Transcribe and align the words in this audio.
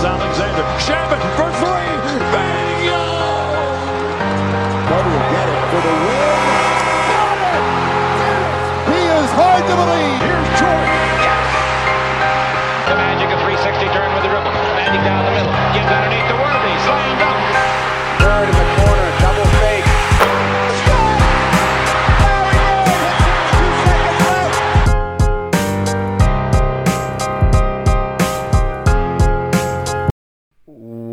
is 0.00 0.29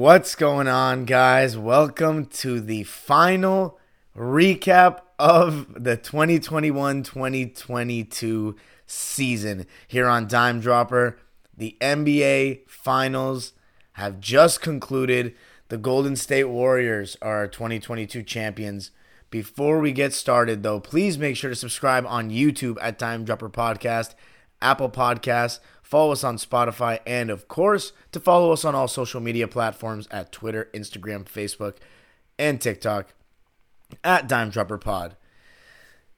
What's 0.07 0.35
going 0.35 0.69
on, 0.69 1.03
guys? 1.03 1.57
Welcome 1.57 2.27
to 2.27 2.61
the 2.61 2.83
final 2.83 3.77
recap 4.15 5.01
of 5.19 5.83
the 5.83 5.97
2021 5.97 7.03
2022 7.03 8.55
season 8.85 9.65
here 9.85 10.07
on 10.07 10.29
Dime 10.29 10.61
Dropper. 10.61 11.19
The 11.57 11.75
NBA 11.81 12.69
Finals 12.69 13.51
have 13.95 14.21
just 14.21 14.61
concluded. 14.61 15.35
The 15.67 15.77
Golden 15.77 16.15
State 16.15 16.45
Warriors 16.45 17.17
are 17.21 17.39
our 17.39 17.47
2022 17.49 18.23
champions. 18.23 18.91
Before 19.29 19.79
we 19.79 19.91
get 19.91 20.13
started, 20.13 20.63
though, 20.63 20.79
please 20.79 21.17
make 21.17 21.35
sure 21.35 21.49
to 21.49 21.55
subscribe 21.55 22.05
on 22.07 22.29
YouTube 22.29 22.77
at 22.79 22.97
Dime 22.97 23.25
Dropper 23.25 23.49
Podcast, 23.49 24.15
Apple 24.61 24.89
Podcasts, 24.89 25.59
follow 25.87 26.11
us 26.11 26.23
on 26.25 26.35
Spotify, 26.35 26.99
and 27.07 27.29
of 27.29 27.47
course, 27.47 27.93
to 28.11 28.19
follow 28.19 28.51
us 28.51 28.65
on 28.65 28.75
all 28.75 28.89
social 28.89 29.21
media 29.21 29.47
platforms 29.47 30.05
at 30.11 30.33
Twitter, 30.33 30.69
Instagram, 30.73 31.23
Facebook, 31.23 31.75
and 32.37 32.59
TikTok 32.59 33.13
at 34.03 34.27
Dime 34.27 34.49
Dropper 34.49 34.77
Pod. 34.77 35.15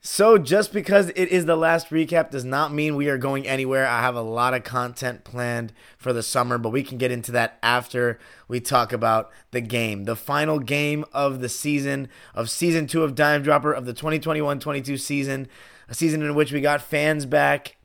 So, 0.01 0.39
just 0.39 0.73
because 0.73 1.09
it 1.09 1.27
is 1.27 1.45
the 1.45 1.55
last 1.55 1.89
recap 1.89 2.31
does 2.31 2.45
not 2.45 2.73
mean 2.73 2.95
we 2.95 3.09
are 3.09 3.17
going 3.17 3.45
anywhere. 3.45 3.85
I 3.85 4.01
have 4.01 4.15
a 4.15 4.21
lot 4.21 4.55
of 4.55 4.63
content 4.63 5.23
planned 5.23 5.71
for 5.97 6.13
the 6.13 6.23
summer, 6.23 6.57
but 6.57 6.71
we 6.71 6.81
can 6.81 6.97
get 6.97 7.11
into 7.11 7.31
that 7.33 7.59
after 7.61 8.17
we 8.47 8.61
talk 8.61 8.91
about 8.91 9.29
the 9.51 9.61
game. 9.61 10.05
The 10.05 10.15
final 10.15 10.57
game 10.57 11.05
of 11.13 11.41
the 11.41 11.49
season, 11.49 12.07
of 12.33 12.49
season 12.49 12.87
two 12.87 13.03
of 13.03 13.13
Dime 13.13 13.43
Dropper 13.43 13.73
of 13.73 13.85
the 13.85 13.93
2021 13.93 14.59
22 14.59 14.97
season, 14.97 15.47
a 15.87 15.93
season 15.93 16.23
in 16.23 16.33
which 16.33 16.51
we 16.51 16.61
got 16.61 16.81
fans 16.81 17.27
back 17.27 17.75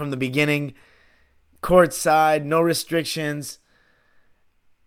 from 0.00 0.10
the 0.10 0.16
beginning, 0.16 0.72
courtside, 1.62 2.44
no 2.44 2.60
restrictions. 2.60 3.58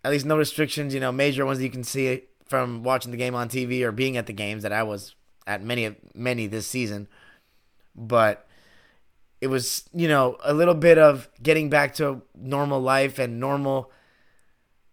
At 0.02 0.10
least 0.10 0.26
no 0.26 0.36
restrictions, 0.36 0.92
you 0.92 1.00
know, 1.00 1.12
major 1.12 1.46
ones 1.46 1.58
that 1.58 1.64
you 1.64 1.70
can 1.70 1.84
see 1.84 2.24
from 2.46 2.82
watching 2.82 3.12
the 3.12 3.16
game 3.16 3.34
on 3.34 3.48
TV 3.48 3.82
or 3.82 3.92
being 3.92 4.16
at 4.16 4.26
the 4.26 4.32
games 4.32 4.64
that 4.64 4.72
I 4.72 4.82
was 4.82 5.14
at 5.46 5.62
many 5.62 5.94
many 6.14 6.46
this 6.46 6.66
season. 6.66 7.08
But 7.94 8.46
it 9.40 9.46
was, 9.46 9.88
you 9.94 10.08
know, 10.08 10.36
a 10.42 10.52
little 10.52 10.74
bit 10.74 10.98
of 10.98 11.28
getting 11.42 11.70
back 11.70 11.94
to 11.94 12.22
normal 12.34 12.80
life 12.80 13.18
and 13.18 13.38
normal 13.38 13.90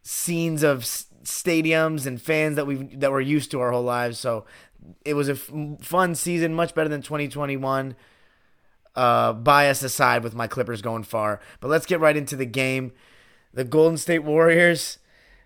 scenes 0.03 0.63
of 0.63 0.83
stadiums 1.23 2.05
and 2.05 2.21
fans 2.21 2.55
that 2.55 2.67
we 2.67 2.75
that 2.95 3.11
we're 3.11 3.21
used 3.21 3.51
to 3.51 3.59
our 3.59 3.71
whole 3.71 3.83
lives. 3.83 4.19
So 4.19 4.45
it 5.03 5.15
was 5.15 5.29
a 5.29 5.33
f- 5.33 5.51
fun 5.81 6.15
season, 6.15 6.53
much 6.53 6.75
better 6.75 6.89
than 6.89 7.01
2021 7.01 7.95
uh, 8.95 9.33
bias 9.33 9.83
aside 9.83 10.23
with 10.23 10.35
my 10.35 10.47
Clippers 10.47 10.81
going 10.81 11.03
far. 11.03 11.39
But 11.59 11.69
let's 11.69 11.85
get 11.85 11.99
right 11.99 12.17
into 12.17 12.35
the 12.35 12.45
game. 12.45 12.91
The 13.53 13.63
Golden 13.63 13.97
State 13.97 14.23
Warriors. 14.23 14.97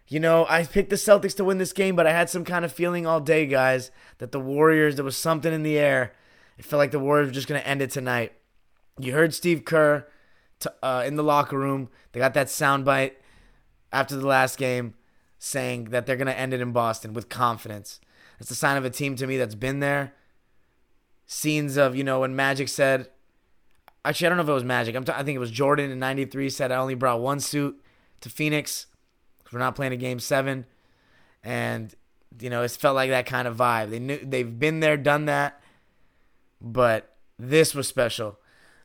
You 0.07 0.19
know, 0.19 0.45
I 0.47 0.63
picked 0.63 0.91
the 0.91 0.97
Celtics 0.97 1.35
to 1.37 1.43
win 1.43 1.57
this 1.57 1.73
game, 1.73 1.95
but 1.95 2.05
I 2.05 2.11
had 2.11 2.29
some 2.29 2.45
kind 2.45 2.63
of 2.63 2.71
feeling 2.71 3.07
all 3.07 3.19
day, 3.19 3.47
guys, 3.47 3.89
that 4.19 4.31
the 4.31 4.39
Warriors, 4.39 4.95
there 4.95 5.05
was 5.05 5.17
something 5.17 5.51
in 5.51 5.63
the 5.63 5.79
air. 5.79 6.13
It 6.57 6.65
felt 6.65 6.77
like 6.77 6.91
the 6.91 6.99
Warriors 6.99 7.29
were 7.29 7.33
just 7.33 7.47
going 7.47 7.59
to 7.59 7.67
end 7.67 7.81
it 7.81 7.89
tonight. 7.89 8.33
You 8.99 9.13
heard 9.13 9.33
Steve 9.33 9.65
Kerr 9.65 10.07
uh, 10.83 11.03
in 11.05 11.15
the 11.15 11.23
locker 11.23 11.57
room. 11.57 11.89
They 12.11 12.19
got 12.19 12.35
that 12.35 12.47
soundbite 12.47 13.13
after 13.91 14.15
the 14.15 14.27
last 14.27 14.57
game 14.57 14.93
saying 15.39 15.85
that 15.85 16.05
they're 16.05 16.15
going 16.15 16.27
to 16.27 16.39
end 16.39 16.53
it 16.53 16.61
in 16.61 16.71
Boston 16.71 17.13
with 17.13 17.27
confidence. 17.29 17.99
It's 18.39 18.51
a 18.51 18.55
sign 18.55 18.77
of 18.77 18.85
a 18.85 18.89
team 18.89 19.15
to 19.15 19.27
me 19.27 19.37
that's 19.37 19.55
been 19.55 19.79
there. 19.79 20.13
Scenes 21.25 21.77
of, 21.77 21.95
you 21.95 22.03
know, 22.03 22.19
when 22.19 22.35
Magic 22.35 22.69
said, 22.69 23.09
actually, 24.05 24.27
I 24.27 24.29
don't 24.29 24.37
know 24.37 24.43
if 24.43 24.49
it 24.49 24.53
was 24.53 24.63
Magic. 24.63 24.95
I'm 24.95 25.03
t- 25.03 25.13
I 25.13 25.23
think 25.23 25.35
it 25.35 25.39
was 25.39 25.51
Jordan 25.51 25.91
in 25.91 25.99
93 25.99 26.49
said, 26.49 26.71
I 26.71 26.77
only 26.77 26.95
brought 26.95 27.19
one 27.19 27.39
suit 27.39 27.81
to 28.21 28.29
Phoenix 28.29 28.87
because 29.39 29.53
we're 29.53 29.59
not 29.59 29.75
playing 29.75 29.93
a 29.93 29.97
game 29.97 30.19
seven. 30.19 30.65
And, 31.43 31.93
you 32.39 32.49
know, 32.49 32.63
it's 32.63 32.75
felt 32.75 32.95
like 32.95 33.09
that 33.09 33.25
kind 33.25 33.47
of 33.47 33.57
vibe. 33.57 33.89
They 33.89 33.99
knew 33.99 34.19
they've 34.23 34.59
been 34.59 34.79
there, 34.79 34.97
done 34.97 35.25
that, 35.25 35.61
but 36.61 37.15
this 37.37 37.75
was 37.75 37.87
special. 37.87 38.39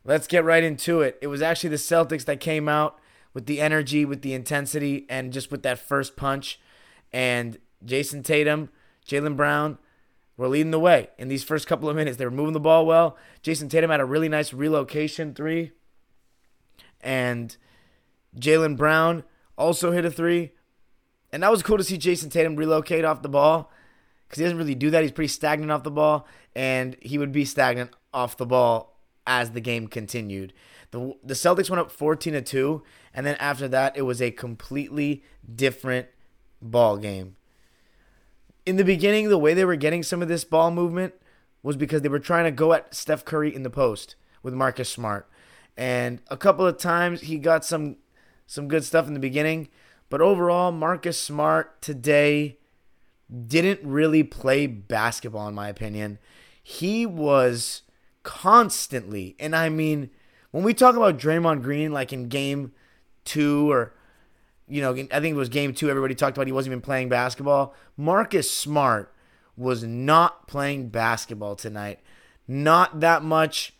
Let's 0.04 0.26
get 0.26 0.44
right 0.44 0.64
into 0.64 1.02
it. 1.02 1.18
It 1.20 1.26
was 1.28 1.42
actually 1.42 1.70
the 1.70 1.76
Celtics 1.76 2.24
that 2.24 2.40
came 2.40 2.68
out 2.68 2.98
with 3.32 3.46
the 3.46 3.60
energy, 3.60 4.04
with 4.04 4.22
the 4.22 4.34
intensity, 4.34 5.06
and 5.08 5.32
just 5.32 5.50
with 5.50 5.62
that 5.62 5.78
first 5.78 6.16
punch. 6.16 6.58
And 7.12 7.58
Jayson 7.84 8.22
Tatum, 8.22 8.70
Jaylen 9.06 9.36
Brown 9.36 9.78
were 10.40 10.48
leading 10.48 10.70
the 10.70 10.80
way 10.80 11.10
in 11.18 11.28
these 11.28 11.44
first 11.44 11.66
couple 11.66 11.88
of 11.88 11.94
minutes. 11.94 12.16
They 12.16 12.24
were 12.24 12.30
moving 12.30 12.54
the 12.54 12.60
ball 12.60 12.86
well. 12.86 13.18
Jayson 13.42 13.68
Tatum 13.68 13.90
had 13.90 14.00
a 14.00 14.06
really 14.06 14.28
nice 14.28 14.54
relocation 14.54 15.34
three. 15.34 15.72
And 17.02 17.54
Jaylen 18.34 18.76
Brown 18.76 19.24
also 19.58 19.92
hit 19.92 20.06
a 20.06 20.10
three. 20.10 20.52
And 21.30 21.42
that 21.42 21.50
was 21.50 21.62
cool 21.62 21.76
to 21.76 21.84
see 21.84 21.98
Jayson 21.98 22.30
Tatum 22.30 22.56
relocate 22.56 23.04
off 23.04 23.20
the 23.20 23.28
ball 23.28 23.70
because 24.26 24.38
he 24.38 24.44
doesn't 24.44 24.56
really 24.56 24.74
do 24.74 24.90
that. 24.90 25.02
He's 25.02 25.12
pretty 25.12 25.28
stagnant 25.28 25.70
off 25.70 25.82
the 25.82 25.90
ball, 25.90 26.26
and 26.54 26.96
he 27.00 27.18
would 27.18 27.32
be 27.32 27.44
stagnant 27.44 27.90
off 28.14 28.36
the 28.36 28.46
ball 28.46 28.98
as 29.26 29.50
the 29.50 29.60
game 29.60 29.88
continued. 29.88 30.54
The, 30.90 31.14
the 31.22 31.34
Celtics 31.34 31.68
went 31.68 31.80
up 31.80 31.92
14 31.92 32.32
to 32.32 32.42
2, 32.42 32.82
and 33.12 33.26
then 33.26 33.36
after 33.36 33.68
that, 33.68 33.96
it 33.96 34.02
was 34.02 34.22
a 34.22 34.30
completely 34.30 35.22
different 35.54 36.08
ball 36.62 36.96
game. 36.96 37.36
In 38.70 38.76
the 38.76 38.84
beginning, 38.84 39.28
the 39.28 39.36
way 39.36 39.52
they 39.52 39.64
were 39.64 39.74
getting 39.74 40.04
some 40.04 40.22
of 40.22 40.28
this 40.28 40.44
ball 40.44 40.70
movement 40.70 41.14
was 41.60 41.74
because 41.74 42.02
they 42.02 42.08
were 42.08 42.20
trying 42.20 42.44
to 42.44 42.52
go 42.52 42.72
at 42.72 42.94
Steph 42.94 43.24
Curry 43.24 43.52
in 43.52 43.64
the 43.64 43.68
post 43.68 44.14
with 44.44 44.54
Marcus 44.54 44.88
Smart. 44.88 45.28
And 45.76 46.20
a 46.28 46.36
couple 46.36 46.64
of 46.64 46.78
times 46.78 47.22
he 47.22 47.38
got 47.38 47.64
some 47.64 47.96
some 48.46 48.68
good 48.68 48.84
stuff 48.84 49.08
in 49.08 49.14
the 49.14 49.18
beginning, 49.18 49.70
but 50.08 50.20
overall 50.20 50.70
Marcus 50.70 51.20
Smart 51.20 51.82
today 51.82 52.58
didn't 53.48 53.80
really 53.82 54.22
play 54.22 54.68
basketball 54.68 55.48
in 55.48 55.54
my 55.56 55.68
opinion. 55.68 56.20
He 56.62 57.06
was 57.06 57.82
constantly, 58.22 59.34
and 59.40 59.56
I 59.56 59.68
mean 59.68 60.10
when 60.52 60.62
we 60.62 60.74
talk 60.74 60.94
about 60.94 61.18
Draymond 61.18 61.64
Green 61.64 61.90
like 61.90 62.12
in 62.12 62.28
game 62.28 62.70
2 63.24 63.68
or 63.68 63.94
you 64.70 64.80
know, 64.80 64.92
I 64.92 65.20
think 65.20 65.32
it 65.32 65.34
was 65.34 65.48
game 65.48 65.74
2 65.74 65.90
everybody 65.90 66.14
talked 66.14 66.36
about 66.36 66.46
he 66.46 66.52
wasn't 66.52 66.72
even 66.72 66.80
playing 66.80 67.08
basketball. 67.08 67.74
Marcus 67.96 68.50
Smart 68.50 69.12
was 69.56 69.82
not 69.84 70.46
playing 70.46 70.88
basketball 70.88 71.56
tonight. 71.56 72.00
Not 72.46 73.00
that 73.00 73.22
much 73.22 73.74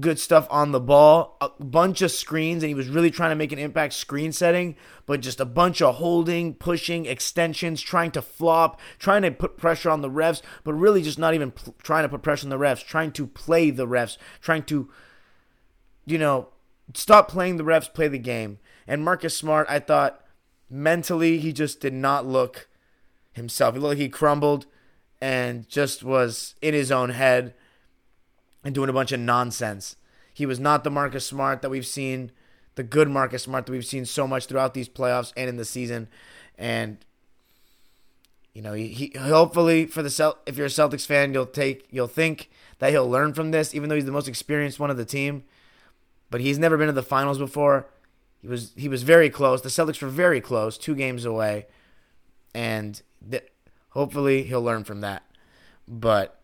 good 0.00 0.18
stuff 0.18 0.46
on 0.50 0.72
the 0.72 0.80
ball, 0.80 1.36
a 1.40 1.50
bunch 1.62 2.00
of 2.00 2.10
screens, 2.10 2.62
and 2.62 2.68
he 2.68 2.74
was 2.74 2.88
really 2.88 3.10
trying 3.10 3.30
to 3.30 3.36
make 3.36 3.52
an 3.52 3.58
impact 3.58 3.92
screen 3.92 4.32
setting, 4.32 4.74
but 5.04 5.20
just 5.20 5.38
a 5.38 5.44
bunch 5.44 5.82
of 5.82 5.96
holding, 5.96 6.54
pushing, 6.54 7.04
extensions, 7.04 7.80
trying 7.82 8.10
to 8.10 8.22
flop, 8.22 8.80
trying 8.98 9.22
to 9.22 9.30
put 9.30 9.58
pressure 9.58 9.90
on 9.90 10.00
the 10.00 10.10
refs, 10.10 10.40
but 10.64 10.72
really 10.72 11.02
just 11.02 11.18
not 11.18 11.34
even 11.34 11.50
pl- 11.50 11.74
trying 11.82 12.04
to 12.04 12.08
put 12.08 12.22
pressure 12.22 12.46
on 12.46 12.50
the 12.50 12.58
refs, 12.58 12.84
trying 12.84 13.12
to 13.12 13.26
play 13.26 13.70
the 13.70 13.86
refs, 13.86 14.16
trying 14.40 14.62
to, 14.62 14.90
you 16.06 16.16
know, 16.16 16.48
stop 16.94 17.28
playing 17.28 17.58
the 17.58 17.64
refs, 17.64 17.92
play 17.92 18.08
the 18.08 18.18
game. 18.18 18.58
And 18.86 19.04
Marcus 19.04 19.36
Smart, 19.36 19.66
I 19.68 19.78
thought 19.78 20.24
mentally, 20.68 21.38
he 21.38 21.52
just 21.52 21.80
did 21.80 21.92
not 21.92 22.26
look 22.26 22.68
himself. 23.32 23.74
He 23.74 23.80
looked 23.80 23.90
like 23.90 23.98
he 23.98 24.08
crumbled 24.08 24.66
and 25.20 25.68
just 25.68 26.02
was 26.02 26.54
in 26.60 26.74
his 26.74 26.90
own 26.90 27.10
head 27.10 27.54
and 28.64 28.74
doing 28.74 28.88
a 28.88 28.92
bunch 28.92 29.12
of 29.12 29.20
nonsense. 29.20 29.96
He 30.34 30.46
was 30.46 30.58
not 30.58 30.84
the 30.84 30.90
Marcus 30.90 31.26
Smart 31.26 31.62
that 31.62 31.70
we've 31.70 31.86
seen, 31.86 32.32
the 32.74 32.82
good 32.82 33.08
Marcus 33.08 33.42
Smart 33.42 33.66
that 33.66 33.72
we've 33.72 33.84
seen 33.84 34.04
so 34.04 34.26
much 34.26 34.46
throughout 34.46 34.74
these 34.74 34.88
playoffs 34.88 35.32
and 35.36 35.48
in 35.48 35.56
the 35.56 35.64
season. 35.64 36.08
And 36.58 36.98
you 38.54 38.60
know, 38.60 38.74
he, 38.74 38.88
he 38.88 39.18
hopefully 39.18 39.86
for 39.86 40.02
the 40.02 40.10
Celt, 40.10 40.38
if 40.46 40.56
you're 40.56 40.66
a 40.66 40.70
Celtics 40.70 41.06
fan, 41.06 41.32
you'll 41.32 41.46
take 41.46 41.86
you'll 41.90 42.06
think 42.06 42.50
that 42.78 42.90
he'll 42.90 43.08
learn 43.08 43.32
from 43.32 43.50
this, 43.50 43.74
even 43.74 43.88
though 43.88 43.94
he's 43.94 44.04
the 44.04 44.12
most 44.12 44.28
experienced 44.28 44.78
one 44.78 44.90
of 44.90 44.96
the 44.96 45.04
team. 45.04 45.44
But 46.30 46.40
he's 46.40 46.58
never 46.58 46.76
been 46.76 46.88
to 46.88 46.92
the 46.92 47.02
finals 47.02 47.38
before. 47.38 47.86
He 48.42 48.48
was 48.48 48.72
he 48.76 48.88
was 48.88 49.02
very 49.02 49.30
close. 49.30 49.62
The 49.62 49.68
Celtics 49.68 50.02
were 50.02 50.08
very 50.08 50.40
close, 50.40 50.76
two 50.76 50.94
games 50.94 51.24
away, 51.24 51.66
and 52.54 53.00
th- 53.30 53.48
hopefully 53.90 54.42
he'll 54.42 54.62
learn 54.62 54.84
from 54.84 55.00
that. 55.00 55.22
But 55.88 56.40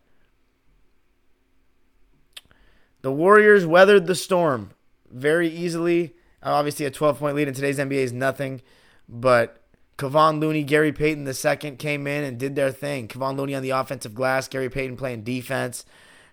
the 3.01 3.11
Warriors 3.11 3.65
weathered 3.65 4.07
the 4.07 4.15
storm 4.15 4.71
very 5.11 5.49
easily 5.49 6.13
obviously, 6.43 6.85
a 6.85 6.91
12 6.91 7.19
point 7.19 7.35
lead 7.35 7.47
in 7.47 7.53
today's 7.53 7.77
NBA 7.77 7.91
is 7.91 8.13
nothing, 8.13 8.61
but 9.07 9.61
Kevon 9.97 10.39
Looney, 10.39 10.63
Gary 10.63 10.91
Payton 10.91 11.27
II 11.27 11.71
came 11.75 12.07
in 12.07 12.23
and 12.23 12.37
did 12.37 12.55
their 12.55 12.71
thing. 12.71 13.07
Kevon 13.07 13.37
Looney 13.37 13.55
on 13.55 13.63
the 13.63 13.71
offensive 13.71 14.15
glass, 14.15 14.47
Gary 14.47 14.69
Payton 14.69 14.97
playing 14.97 15.23
defense. 15.23 15.85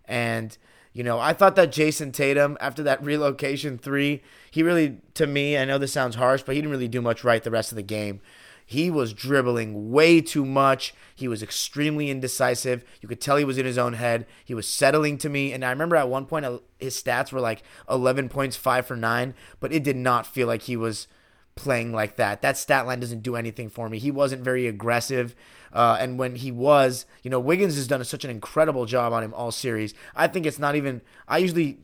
And, 0.04 0.56
you 0.96 1.04
know, 1.04 1.20
I 1.20 1.34
thought 1.34 1.56
that 1.56 1.72
Jayson 1.72 2.10
Tatum, 2.10 2.56
after 2.58 2.82
that 2.84 3.02
relocation 3.04 3.76
three, 3.76 4.22
he 4.50 4.62
really, 4.62 4.96
to 5.12 5.26
me, 5.26 5.58
I 5.58 5.66
know 5.66 5.76
this 5.76 5.92
sounds 5.92 6.16
harsh, 6.16 6.42
but 6.42 6.54
he 6.54 6.62
didn't 6.62 6.70
really 6.70 6.88
do 6.88 7.02
much 7.02 7.22
right 7.22 7.42
the 7.44 7.50
rest 7.50 7.70
of 7.70 7.76
the 7.76 7.82
game. 7.82 8.22
He 8.64 8.90
was 8.90 9.12
dribbling 9.12 9.92
way 9.92 10.22
too 10.22 10.46
much. 10.46 10.94
He 11.14 11.28
was 11.28 11.42
extremely 11.42 12.08
indecisive. 12.08 12.82
You 13.02 13.10
could 13.10 13.20
tell 13.20 13.36
he 13.36 13.44
was 13.44 13.58
in 13.58 13.66
his 13.66 13.76
own 13.76 13.92
head. 13.92 14.26
He 14.42 14.54
was 14.54 14.66
settling 14.66 15.18
to 15.18 15.28
me. 15.28 15.52
And 15.52 15.62
I 15.66 15.70
remember 15.70 15.96
at 15.96 16.08
one 16.08 16.24
point 16.24 16.46
uh, 16.46 16.60
his 16.78 17.00
stats 17.00 17.30
were 17.30 17.40
like 17.40 17.62
11 17.90 18.30
points, 18.30 18.56
5 18.56 18.86
for 18.86 18.96
9, 18.96 19.34
but 19.60 19.74
it 19.74 19.84
did 19.84 19.96
not 19.96 20.26
feel 20.26 20.46
like 20.46 20.62
he 20.62 20.78
was 20.78 21.08
playing 21.56 21.92
like 21.92 22.16
that. 22.16 22.40
That 22.40 22.56
stat 22.56 22.86
line 22.86 23.00
doesn't 23.00 23.22
do 23.22 23.36
anything 23.36 23.68
for 23.68 23.90
me. 23.90 23.98
He 23.98 24.10
wasn't 24.10 24.42
very 24.42 24.66
aggressive. 24.66 25.36
Uh, 25.76 25.98
and 26.00 26.18
when 26.18 26.36
he 26.36 26.50
was, 26.50 27.04
you 27.22 27.30
know, 27.30 27.38
Wiggins 27.38 27.76
has 27.76 27.86
done 27.86 28.02
such 28.02 28.24
an 28.24 28.30
incredible 28.30 28.86
job 28.86 29.12
on 29.12 29.22
him 29.22 29.34
all 29.34 29.52
series. 29.52 29.92
I 30.14 30.26
think 30.26 30.46
it's 30.46 30.58
not 30.58 30.74
even, 30.74 31.02
I 31.28 31.36
usually 31.36 31.80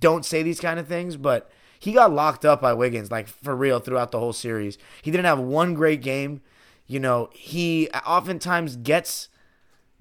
don't 0.00 0.24
say 0.24 0.42
these 0.42 0.58
kind 0.58 0.80
of 0.80 0.88
things, 0.88 1.16
but 1.16 1.48
he 1.78 1.92
got 1.92 2.12
locked 2.12 2.44
up 2.44 2.60
by 2.60 2.72
Wiggins, 2.72 3.08
like 3.08 3.28
for 3.28 3.54
real, 3.54 3.78
throughout 3.78 4.10
the 4.10 4.18
whole 4.18 4.32
series. 4.32 4.78
He 5.00 5.12
didn't 5.12 5.26
have 5.26 5.38
one 5.38 5.74
great 5.74 6.02
game. 6.02 6.40
You 6.88 6.98
know, 6.98 7.30
he 7.32 7.88
oftentimes 8.04 8.74
gets 8.74 9.28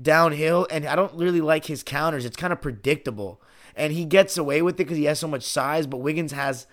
downhill, 0.02 0.66
and 0.72 0.88
I 0.88 0.96
don't 0.96 1.14
really 1.14 1.40
like 1.40 1.66
his 1.66 1.84
counters. 1.84 2.26
It's 2.26 2.36
kind 2.36 2.52
of 2.52 2.62
predictable. 2.62 3.44
And 3.76 3.94
he 3.94 4.06
gets 4.06 4.40
away 4.40 4.64
with 4.64 4.74
it 4.76 4.78
because 4.80 4.98
he 4.98 5.06
has 5.06 5.20
so 5.20 5.28
much 5.28 5.44
size, 5.44 5.86
but 5.86 5.98
Wiggins 5.98 6.32
has 6.32 6.66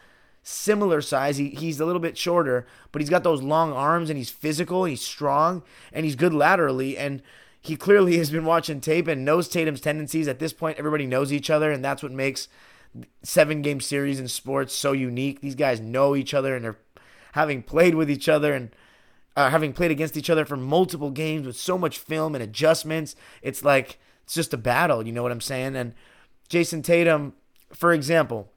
similar 0.43 1.01
size. 1.01 1.37
He, 1.37 1.51
he's 1.51 1.81
a 1.81 1.87
little 1.87 2.01
bit 2.01 2.17
shorter, 2.17 2.67
but 2.93 3.03
he's 3.03 3.11
got 3.11 3.25
those 3.25 3.43
long 3.43 3.73
arms 3.73 4.11
and 4.11 4.17
he's 4.17 4.31
physical, 4.31 4.85
he's 4.85 5.01
strong, 5.01 5.63
and 5.93 6.05
he's 6.05 6.17
good 6.17 6.35
laterally. 6.35 6.97
And 6.97 7.23
he 7.61 7.77
clearly 7.77 8.17
has 8.19 8.31
been 8.31 8.45
watching 8.45 8.81
tape 8.81 9.09
and 9.09 9.25
knows 9.25 9.49
Tatum's 9.49 9.81
tendencies. 9.81 10.29
At 10.29 10.39
this 10.39 10.53
point, 10.53 10.79
everybody 10.79 11.07
knows 11.07 11.33
each 11.33 11.51
other, 11.51 11.71
and 11.71 11.85
that's 11.85 12.03
what 12.03 12.13
makes 12.13 12.49
seven 13.23 13.63
game 13.63 13.81
series 13.81 14.21
in 14.21 14.29
sports 14.29 14.75
so 14.75 14.93
unique. 14.93 15.41
These 15.41 15.55
guys 15.55 15.81
know 15.81 16.17
each 16.17 16.35
other 16.35 16.55
and 16.57 16.65
they're 16.65 16.79
having 17.33 17.63
played 17.63 17.95
with 17.95 18.11
each 18.11 18.29
other 18.29 18.55
and 18.55 18.71
uh, 19.37 19.51
having 19.51 19.73
played 19.73 19.91
against 19.91 20.17
each 20.17 20.31
other 20.31 20.45
for 20.45 20.57
multiple 20.57 21.11
games 21.11 21.47
with 21.47 21.57
so 21.57 21.79
much 21.79 21.99
film 21.99 22.35
and 22.35 22.43
adjustments. 22.43 23.15
It's 23.43 23.65
like 23.65 23.99
it's 24.25 24.35
just 24.35 24.55
a 24.55 24.59
battle. 24.59 25.07
You 25.07 25.13
know 25.13 25.23
what 25.23 25.33
I'm 25.33 25.41
saying? 25.41 25.77
And 25.77 25.95
Jayson 26.49 26.83
Tatum, 26.83 27.35
for 27.73 27.93
example, 27.93 28.51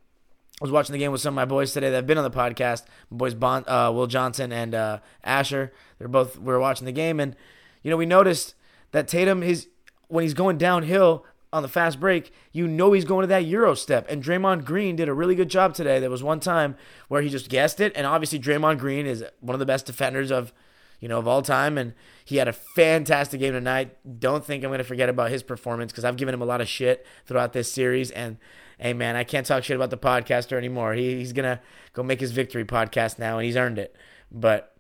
I 0.62 0.64
was 0.64 0.72
watching 0.72 0.94
the 0.94 1.00
game 1.00 1.12
with 1.12 1.22
some 1.22 1.34
of 1.34 1.36
my 1.36 1.46
boys 1.46 1.74
today 1.74 1.90
that 1.90 1.96
have 1.96 2.08
been 2.08 2.20
on 2.20 2.24
the 2.24 2.30
podcast. 2.30 2.84
My 3.10 3.18
boys 3.18 3.34
bon, 3.34 3.68
uh, 3.68 3.92
Will 3.92 4.06
Johnson 4.06 4.52
and 4.52 4.76
uh, 4.76 5.00
Asher. 5.24 5.74
They're 5.98 6.08
both 6.08 6.38
we 6.38 6.46
were 6.46 6.60
watching 6.60 6.86
the 6.86 6.92
game, 6.92 7.20
and 7.20 7.36
you 7.82 7.90
know 7.90 7.98
we 7.98 8.06
noticed 8.06 8.54
that 8.92 9.08
Tatum 9.08 9.42
his 9.42 9.68
when 10.08 10.24
he's 10.24 10.36
going 10.36 10.60
downhill, 10.60 11.26
on 11.54 11.64
the 11.64 11.70
fast 11.70 12.00
break, 12.00 12.32
you 12.52 12.68
know 12.68 12.94
he's 12.94 13.06
going 13.06 13.24
to 13.24 13.28
that 13.28 13.46
Euro 13.46 13.76
step. 13.76 14.06
And 14.10 14.24
Draymond 14.24 14.64
Green 14.64 14.96
did 14.96 15.10
a 15.10 15.14
really 15.14 15.36
good 15.36 15.50
job 15.50 15.74
today. 15.74 16.00
There 16.00 16.10
was 16.10 16.24
one 16.24 16.40
time 16.40 16.76
where 17.10 17.22
he 17.22 17.30
just 17.30 17.50
guessed 17.50 17.80
it. 17.80 17.92
And 17.96 18.08
obviously, 18.08 18.40
Draymond 18.40 18.80
Green 18.80 19.06
is 19.06 19.26
one 19.42 19.54
of 19.54 19.60
the 19.60 19.66
best 19.66 19.86
defenders 19.86 20.32
of, 20.32 20.54
you 21.00 21.10
know, 21.10 21.20
of 21.20 21.28
all 21.28 21.42
time. 21.42 21.78
And 21.78 21.94
he 22.24 22.38
had 22.38 22.48
a 22.48 22.54
fantastic 22.54 23.42
game 23.42 23.54
tonight. 23.54 23.98
Don't 24.20 24.46
think 24.46 24.64
I'm 24.64 24.70
going 24.70 24.78
to 24.78 24.86
forget 24.86 25.10
about 25.10 25.30
his 25.30 25.44
performance 25.44 25.92
because 25.92 26.06
I've 26.06 26.16
given 26.16 26.34
him 26.34 26.42
a 26.42 26.46
lot 26.46 26.62
of 26.62 26.70
shit 26.70 27.06
throughout 27.26 27.52
this 27.52 27.72
series. 27.72 28.12
And 28.12 28.38
hey, 28.82 28.94
man, 28.94 29.16
I 29.16 29.24
can't 29.24 29.46
talk 29.46 29.64
shit 29.64 29.76
about 29.76 29.92
the 29.92 29.98
podcaster 29.98 30.58
anymore. 30.58 30.94
He, 30.94 31.18
he's 31.18 31.34
to 31.44 31.62
go 31.94 32.02
make 32.02 32.20
his 32.20 32.32
victory 32.32 32.66
podcast 32.66 33.20
now, 33.20 33.38
and 33.38 33.46
he's 33.46 33.56
earned 33.56 33.78
it. 33.78 33.96
But 34.32 34.76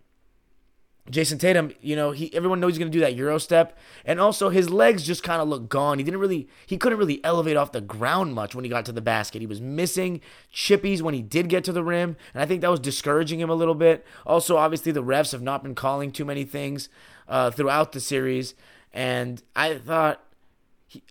Jayson 1.10 1.40
Tatum, 1.40 1.72
you 1.82 1.96
know, 1.96 2.12
he 2.12 2.34
everyone 2.34 2.60
knows 2.60 2.74
he's 2.74 2.80
to 2.92 2.98
do 2.98 3.02
that 3.02 3.16
euro 3.16 3.38
step, 3.38 3.78
and 4.04 4.20
also 4.20 4.50
his 4.50 4.70
legs 4.70 5.04
just 5.04 5.24
kind 5.24 5.42
of 5.42 5.48
look 5.48 5.70
gone. 5.70 6.00
He 6.00 6.04
didn't 6.04 6.20
really, 6.20 6.50
he 6.66 6.78
couldn't 6.78 6.98
really 6.98 7.24
elevate 7.24 7.58
off 7.58 7.72
the 7.72 7.82
ground 7.82 8.34
much 8.34 8.56
when 8.56 8.64
he 8.64 8.70
got 8.70 8.86
to 8.86 8.92
the 8.92 9.02
basket. 9.02 9.40
He 9.40 9.48
was 9.48 9.62
missing 9.62 10.20
chippies 10.54 11.02
when 11.02 11.14
he 11.14 11.22
did 11.22 11.48
get 11.48 11.64
to 11.66 11.72
the 11.72 11.84
rim, 11.84 12.18
and 12.34 12.42
I 12.42 12.46
think 12.48 12.62
that 12.62 12.72
was 12.72 12.80
discouraging 12.80 13.40
him 13.40 13.50
a 13.50 13.56
little 13.56 13.76
bit. 13.76 14.06
Also, 14.26 14.58
obviously, 14.58 14.92
the 14.92 15.04
refs 15.04 15.32
have 15.32 15.44
not 15.44 15.64
been 15.64 15.76
calling 15.76 16.12
too 16.12 16.26
many 16.26 16.44
things 16.44 16.90
uh, 17.28 17.52
throughout 17.52 17.92
the 17.92 18.00
series, 18.00 18.56
and 18.92 19.44
I 19.56 19.78
thought. 19.78 20.24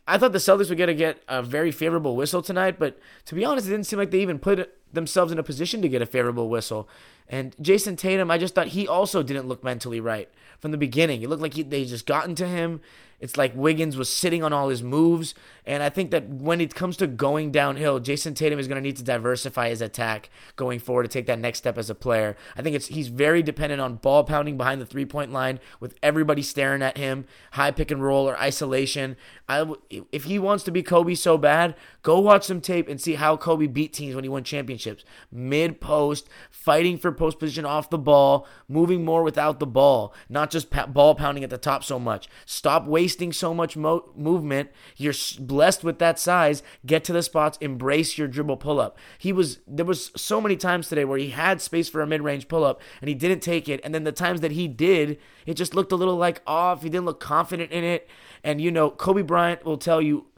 I 0.07 0.19
thought 0.19 0.33
the 0.33 0.39
Celtics 0.39 0.69
were 0.69 0.75
going 0.75 0.89
to 0.89 0.95
get 0.95 1.23
a 1.29 1.43
very 1.43 1.71
favorable 1.71 2.17
whistle 2.17 2.43
tonight, 2.43 2.79
but 2.79 2.99
to 3.27 3.35
be 3.35 3.45
honest, 3.45 3.67
it 3.67 3.71
didn't 3.71 3.87
seem 3.87 3.99
like 3.99 4.11
they 4.11 4.21
even 4.21 4.39
put 4.39 4.77
themselves 4.93 5.33
in 5.33 5.39
a 5.39 5.43
position 5.43 5.81
to 5.83 5.89
get 5.89 6.03
a 6.03 6.07
favorable 6.07 6.49
whistle. 6.49 6.89
And 7.29 7.57
Jayson 7.61 7.97
Tatum, 7.97 8.31
I 8.31 8.39
just 8.39 8.55
thought 8.55 8.69
he 8.69 8.89
also 8.89 9.23
didn't 9.23 9.47
look 9.47 9.63
mentally 9.63 10.01
right 10.01 10.29
from 10.59 10.73
the 10.73 10.77
beginning. 10.77 11.23
It 11.23 11.29
looked 11.29 11.43
like 11.43 11.55
he, 11.55 11.63
they 11.63 11.85
just 11.85 12.07
gotten 12.07 12.35
to 12.37 12.47
him. 12.47 12.81
It's 13.21 13.37
like 13.37 13.55
Wiggins 13.55 13.97
was 13.97 14.09
sitting 14.09 14.43
on 14.43 14.53
all 14.53 14.69
his 14.69 14.83
moves. 14.83 15.35
And 15.71 15.85
I 15.85 15.89
think 15.89 16.11
that 16.11 16.29
when 16.29 16.61
it 16.61 16.75
comes 16.75 16.97
to 16.97 17.07
going 17.07 17.53
downhill, 17.53 18.01
Jayson 18.01 18.35
Tatum 18.35 18.59
is 18.59 18.67
going 18.67 18.75
to 18.75 18.83
need 18.83 18.97
to 18.97 19.05
diversify 19.05 19.69
his 19.69 19.81
attack 19.81 20.29
going 20.57 20.81
forward 20.81 21.05
to 21.05 21.09
take 21.09 21.27
that 21.27 21.39
next 21.39 21.59
step 21.59 21.79
as 21.79 21.89
a 21.89 21.95
player. 21.95 22.37
I 22.57 22.63
think 22.63 22.75
it's 22.75 22.89
he's 22.89 23.07
very 23.07 23.41
dependent 23.41 23.81
on 23.81 23.95
ball 23.95 24.25
pounding 24.25 24.57
behind 24.57 24.81
the 24.81 24.87
three 24.87 25.05
point 25.05 25.31
line 25.31 25.61
with 25.79 25.95
everybody 26.03 26.43
staring 26.43 26.83
at 26.83 26.97
him, 26.97 27.25
high 27.53 27.71
pick 27.71 27.93
and 27.93 28.03
roll 28.03 28.29
or 28.29 28.37
isolation. 28.37 29.17
I, 29.49 29.65
if 30.11 30.25
he 30.25 30.41
wants 30.41 30.65
to 30.65 30.73
be 30.73 30.83
Kobe 30.83 31.15
so 31.15 31.39
bad, 31.39 31.77
go 32.03 32.19
watch 32.19 32.47
some 32.47 32.61
tape 32.61 32.89
and 32.89 33.01
see 33.01 33.15
how 33.15 33.37
Kobe 33.37 33.69
beat 33.69 33.93
teams 33.93 34.17
when 34.17 34.25
he 34.25 34.29
won 34.29 34.43
championships. 34.43 35.05
Mid 35.31 35.81
post, 35.81 36.29
fighting 36.51 36.99
for 36.99 37.13
post 37.13 37.39
position 37.39 37.65
off 37.65 37.91
the 37.91 37.99
ball, 37.99 38.45
moving 38.69 39.05
more 39.05 39.23
without 39.23 39.61
the 39.61 39.67
ball, 39.67 40.13
not 40.29 40.51
just 40.51 40.69
ball 40.93 41.15
pounding 41.15 41.45
at 41.45 41.51
the 41.51 41.59
top 41.59 41.85
so 41.85 42.01
much. 42.01 42.29
Stop 42.45 42.89
wasting 42.89 43.33
so 43.33 43.55
much 43.55 43.77
mo- 43.77 44.11
movement. 44.17 44.71
You're 44.97 45.13
blessed 45.61 45.85
with 45.85 45.99
that 45.99 46.19
size. 46.19 46.63
Get 46.87 47.05
to 47.05 47.13
the 47.13 47.23
spots, 47.23 47.59
embrace 47.61 48.17
your 48.17 48.29
dribble 48.29 48.57
pull 48.57 48.81
up. 48.81 48.97
He 49.19 49.31
was 49.31 49.59
there 49.67 49.85
was 49.85 50.11
so 50.17 50.41
many 50.41 50.57
times 50.57 50.89
today 50.89 51.05
where 51.05 51.19
he 51.19 51.29
had 51.29 51.61
space 51.61 51.87
for 51.87 52.01
a 52.01 52.07
mid 52.07 52.23
range 52.23 52.49
pull 52.49 52.65
up 52.65 52.81
and 53.03 53.11
he 53.11 53.15
didn't 53.15 53.41
take 53.41 53.69
it, 53.69 53.79
and 53.85 53.95
then 53.95 54.05
the 54.05 54.11
times 54.11 54.41
that 54.41 54.53
he 54.53 54.69
did, 54.69 55.19
it 55.45 55.55
just 55.55 55.75
looked 55.75 55.93
a 55.93 55.97
little 55.97 56.17
like 56.17 56.41
off. 56.47 56.83
He 56.83 56.89
didn't 56.89 57.05
look 57.05 57.21
confident 57.21 57.73
in 57.73 57.85
it, 57.85 58.09
and 58.43 58.59
you 58.59 58.71
know 58.71 58.89
Kobe 58.91 59.21
Bryant 59.21 59.63
will 59.63 59.77
tell 59.77 60.01
you 60.01 60.29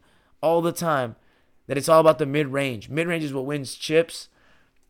all 0.40 0.60
the 0.60 0.72
time 0.72 1.14
that 1.68 1.78
it's 1.78 1.88
all 1.88 2.00
about 2.00 2.18
the 2.18 2.26
mid 2.26 2.48
range. 2.48 2.88
Mid 2.88 3.06
range 3.06 3.22
is 3.22 3.32
what 3.32 3.46
wins 3.46 3.76
chips. 3.76 4.28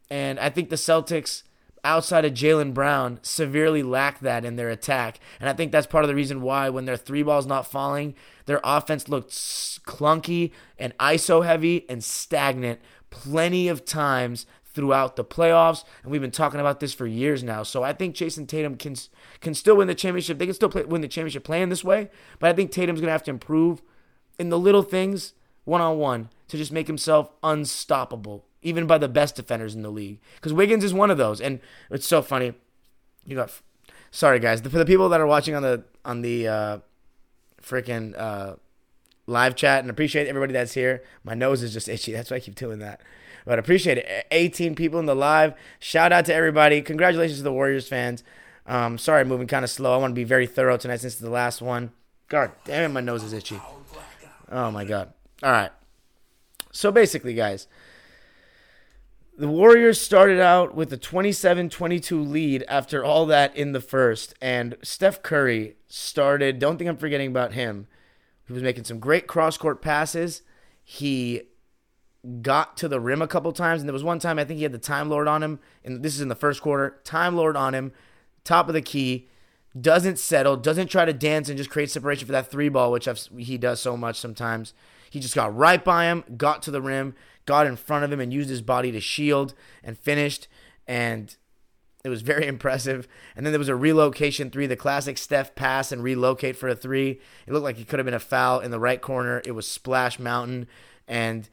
And 0.08 0.40
I 0.40 0.48
think 0.48 0.70
the 0.70 0.76
Celtics, 0.76 1.42
outside 1.84 2.24
of 2.24 2.32
Jaylen 2.32 2.74
Brown, 2.74 3.18
severely 3.22 3.82
lack 3.82 4.20
that 4.20 4.44
in 4.44 4.56
their 4.56 4.68
attack. 4.68 5.18
And 5.40 5.48
I 5.48 5.52
think 5.52 5.72
that's 5.72 5.86
part 5.86 6.04
of 6.04 6.08
the 6.08 6.14
reason 6.14 6.42
why, 6.42 6.68
when 6.68 6.84
their 6.84 6.96
three 6.96 7.22
ball's 7.22 7.46
not 7.46 7.66
falling, 7.66 8.14
their 8.46 8.60
offense 8.62 9.08
looked 9.08 9.30
clunky 9.30 10.52
and 10.78 10.96
ISO 10.98 11.44
heavy 11.44 11.84
and 11.88 12.02
stagnant 12.02 12.80
plenty 13.10 13.68
of 13.68 13.84
times 13.84 14.46
throughout 14.74 15.16
the 15.16 15.24
playoffs, 15.24 15.84
and 16.02 16.10
we've 16.10 16.20
been 16.20 16.30
talking 16.30 16.60
about 16.60 16.80
this 16.80 16.94
for 16.94 17.06
years 17.06 17.42
now. 17.42 17.62
So 17.62 17.82
I 17.82 17.92
think 17.92 18.14
Jayson 18.14 18.46
Tatum 18.46 18.76
can 18.76 18.96
can 19.40 19.54
still 19.54 19.76
win 19.76 19.88
the 19.88 19.94
championship. 19.94 20.38
They 20.38 20.46
can 20.46 20.54
still 20.54 20.68
play, 20.68 20.84
win 20.84 21.02
the 21.02 21.08
championship 21.08 21.44
playing 21.44 21.68
this 21.68 21.84
way, 21.84 22.10
but 22.38 22.50
I 22.50 22.52
think 22.52 22.70
Tatum's 22.70 23.00
gonna 23.00 23.12
have 23.12 23.22
to 23.24 23.30
improve 23.30 23.82
in 24.38 24.48
the 24.48 24.58
little 24.58 24.82
things 24.82 25.34
one 25.64 25.80
on 25.80 25.98
one 25.98 26.30
to 26.48 26.56
just 26.56 26.72
make 26.72 26.86
himself 26.86 27.30
unstoppable, 27.42 28.46
even 28.62 28.86
by 28.86 28.98
the 28.98 29.08
best 29.08 29.36
defenders 29.36 29.74
in 29.74 29.82
the 29.82 29.90
league. 29.90 30.20
Because 30.36 30.52
Wiggins 30.52 30.84
is 30.84 30.94
one 30.94 31.10
of 31.10 31.18
those, 31.18 31.40
and 31.40 31.60
it's 31.90 32.06
so 32.06 32.22
funny. 32.22 32.54
You 33.26 33.36
got, 33.36 33.50
sorry 34.10 34.38
guys, 34.38 34.60
for 34.60 34.68
the 34.70 34.86
people 34.86 35.08
that 35.10 35.20
are 35.20 35.26
watching 35.26 35.54
on 35.54 35.62
the 35.62 35.84
on 36.04 36.22
the 36.22 36.48
uh, 36.48 36.78
freaking 37.62 38.18
uh, 38.18 38.56
live 39.26 39.54
chat, 39.56 39.80
and 39.80 39.90
appreciate 39.90 40.26
everybody 40.26 40.52
that's 40.52 40.74
here. 40.74 41.02
My 41.24 41.34
nose 41.34 41.62
is 41.62 41.72
just 41.72 41.88
itchy. 41.88 42.12
That's 42.12 42.30
why 42.30 42.38
I 42.38 42.40
keep 42.40 42.54
doing 42.54 42.78
that. 42.80 43.00
But 43.44 43.58
appreciate 43.58 43.98
it. 43.98 44.26
18 44.30 44.74
people 44.74 45.00
in 45.00 45.06
the 45.06 45.16
live. 45.16 45.54
Shout 45.80 46.12
out 46.12 46.26
to 46.26 46.34
everybody. 46.34 46.80
Congratulations 46.80 47.38
to 47.38 47.44
the 47.44 47.52
Warriors 47.52 47.88
fans. 47.88 48.22
Um, 48.66 48.98
sorry, 48.98 49.22
I'm 49.22 49.28
moving 49.28 49.48
kind 49.48 49.64
of 49.64 49.70
slow. 49.70 49.92
I 49.92 49.96
want 49.96 50.12
to 50.12 50.14
be 50.14 50.24
very 50.24 50.46
thorough 50.46 50.76
tonight 50.76 51.00
since 51.00 51.14
it's 51.14 51.22
the 51.22 51.30
last 51.30 51.60
one. 51.60 51.90
God 52.28 52.52
damn 52.64 52.90
it, 52.90 52.94
my 52.94 53.00
nose 53.00 53.24
is 53.24 53.32
itchy. 53.32 53.60
Oh 54.50 54.70
my 54.70 54.84
god. 54.84 55.12
All 55.42 55.50
right. 55.50 55.70
So 56.70 56.92
basically, 56.92 57.34
guys, 57.34 57.66
the 59.42 59.48
Warriors 59.48 60.00
started 60.00 60.38
out 60.38 60.76
with 60.76 60.92
a 60.92 60.96
27 60.96 61.68
22 61.68 62.22
lead 62.22 62.64
after 62.68 63.04
all 63.04 63.26
that 63.26 63.56
in 63.56 63.72
the 63.72 63.80
first. 63.80 64.34
And 64.40 64.76
Steph 64.84 65.20
Curry 65.20 65.74
started, 65.88 66.60
don't 66.60 66.78
think 66.78 66.88
I'm 66.88 66.96
forgetting 66.96 67.26
about 67.26 67.52
him. 67.52 67.88
He 68.46 68.52
was 68.52 68.62
making 68.62 68.84
some 68.84 69.00
great 69.00 69.26
cross 69.26 69.56
court 69.56 69.82
passes. 69.82 70.42
He 70.84 71.42
got 72.40 72.76
to 72.76 72.86
the 72.86 73.00
rim 73.00 73.20
a 73.20 73.26
couple 73.26 73.50
times. 73.50 73.82
And 73.82 73.88
there 73.88 73.92
was 73.92 74.04
one 74.04 74.20
time 74.20 74.38
I 74.38 74.44
think 74.44 74.58
he 74.58 74.62
had 74.62 74.70
the 74.70 74.78
Time 74.78 75.10
Lord 75.10 75.26
on 75.26 75.42
him. 75.42 75.58
And 75.84 76.04
this 76.04 76.14
is 76.14 76.20
in 76.20 76.28
the 76.28 76.36
first 76.36 76.62
quarter. 76.62 77.00
Time 77.02 77.34
Lord 77.34 77.56
on 77.56 77.74
him, 77.74 77.90
top 78.44 78.68
of 78.68 78.74
the 78.74 78.80
key. 78.80 79.28
Doesn't 79.80 80.20
settle, 80.20 80.56
doesn't 80.56 80.86
try 80.86 81.04
to 81.04 81.12
dance 81.12 81.48
and 81.48 81.58
just 81.58 81.70
create 81.70 81.90
separation 81.90 82.26
for 82.26 82.32
that 82.32 82.48
three 82.48 82.68
ball, 82.68 82.92
which 82.92 83.08
I've, 83.08 83.28
he 83.36 83.58
does 83.58 83.80
so 83.80 83.96
much 83.96 84.20
sometimes. 84.20 84.72
He 85.10 85.18
just 85.18 85.34
got 85.34 85.56
right 85.56 85.82
by 85.82 86.04
him, 86.04 86.22
got 86.36 86.62
to 86.62 86.70
the 86.70 86.80
rim, 86.80 87.16
got 87.46 87.66
in 87.66 87.76
front 87.76 88.04
of 88.04 88.12
him, 88.12 88.20
and 88.20 88.32
used 88.32 88.50
his 88.50 88.62
body 88.62 88.92
to 88.92 89.00
shield 89.00 89.54
and 89.82 89.98
finished. 89.98 90.48
And 90.86 91.34
it 92.04 92.08
was 92.08 92.22
very 92.22 92.46
impressive. 92.48 93.08
And 93.36 93.44
then 93.44 93.52
there 93.52 93.58
was 93.58 93.68
a 93.68 93.76
relocation 93.76 94.50
three, 94.50 94.66
the 94.66 94.76
classic 94.76 95.18
Steph 95.18 95.54
pass 95.54 95.92
and 95.92 96.02
relocate 96.02 96.56
for 96.56 96.68
a 96.68 96.74
three. 96.74 97.20
It 97.46 97.52
looked 97.52 97.64
like 97.64 97.78
it 97.78 97.88
could 97.88 97.98
have 97.98 98.06
been 98.06 98.14
a 98.14 98.20
foul 98.20 98.60
in 98.60 98.70
the 98.70 98.80
right 98.80 99.00
corner. 99.00 99.42
It 99.44 99.52
was 99.52 99.66
Splash 99.66 100.18
Mountain. 100.18 100.66
And 101.06 101.48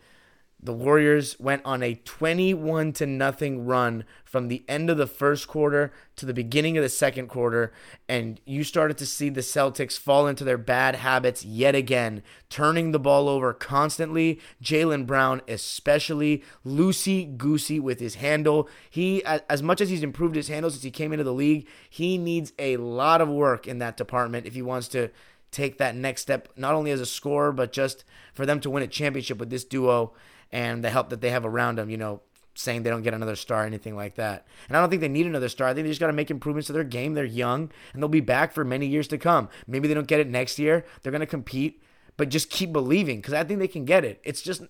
the 0.62 0.74
Warriors 0.74 1.39
went 1.39 1.62
on 1.63 1.82
a 1.82 1.96
21 1.96 2.92
to 2.94 3.06
nothing 3.06 3.66
run 3.66 4.04
from 4.25 4.50
the 4.50 4.63
end 4.68 4.89
of 4.89 4.98
the 4.98 5.08
first 5.08 5.48
quarter 5.48 5.94
to 6.18 6.25
the 6.25 6.34
beginning 6.34 6.78
of 6.78 6.84
the 6.84 6.89
second 6.89 7.28
quarter 7.28 7.72
and 8.10 8.42
you 8.46 8.66
started 8.66 8.98
to 8.98 9.06
see 9.06 9.30
the 9.30 9.39
Celtics 9.39 9.98
fall 9.98 10.28
into 10.28 10.44
their 10.44 10.58
bad 10.58 10.96
habits 10.96 11.46
yet 11.46 11.75
again, 11.75 12.22
turning 12.50 12.92
the 12.92 13.00
ball 13.00 13.30
over 13.30 13.54
constantly. 13.54 14.39
Jaylen 14.62 15.06
Brown 15.06 15.42
especially 15.48 16.44
loosey 16.66 17.38
goosey 17.38 17.80
with 17.80 18.01
his 18.01 18.16
handle. 18.16 18.68
He 18.89 19.24
as 19.25 19.63
much 19.63 19.80
as 19.80 19.89
he's 19.89 20.04
improved 20.04 20.36
his 20.36 20.50
handle 20.50 20.70
since 20.70 20.84
he 20.84 20.92
came 20.92 21.13
into 21.13 21.24
the 21.24 21.34
league, 21.34 21.68
he 21.89 22.18
needs 22.18 22.51
a 22.60 22.75
lot 22.78 23.22
of 23.22 23.30
work 23.30 23.66
in 23.66 23.80
that 23.80 23.96
department 23.96 24.46
if 24.46 24.56
he 24.56 24.62
wants 24.62 24.89
to 24.89 25.10
take 25.51 25.78
that 25.78 25.96
next 25.96 26.22
step 26.22 26.50
not 26.56 26.75
only 26.75 26.92
as 26.92 27.01
a 27.01 27.06
scorer 27.06 27.51
but 27.51 27.72
just 27.72 28.04
for 28.34 28.46
them 28.46 28.60
to 28.60 28.70
win 28.70 28.84
a 28.84 28.88
championship 28.88 29.39
with 29.39 29.50
this 29.50 29.63
duo 29.63 30.13
and 30.51 30.84
the 30.84 30.89
help 30.89 31.10
that 31.10 31.22
they 31.22 31.29
have 31.29 31.46
around 31.46 31.77
them, 31.77 31.89
you 31.89 31.98
know, 31.98 32.22
saying 32.56 32.84
they 32.84 32.89
don't 32.89 33.03
get 33.03 33.13
another 33.13 33.36
star 33.36 33.63
or 33.63 33.65
anything 33.65 33.96
like 33.96 34.15
that. 34.15 34.46
And 34.68 34.75
I 34.75 34.82
don't 34.82 34.89
think 34.89 35.01
they 35.01 35.08
need 35.08 35.25
another 35.25 35.50
star. 35.50 35.68
I 35.68 35.74
think 35.74 35.86
they 35.86 35.91
just 35.91 36.01
got 36.01 36.08
to 36.08 36.13
make 36.13 36.29
improvements 36.29 36.68
to 36.68 36.74
their 36.74 36.84
game. 36.84 37.13
They're 37.13 37.25
young 37.25 37.72
and 37.94 38.01
they'll 38.01 38.10
be 38.10 38.20
back 38.20 38.51
for 38.51 38.65
many 38.65 38.88
years 38.88 39.08
to 39.10 39.18
come. 39.18 39.50
Maybe 39.68 39.88
they 39.88 39.94
don't 39.94 40.08
get 40.08 40.20
it 40.20 40.27
next 40.27 40.60
year. 40.60 40.86
They're 41.01 41.12
going 41.12 41.22
to 41.22 41.27
compete, 41.27 41.82
but 42.18 42.29
just 42.29 42.50
keep 42.50 42.74
believing 42.74 43.18
because 43.18 43.34
I 43.34 43.44
think 43.44 43.60
they 43.60 43.68
can 43.68 43.86
get 43.86 44.03
it. 44.03 44.20
It's 44.24 44.41
just 44.41 44.63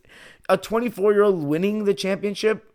a 0.47 0.57
24 0.57 1.13
year 1.13 1.23
old 1.23 1.43
winning 1.43 1.85
the 1.85 1.93
championship 1.93 2.73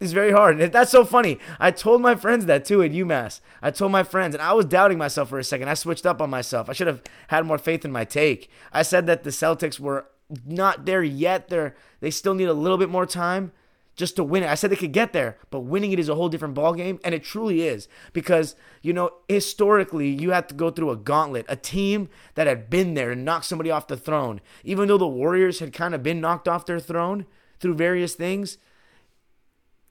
is 0.00 0.12
very 0.12 0.32
hard. 0.32 0.60
And 0.60 0.72
that's 0.72 0.90
so 0.90 1.04
funny. 1.04 1.38
I 1.60 1.70
told 1.70 2.02
my 2.02 2.16
friends 2.16 2.46
that 2.46 2.64
too 2.64 2.82
at 2.82 2.90
UMass. 2.90 3.40
I 3.62 3.70
told 3.70 3.92
my 3.92 4.02
friends, 4.02 4.34
and 4.34 4.42
I 4.42 4.52
was 4.52 4.66
doubting 4.66 4.98
myself 4.98 5.28
for 5.28 5.38
a 5.38 5.44
second. 5.44 5.68
I 5.68 5.74
switched 5.74 6.04
up 6.04 6.20
on 6.20 6.28
myself. 6.28 6.68
I 6.68 6.72
should 6.72 6.88
have 6.88 7.02
had 7.28 7.46
more 7.46 7.58
faith 7.58 7.84
in 7.84 7.92
my 7.92 8.04
take. 8.04 8.50
I 8.72 8.82
said 8.82 9.06
that 9.06 9.22
the 9.22 9.30
Celtics 9.30 9.78
were 9.78 10.06
not 10.46 10.86
there 10.86 11.02
yet. 11.02 11.48
They're 11.48 11.74
they 12.00 12.10
still 12.10 12.34
need 12.34 12.48
a 12.48 12.54
little 12.54 12.78
bit 12.78 12.88
more 12.88 13.06
time 13.06 13.52
just 13.94 14.16
to 14.16 14.24
win 14.24 14.42
it. 14.42 14.48
I 14.48 14.54
said 14.54 14.70
they 14.70 14.76
could 14.76 14.92
get 14.92 15.12
there, 15.12 15.36
but 15.50 15.60
winning 15.60 15.92
it 15.92 15.98
is 15.98 16.08
a 16.08 16.14
whole 16.14 16.28
different 16.28 16.54
ballgame, 16.54 16.98
and 17.04 17.14
it 17.14 17.22
truly 17.22 17.62
is 17.62 17.88
because 18.12 18.56
you 18.80 18.92
know 18.92 19.10
historically 19.28 20.08
you 20.08 20.30
have 20.30 20.46
to 20.48 20.54
go 20.54 20.70
through 20.70 20.90
a 20.90 20.96
gauntlet. 20.96 21.46
A 21.48 21.56
team 21.56 22.08
that 22.34 22.46
had 22.46 22.70
been 22.70 22.94
there 22.94 23.10
and 23.10 23.24
knocked 23.24 23.44
somebody 23.44 23.70
off 23.70 23.88
the 23.88 23.96
throne, 23.96 24.40
even 24.64 24.88
though 24.88 24.98
the 24.98 25.06
Warriors 25.06 25.58
had 25.58 25.72
kind 25.72 25.94
of 25.94 26.02
been 26.02 26.20
knocked 26.20 26.48
off 26.48 26.66
their 26.66 26.80
throne 26.80 27.26
through 27.60 27.74
various 27.74 28.14
things. 28.14 28.58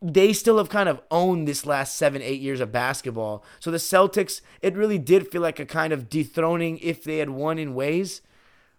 They 0.04 0.34
still 0.34 0.58
have 0.58 0.70
kind 0.70 0.90
of 0.90 1.00
owned 1.12 1.48
this 1.48 1.64
last 1.64 1.96
seven, 1.96 2.24
eight 2.24 2.42
years 2.42 2.60
of 2.60 2.72
basketball. 2.72 3.46
So 3.60 3.70
the 3.70 3.78
Celtics, 3.78 4.42
it 4.64 4.76
really 4.76 4.98
did 4.98 5.28
feel 5.28 5.44
like 5.44 5.60
a 5.60 5.66
kind 5.66 5.94
of 5.94 6.10
dethroning 6.10 6.80
if 6.80 7.04
they 7.04 7.20
had 7.20 7.30
won 7.30 7.60
in 7.60 7.76
ways. 7.76 8.22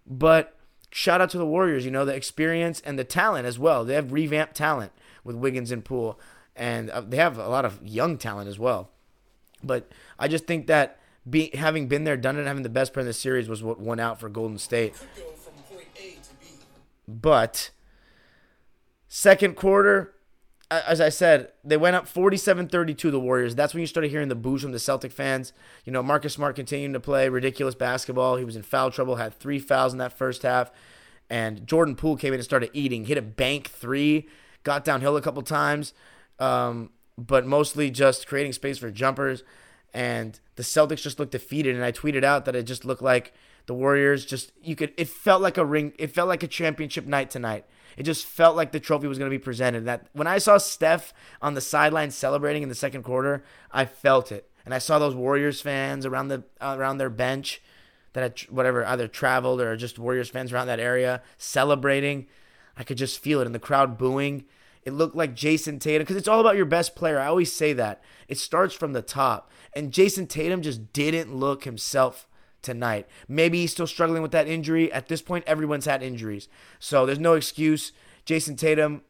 But 0.05 0.59
shout 0.93 1.21
out 1.21 1.31
to 1.31 1.39
the 1.39 1.47
Warriors, 1.47 1.85
you 1.85 1.91
know, 1.91 2.05
the 2.05 2.15
experience 2.15 2.81
and 2.85 2.99
the 2.99 3.05
talent 3.05 3.47
as 3.47 3.59
well. 3.59 3.85
They 3.85 3.95
have 3.95 4.13
revamped 4.13 4.55
talent 4.55 4.93
with 5.25 5.35
Wiggins 5.35 5.73
and 5.73 5.85
Poole, 5.85 6.21
and 6.55 6.91
uh, 6.91 7.01
they 7.01 7.17
have 7.17 7.39
a 7.39 7.49
lot 7.49 7.65
of 7.65 7.81
young 7.83 8.19
talent 8.19 8.49
as 8.49 8.59
well. 8.59 8.91
But 9.65 9.91
I 10.19 10.29
just 10.29 10.47
think 10.47 10.67
that 10.67 10.99
be, 11.29 11.51
having 11.55 11.89
been 11.89 12.05
there, 12.05 12.17
done 12.17 12.39
it, 12.39 12.47
having 12.47 12.63
the 12.63 12.69
best 12.69 12.93
player 12.93 13.03
in 13.03 13.07
the 13.07 13.13
series 13.13 13.49
was 13.49 13.63
what 13.63 13.81
won 13.81 13.99
out 13.99 14.21
for 14.21 14.29
Golden 14.29 14.59
State. 14.59 14.95
But 17.09 17.71
second 19.09 19.57
quarter, 19.57 20.15
as 20.87 21.01
I 21.01 21.09
said, 21.09 21.53
they 21.65 21.77
went 21.77 21.97
up 21.97 22.07
47-32 22.07 23.11
the 23.11 23.21
Warriors. 23.21 23.55
That's 23.55 23.75
when 23.75 23.81
you 23.81 23.87
started 23.87 24.11
hearing 24.11 24.29
the 24.29 24.35
boos 24.35 24.63
from 24.63 24.73
the 24.73 24.79
Celtic 24.79 25.13
fans. 25.13 25.53
You 25.85 25.93
know, 25.93 26.03
Marcus 26.03 26.35
Smart 26.35 26.57
continuing 26.57 26.93
to 26.93 27.01
play 27.01 27.29
ridiculous 27.29 27.75
basketball. 27.75 28.37
He 28.37 28.45
was 28.45 28.57
in 28.57 28.63
foul 28.63 28.91
trouble, 28.91 29.17
had 29.17 29.35
three 29.35 29.59
fouls 29.59 29.93
in 29.93 29.99
that 29.99 30.17
first 30.17 30.43
half. 30.43 30.71
And 31.31 31.67
Jordan 31.67 31.97
Poole 31.97 32.17
came 32.17 32.33
in 32.33 32.41
and 32.41 32.45
started 32.45 32.71
eating, 32.73 33.07
hit 33.07 33.19
a 33.19 33.23
bank 33.23 33.71
three, 33.71 34.29
got 34.63 34.85
downhill 34.85 35.17
a 35.17 35.23
couple 35.23 35.43
times, 35.43 35.95
um, 36.39 36.91
but 37.17 37.47
mostly 37.47 37.91
just 37.91 38.27
creating 38.27 38.53
space 38.53 38.79
for 38.79 38.91
jumpers. 38.91 39.43
And 39.95 40.39
the 40.57 40.63
Celtics 40.63 41.03
just 41.03 41.19
looked 41.19 41.33
defeated. 41.33 41.75
And 41.75 41.85
I 41.85 41.93
tweeted 41.93 42.25
out 42.25 42.45
that 42.45 42.57
it 42.57 42.65
just 42.65 42.85
looked 42.85 43.03
like 43.03 43.33
the 43.67 43.75
Warriors 43.75 44.25
just 44.25 44.53
you 44.63 44.75
could 44.75 44.93
it 44.97 45.09
felt 45.09 45.41
like 45.41 45.57
a 45.57 45.65
ring 45.65 45.93
it 45.99 46.09
felt 46.09 46.29
like 46.29 46.43
a 46.43 46.49
championship 46.49 47.07
night 47.07 47.31
tonight. 47.31 47.65
It 47.97 48.05
just 48.05 48.27
felt 48.27 48.57
like 48.57 48.73
the 48.73 48.81
trophy 48.81 49.07
was 49.07 49.19
going 49.19 49.31
to 49.31 49.37
be 49.37 49.43
presented. 49.43 49.85
That 49.85 50.07
when 50.13 50.27
I 50.27 50.39
saw 50.39 50.59
Steph 50.59 51.13
on 51.41 51.55
the 51.55 51.61
sideline 51.61 52.11
celebrating 52.11 52.63
in 52.63 52.69
the 52.69 52.75
second 52.75 53.03
quarter, 53.03 53.45
I 53.71 53.85
felt 53.85 54.33
it, 54.33 54.51
and 54.65 54.75
I 54.75 54.79
saw 54.79 54.99
those 54.99 55.15
Warriors 55.15 55.61
fans 55.61 56.07
around 56.07 56.29
the 56.29 56.45
uh, 56.61 56.77
around 56.79 56.99
their 56.99 57.11
bench 57.11 57.61
that 58.13 58.23
had 58.23 58.41
whatever 58.51 58.85
either 58.85 59.09
traveled 59.09 59.61
or 59.61 59.77
just 59.77 59.99
Warriors 59.99 60.29
fans 60.29 60.53
around 60.53 60.67
that 60.67 60.81
area 60.81 61.23
celebrating. 61.39 62.27
I 62.77 62.85
could 62.85 62.99
just 62.99 63.19
feel 63.19 63.41
it 63.41 63.47
in 63.47 63.53
the 63.53 63.59
crowd 63.59 63.99
booing. 63.99 64.45
It 64.85 64.93
looked 64.93 65.15
like 65.15 65.35
Jayson 65.35 65.79
Tatum 65.79 66.03
because 66.03 66.17
it's 66.17 66.29
all 66.29 66.41
about 66.41 66.57
your 66.57 66.65
best 66.65 66.97
player. 66.97 67.19
I 67.19 67.27
always 67.27 67.53
say 67.53 67.73
that. 67.75 68.03
It 68.29 68.39
starts 68.39 68.75
from 68.75 68.93
the 68.93 69.03
top. 69.03 69.51
And 69.75 69.93
Jayson 69.93 70.27
Tatum 70.27 70.63
just 70.63 70.93
didn't 70.93 71.35
look 71.35 71.65
himself 71.65 72.29
tonight. 72.63 73.07
Maybe 73.29 73.61
he's 73.61 73.73
still 73.73 73.87
struggling 73.87 74.23
with 74.23 74.33
that 74.33 74.49
injury. 74.49 74.93
At 74.93 75.09
this 75.09 75.23
point, 75.23 75.45
everyone's 75.47 75.85
had 75.85 76.03
injuries. 76.03 76.49
So 76.79 77.05
there's 77.05 77.19
no 77.19 77.35
excuse. 77.35 77.93
Jayson 78.25 78.57
Tatum. 78.57 79.03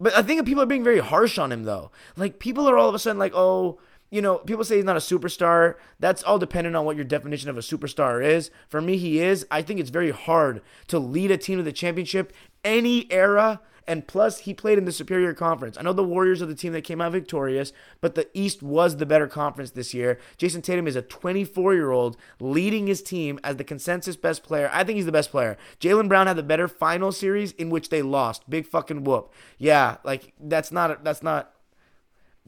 But 0.00 0.14
I 0.14 0.22
think 0.22 0.44
people 0.46 0.62
are 0.62 0.66
being 0.66 0.84
very 0.84 1.00
harsh 1.00 1.38
on 1.38 1.52
him, 1.52 1.64
though. 1.64 1.90
Like, 2.16 2.38
people 2.38 2.68
are 2.68 2.76
all 2.76 2.88
of 2.88 2.94
a 2.94 2.98
sudden 2.98 3.18
like, 3.18 3.32
oh, 3.34 3.80
you 4.10 4.22
know, 4.22 4.38
people 4.38 4.64
say 4.64 4.76
he's 4.76 4.84
not 4.84 4.96
a 4.96 5.00
superstar. 5.00 5.74
That's 6.00 6.22
all 6.22 6.38
dependent 6.38 6.76
on 6.76 6.84
what 6.84 6.96
your 6.96 7.04
definition 7.04 7.50
of 7.50 7.58
a 7.58 7.62
superstar 7.62 8.24
is. 8.24 8.50
For 8.68 8.80
me, 8.80 8.96
he 8.96 9.20
is. 9.20 9.46
I 9.50 9.62
think 9.62 9.80
it's 9.80 9.90
very 9.90 10.10
hard 10.10 10.62
to 10.86 10.98
lead 10.98 11.30
a 11.30 11.36
team 11.36 11.58
to 11.58 11.64
the 11.64 11.72
championship 11.72 12.32
any 12.64 13.10
era 13.12 13.60
and 13.88 14.06
plus, 14.06 14.40
he 14.40 14.52
played 14.52 14.76
in 14.76 14.84
the 14.84 14.92
superior 14.92 15.32
conference. 15.32 15.78
I 15.78 15.82
know 15.82 15.94
the 15.94 16.04
Warriors 16.04 16.42
are 16.42 16.46
the 16.46 16.54
team 16.54 16.74
that 16.74 16.84
came 16.84 17.00
out 17.00 17.10
victorious, 17.10 17.72
but 18.02 18.14
the 18.14 18.28
East 18.34 18.62
was 18.62 18.98
the 18.98 19.06
better 19.06 19.26
conference 19.26 19.70
this 19.70 19.94
year. 19.94 20.18
Jayson 20.36 20.60
Tatum 20.60 20.86
is 20.86 20.94
a 20.94 21.00
24 21.00 21.72
year 21.72 21.90
old 21.90 22.18
leading 22.38 22.86
his 22.86 23.02
team 23.02 23.40
as 23.42 23.56
the 23.56 23.64
consensus 23.64 24.14
best 24.14 24.42
player. 24.42 24.70
I 24.74 24.84
think 24.84 24.96
he's 24.96 25.06
the 25.06 25.12
best 25.12 25.30
player. 25.30 25.56
Jaylen 25.80 26.06
Brown 26.06 26.26
had 26.26 26.36
the 26.36 26.42
better 26.42 26.68
final 26.68 27.10
series 27.12 27.52
in 27.52 27.70
which 27.70 27.88
they 27.88 28.02
lost. 28.02 28.48
Big 28.50 28.66
fucking 28.66 29.04
whoop. 29.04 29.32
Yeah, 29.56 29.96
like 30.04 30.34
that's 30.38 30.70
not 30.70 31.02
that's 31.02 31.22
not 31.22 31.54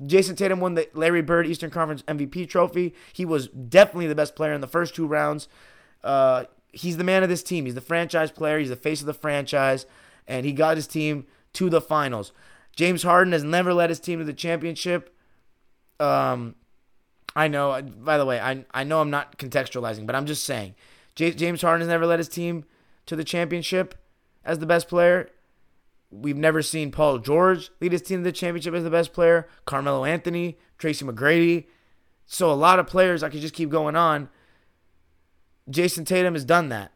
Jayson 0.05 0.37
Tatum 0.37 0.61
won 0.61 0.75
the 0.75 0.91
Larry 0.93 1.23
Bird 1.23 1.47
Eastern 1.47 1.71
Conference 1.71 2.03
MVP 2.03 2.51
trophy. 2.51 2.95
He 3.15 3.25
was 3.25 3.49
definitely 3.49 4.09
the 4.09 4.15
best 4.15 4.37
player 4.37 4.53
in 4.53 4.61
the 4.61 4.67
first 4.67 4.95
two 4.95 5.07
rounds. 5.07 5.49
Uh, 6.05 6.45
he's 6.71 6.99
the 6.99 7.05
man 7.05 7.23
of 7.23 7.31
this 7.31 7.43
team. 7.43 7.65
He's 7.65 7.75
the 7.75 7.81
franchise 7.81 8.31
player. 8.31 8.59
He's 8.59 8.69
the 8.69 8.77
face 8.77 9.01
of 9.01 9.07
the 9.07 9.15
franchise 9.15 9.87
and 10.31 10.47
he 10.47 10.53
got 10.53 10.77
his 10.77 10.87
team 10.87 11.27
to 11.55 11.69
the 11.69 11.81
finals. 11.81 12.33
James 12.77 13.03
Harden 13.03 13.33
has 13.33 13.43
never 13.43 13.75
led 13.75 13.91
his 13.91 14.01
team 14.01 14.21
to 14.21 14.25
the 14.25 14.33
championship. 14.33 15.15
Um, 15.99 16.55
I 17.35 17.49
know. 17.49 17.83
By 17.83 18.17
the 18.17 18.25
way, 18.25 18.41
I 18.41 18.65
I 18.73 18.85
know 18.85 19.01
I'm 19.01 19.11
not 19.11 19.37
contextualizing, 19.39 20.07
but 20.07 20.15
I'm 20.15 20.27
just 20.27 20.45
saying, 20.45 20.77
J- 21.17 21.33
James 21.33 21.63
Harden 21.63 21.81
has 21.81 21.89
never 21.89 22.07
led 22.07 22.21
his 22.21 22.29
team 22.29 22.65
to 23.07 23.17
the 23.17 23.25
championship 23.25 23.97
as 24.45 24.61
the 24.61 24.67
best 24.67 24.89
player. 24.89 25.29
We've 26.13 26.37
never 26.37 26.63
seen 26.63 26.91
Paul 26.91 27.19
George 27.19 27.71
lead 27.81 27.93
his 27.93 28.03
team 28.03 28.21
to 28.21 28.25
the 28.25 28.33
championship 28.33 28.75
as 28.75 28.85
the 28.85 28.91
best 28.91 29.13
player. 29.13 29.49
Carmelo 29.65 30.05
Anthony, 30.05 30.59
Tracy 30.79 31.05
McGrady. 31.05 31.67
So 32.27 32.51
a 32.51 32.55
lot 32.55 32.79
of 32.79 32.87
players. 32.87 33.23
I 33.23 33.29
could 33.29 33.41
just 33.41 33.55
keep 33.55 33.69
going 33.69 33.97
on. 33.97 34.29
Jayson 35.69 36.05
Tatum 36.05 36.35
has 36.35 36.45
done 36.45 36.69
that. 36.71 36.93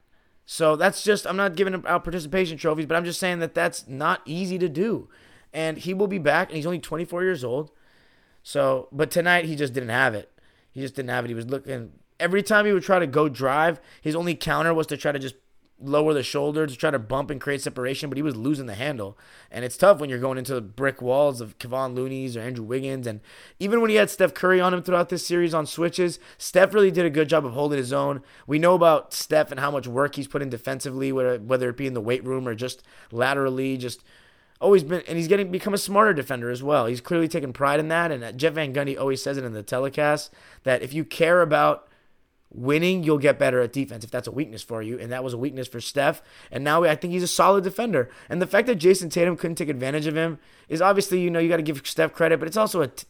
So 0.46 0.76
that's 0.76 1.02
just, 1.02 1.26
I'm 1.26 1.36
not 1.36 1.56
giving 1.56 1.74
out 1.86 2.04
participation 2.04 2.58
trophies, 2.58 2.86
but 2.86 2.96
I'm 2.96 3.04
just 3.04 3.20
saying 3.20 3.38
that 3.38 3.54
that's 3.54 3.88
not 3.88 4.20
easy 4.24 4.58
to 4.58 4.68
do. 4.68 5.08
And 5.52 5.78
he 5.78 5.94
will 5.94 6.08
be 6.08 6.18
back, 6.18 6.48
and 6.48 6.56
he's 6.56 6.66
only 6.66 6.80
24 6.80 7.22
years 7.22 7.44
old. 7.44 7.70
So, 8.42 8.88
but 8.92 9.10
tonight 9.10 9.46
he 9.46 9.56
just 9.56 9.72
didn't 9.72 9.88
have 9.88 10.14
it. 10.14 10.30
He 10.72 10.80
just 10.80 10.96
didn't 10.96 11.10
have 11.10 11.24
it. 11.24 11.28
He 11.28 11.34
was 11.34 11.46
looking, 11.46 11.92
every 12.20 12.42
time 12.42 12.66
he 12.66 12.72
would 12.72 12.82
try 12.82 12.98
to 12.98 13.06
go 13.06 13.28
drive, 13.28 13.80
his 14.02 14.14
only 14.14 14.34
counter 14.34 14.74
was 14.74 14.86
to 14.88 14.96
try 14.96 15.12
to 15.12 15.18
just 15.18 15.36
lower 15.84 16.14
the 16.14 16.22
shoulder 16.22 16.66
to 16.66 16.76
try 16.76 16.90
to 16.90 16.98
bump 16.98 17.30
and 17.30 17.40
create 17.40 17.62
separation, 17.62 18.08
but 18.08 18.16
he 18.16 18.22
was 18.22 18.36
losing 18.36 18.66
the 18.66 18.74
handle. 18.74 19.18
And 19.50 19.64
it's 19.64 19.76
tough 19.76 20.00
when 20.00 20.10
you're 20.10 20.18
going 20.18 20.38
into 20.38 20.54
the 20.54 20.60
brick 20.60 21.00
walls 21.00 21.40
of 21.40 21.58
Kevon 21.58 21.94
Looney's 21.94 22.36
or 22.36 22.40
Andrew 22.40 22.64
Wiggins. 22.64 23.06
And 23.06 23.20
even 23.58 23.80
when 23.80 23.90
he 23.90 23.96
had 23.96 24.10
Steph 24.10 24.34
Curry 24.34 24.60
on 24.60 24.74
him 24.74 24.82
throughout 24.82 25.08
this 25.08 25.26
series 25.26 25.54
on 25.54 25.66
switches, 25.66 26.18
Steph 26.38 26.74
really 26.74 26.90
did 26.90 27.06
a 27.06 27.10
good 27.10 27.28
job 27.28 27.46
of 27.46 27.52
holding 27.52 27.78
his 27.78 27.92
own. 27.92 28.22
We 28.46 28.58
know 28.58 28.74
about 28.74 29.12
Steph 29.12 29.50
and 29.50 29.60
how 29.60 29.70
much 29.70 29.86
work 29.86 30.16
he's 30.16 30.28
put 30.28 30.42
in 30.42 30.50
defensively, 30.50 31.12
whether 31.12 31.68
it 31.68 31.76
be 31.76 31.86
in 31.86 31.94
the 31.94 32.00
weight 32.00 32.24
room 32.24 32.48
or 32.48 32.54
just 32.54 32.82
laterally, 33.10 33.76
just 33.76 34.02
always 34.60 34.82
been 34.82 35.02
and 35.06 35.18
he's 35.18 35.28
getting 35.28 35.50
become 35.50 35.74
a 35.74 35.78
smarter 35.78 36.14
defender 36.14 36.50
as 36.50 36.62
well. 36.62 36.86
He's 36.86 37.00
clearly 37.00 37.28
taken 37.28 37.52
pride 37.52 37.80
in 37.80 37.88
that 37.88 38.10
and 38.10 38.38
Jeff 38.38 38.54
Van 38.54 38.72
Gundy 38.72 38.98
always 38.98 39.22
says 39.22 39.36
it 39.36 39.44
in 39.44 39.52
the 39.52 39.62
telecast 39.62 40.30
that 40.62 40.82
if 40.82 40.94
you 40.94 41.04
care 41.04 41.42
about 41.42 41.88
winning, 42.54 43.02
you'll 43.02 43.18
get 43.18 43.38
better 43.38 43.60
at 43.60 43.72
defense 43.72 44.04
if 44.04 44.10
that's 44.10 44.28
a 44.28 44.32
weakness 44.32 44.62
for 44.62 44.82
you. 44.82 44.98
And 44.98 45.10
that 45.12 45.24
was 45.24 45.32
a 45.32 45.38
weakness 45.38 45.68
for 45.68 45.80
Steph. 45.80 46.22
And 46.50 46.64
now 46.64 46.84
I 46.84 46.94
think 46.94 47.12
he's 47.12 47.22
a 47.22 47.28
solid 47.28 47.64
defender. 47.64 48.08
And 48.28 48.40
the 48.40 48.46
fact 48.46 48.66
that 48.68 48.76
Jayson 48.76 49.10
Tatum 49.10 49.36
couldn't 49.36 49.56
take 49.56 49.68
advantage 49.68 50.06
of 50.06 50.16
him 50.16 50.38
is 50.68 50.80
obviously, 50.80 51.20
you 51.20 51.30
know, 51.30 51.38
you 51.38 51.48
got 51.48 51.56
to 51.56 51.62
give 51.62 51.86
Steph 51.86 52.12
credit, 52.12 52.38
but 52.38 52.48
it's 52.48 52.56
also 52.56 52.82
a. 52.82 52.88
T- 52.88 53.06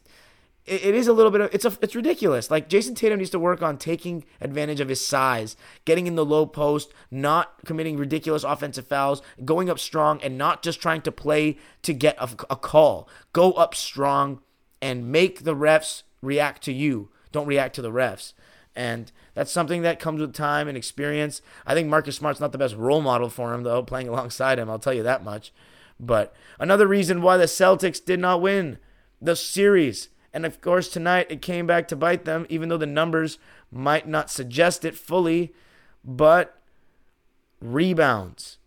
it 0.67 0.95
is 0.95 1.09
a 1.09 1.13
little 1.13 1.31
bit 1.31 1.43
of 1.43 1.55
it's 1.55 1.67
a 1.67 1.77
it's 1.83 1.95
ridiculous. 1.95 2.51
Like 2.51 2.71
Jayson 2.71 2.95
Tatum 2.95 3.19
needs 3.19 3.31
to 3.31 3.39
work 3.39 3.61
on 3.61 3.77
taking 3.77 4.25
advantage 4.41 4.81
of 4.81 4.89
his 4.89 5.07
size, 5.07 5.59
getting 5.85 6.07
in 6.07 6.15
the 6.15 6.25
low 6.25 6.47
post, 6.47 6.91
not 7.11 7.53
committing 7.67 7.99
ridiculous 7.99 8.45
offensive 8.45 8.87
fouls, 8.87 9.21
going 9.45 9.69
up 9.69 9.79
strong, 9.79 10.23
and 10.23 10.39
not 10.39 10.63
just 10.63 10.81
trying 10.81 11.03
to 11.03 11.13
play 11.13 11.59
to 11.83 11.93
get 11.93 12.17
a, 12.19 12.31
a 12.49 12.57
call. 12.57 13.07
Go 13.35 13.53
up 13.53 13.75
strong 13.75 14.41
and 14.81 15.13
make 15.13 15.45
the 15.45 15.55
refs 15.55 16.03
react 16.23 16.63
to 16.65 16.73
you. 16.73 17.11
Don't 17.31 17.47
react 17.47 17.75
to 17.75 17.83
the 17.83 17.93
refs. 17.93 18.33
And 18.77 19.13
that's 19.35 19.53
something 19.53 19.83
that 19.83 20.01
comes 20.01 20.21
with 20.21 20.35
time 20.35 20.67
and 20.67 20.77
experience. 20.77 21.43
I 21.65 21.75
think 21.75 21.89
Marcus 21.89 22.17
Smart's 22.17 22.41
not 22.41 22.53
the 22.53 22.59
best 22.59 22.75
role 22.75 23.01
model 23.01 23.29
for 23.29 23.55
him, 23.55 23.63
though, 23.63 23.83
playing 23.83 24.09
alongside 24.11 24.59
him. 24.59 24.69
I'll 24.69 24.79
tell 24.79 24.95
you 24.95 25.03
that 25.05 25.25
much. 25.25 25.53
But 26.01 26.35
another 26.59 26.89
reason 26.89 27.23
why 27.23 27.37
the 27.37 27.45
Celtics 27.45 28.05
did 28.05 28.19
not 28.19 28.43
win 28.43 28.79
the 29.23 29.37
series 29.37 30.09
and 30.35 30.45
of 30.45 30.61
course, 30.61 30.89
tonight 30.89 31.29
it 31.31 31.41
came 31.41 31.65
back 31.65 31.87
to 31.89 31.97
bite 31.97 32.25
them, 32.25 32.45
even 32.49 32.69
though 32.69 32.77
the 32.77 32.87
numbers 32.87 33.39
might 33.71 34.09
not 34.09 34.29
suggest 34.29 34.85
it 34.85 34.97
fully. 34.97 35.55
But 36.05 36.61
rebounds. 37.61 38.59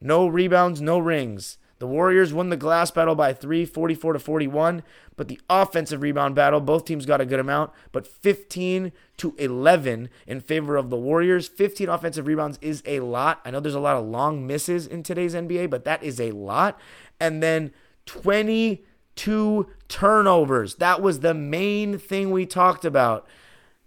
No 0.00 0.28
rebounds, 0.28 0.80
no 0.80 1.00
rings. 1.00 1.58
The 1.78 1.86
Warriors 1.86 2.32
won 2.32 2.48
the 2.48 2.56
glass 2.56 2.90
battle 2.90 3.14
by 3.14 3.34
3, 3.34 3.66
44 3.66 4.14
to 4.14 4.18
41, 4.18 4.82
but 5.14 5.28
the 5.28 5.38
offensive 5.50 6.00
rebound 6.00 6.34
battle, 6.34 6.60
both 6.60 6.86
teams 6.86 7.04
got 7.04 7.20
a 7.20 7.26
good 7.26 7.38
amount, 7.40 7.70
but 7.92 8.06
15 8.06 8.92
to 9.18 9.34
11 9.38 10.08
in 10.26 10.40
favor 10.40 10.76
of 10.76 10.88
the 10.88 10.96
Warriors. 10.96 11.48
15 11.48 11.88
offensive 11.88 12.26
rebounds 12.26 12.58
is 12.62 12.82
a 12.86 13.00
lot. 13.00 13.40
I 13.44 13.50
know 13.50 13.60
there's 13.60 13.74
a 13.74 13.80
lot 13.80 13.96
of 13.96 14.06
long 14.06 14.46
misses 14.46 14.86
in 14.86 15.02
today's 15.02 15.34
NBA, 15.34 15.68
but 15.68 15.84
that 15.84 16.02
is 16.02 16.18
a 16.18 16.30
lot. 16.30 16.80
And 17.20 17.42
then 17.42 17.72
22 18.06 19.66
turnovers. 19.88 20.76
That 20.76 21.02
was 21.02 21.20
the 21.20 21.34
main 21.34 21.98
thing 21.98 22.30
we 22.30 22.46
talked 22.46 22.86
about, 22.86 23.26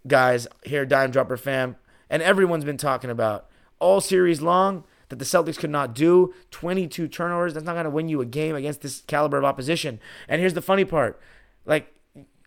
guys, 0.05 0.47
here, 0.63 0.85
Dime 0.85 1.09
Dropper 1.09 1.37
fam. 1.37 1.75
And 2.07 2.21
everyone's 2.21 2.65
been 2.65 2.77
talking 2.77 3.09
about 3.09 3.47
all 3.79 4.01
series 4.01 4.41
long 4.41 4.83
that 5.09 5.19
the 5.19 5.25
Celtics 5.25 5.57
could 5.57 5.69
not 5.69 5.93
do. 5.93 6.33
22 6.51 7.07
turnovers. 7.07 7.53
That's 7.53 7.65
not 7.65 7.73
going 7.73 7.83
to 7.83 7.89
win 7.89 8.09
you 8.09 8.21
a 8.21 8.25
game 8.25 8.55
against 8.55 8.81
this 8.81 9.01
caliber 9.01 9.37
of 9.37 9.43
opposition. 9.43 9.99
And 10.27 10.39
here's 10.39 10.53
the 10.53 10.61
funny 10.61 10.85
part 10.85 11.19
like, 11.65 11.93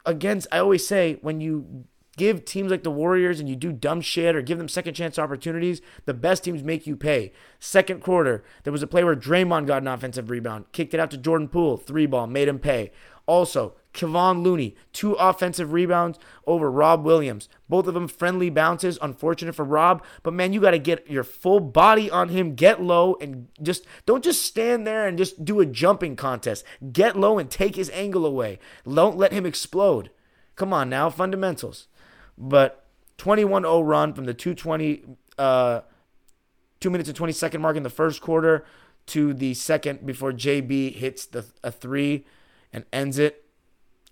against, 0.05 0.49
I 0.51 0.59
always 0.59 0.87
say, 0.87 1.19
when 1.23 1.41
you 1.41 1.85
give 2.17 2.45
teams 2.45 2.71
like 2.71 2.83
the 2.83 2.91
Warriors 2.91 3.41
and 3.41 3.49
you 3.49 3.57
do 3.57 3.73
dumb 3.73 4.01
shit 4.01 4.37
or 4.37 4.43
give 4.43 4.59
them 4.59 4.69
second 4.69 4.95
chance 4.95 5.19
opportunities, 5.19 5.81
the 6.05 6.15
best 6.15 6.45
teams 6.45 6.63
make 6.63 6.87
you 6.87 6.97
pay. 6.97 7.33
Second 7.59 8.03
quarter, 8.03 8.45
there 8.65 8.73
was 8.73 8.83
a 8.83 8.87
play 8.87 9.05
where 9.05 9.17
Draymond 9.17 9.67
got 9.67 9.83
an 9.83 9.89
offensive 9.89 10.31
rebound, 10.31 10.67
kicked 10.73 10.95
it 10.95 11.01
out 11.01 11.11
to 11.13 11.17
Jordan 11.17 11.49
Poole, 11.49 11.77
three 11.77 12.07
ball, 12.07 12.27
made 12.27 12.49
him 12.49 12.59
pay. 12.59 12.93
Also, 13.27 13.75
Kevon 13.93 14.43
Looney, 14.43 14.75
two 14.93 15.13
offensive 15.15 15.73
rebounds 15.73 16.19
over 16.47 16.71
Rob 16.71 17.05
Williams. 17.05 17.49
Both 17.69 17.87
of 17.87 17.95
them 17.95 18.09
friendly 18.09 18.51
bounces. 18.51 18.99
Unfortunate 19.03 19.55
for 19.55 19.65
Rob, 19.65 20.03
but 20.23 20.33
man, 20.33 20.53
you 20.53 20.61
got 20.61 20.71
to 20.71 20.79
get 20.79 21.09
your 21.11 21.25
full 21.25 21.61
body 21.61 22.11
on 22.11 22.31
him, 22.31 22.55
get 22.55 22.83
low, 22.83 23.17
and 23.21 23.49
just 23.61 23.85
don't 24.07 24.25
just 24.25 24.43
stand 24.43 24.87
there 24.87 25.07
and 25.07 25.19
just 25.19 25.45
do 25.45 25.61
a 25.61 25.67
jumping 25.67 26.17
contest. 26.17 26.65
Get 26.93 27.19
low 27.19 27.39
and 27.39 27.51
take 27.51 27.77
his 27.77 27.91
angle 27.91 28.25
away. 28.25 28.59
Don't 28.85 29.19
let 29.19 29.33
him 29.33 29.47
explode. 29.47 30.11
Come 30.57 30.73
on 30.73 30.89
now, 30.89 31.11
fundamentals. 31.11 31.89
But 32.39 32.87
21 33.19 33.63
0 33.63 33.81
run 33.83 34.15
from 34.15 34.25
the 34.25 34.35
220, 34.35 35.05
uh, 35.39 35.81
2 36.81 36.91
minutes 36.91 37.09
and 37.09 37.17
20 37.17 37.33
second 37.33 37.61
mark 37.61 37.77
in 37.77 37.83
the 37.83 37.91
first 37.91 38.21
quarter 38.21 38.65
to 39.07 39.35
the 39.35 39.55
second 39.55 40.07
before 40.07 40.33
JB 40.33 40.95
hits 40.95 41.27
the 41.27 41.45
a 41.63 41.71
three 41.71 42.25
and 42.73 42.85
ends 42.93 43.19
it 43.19 43.42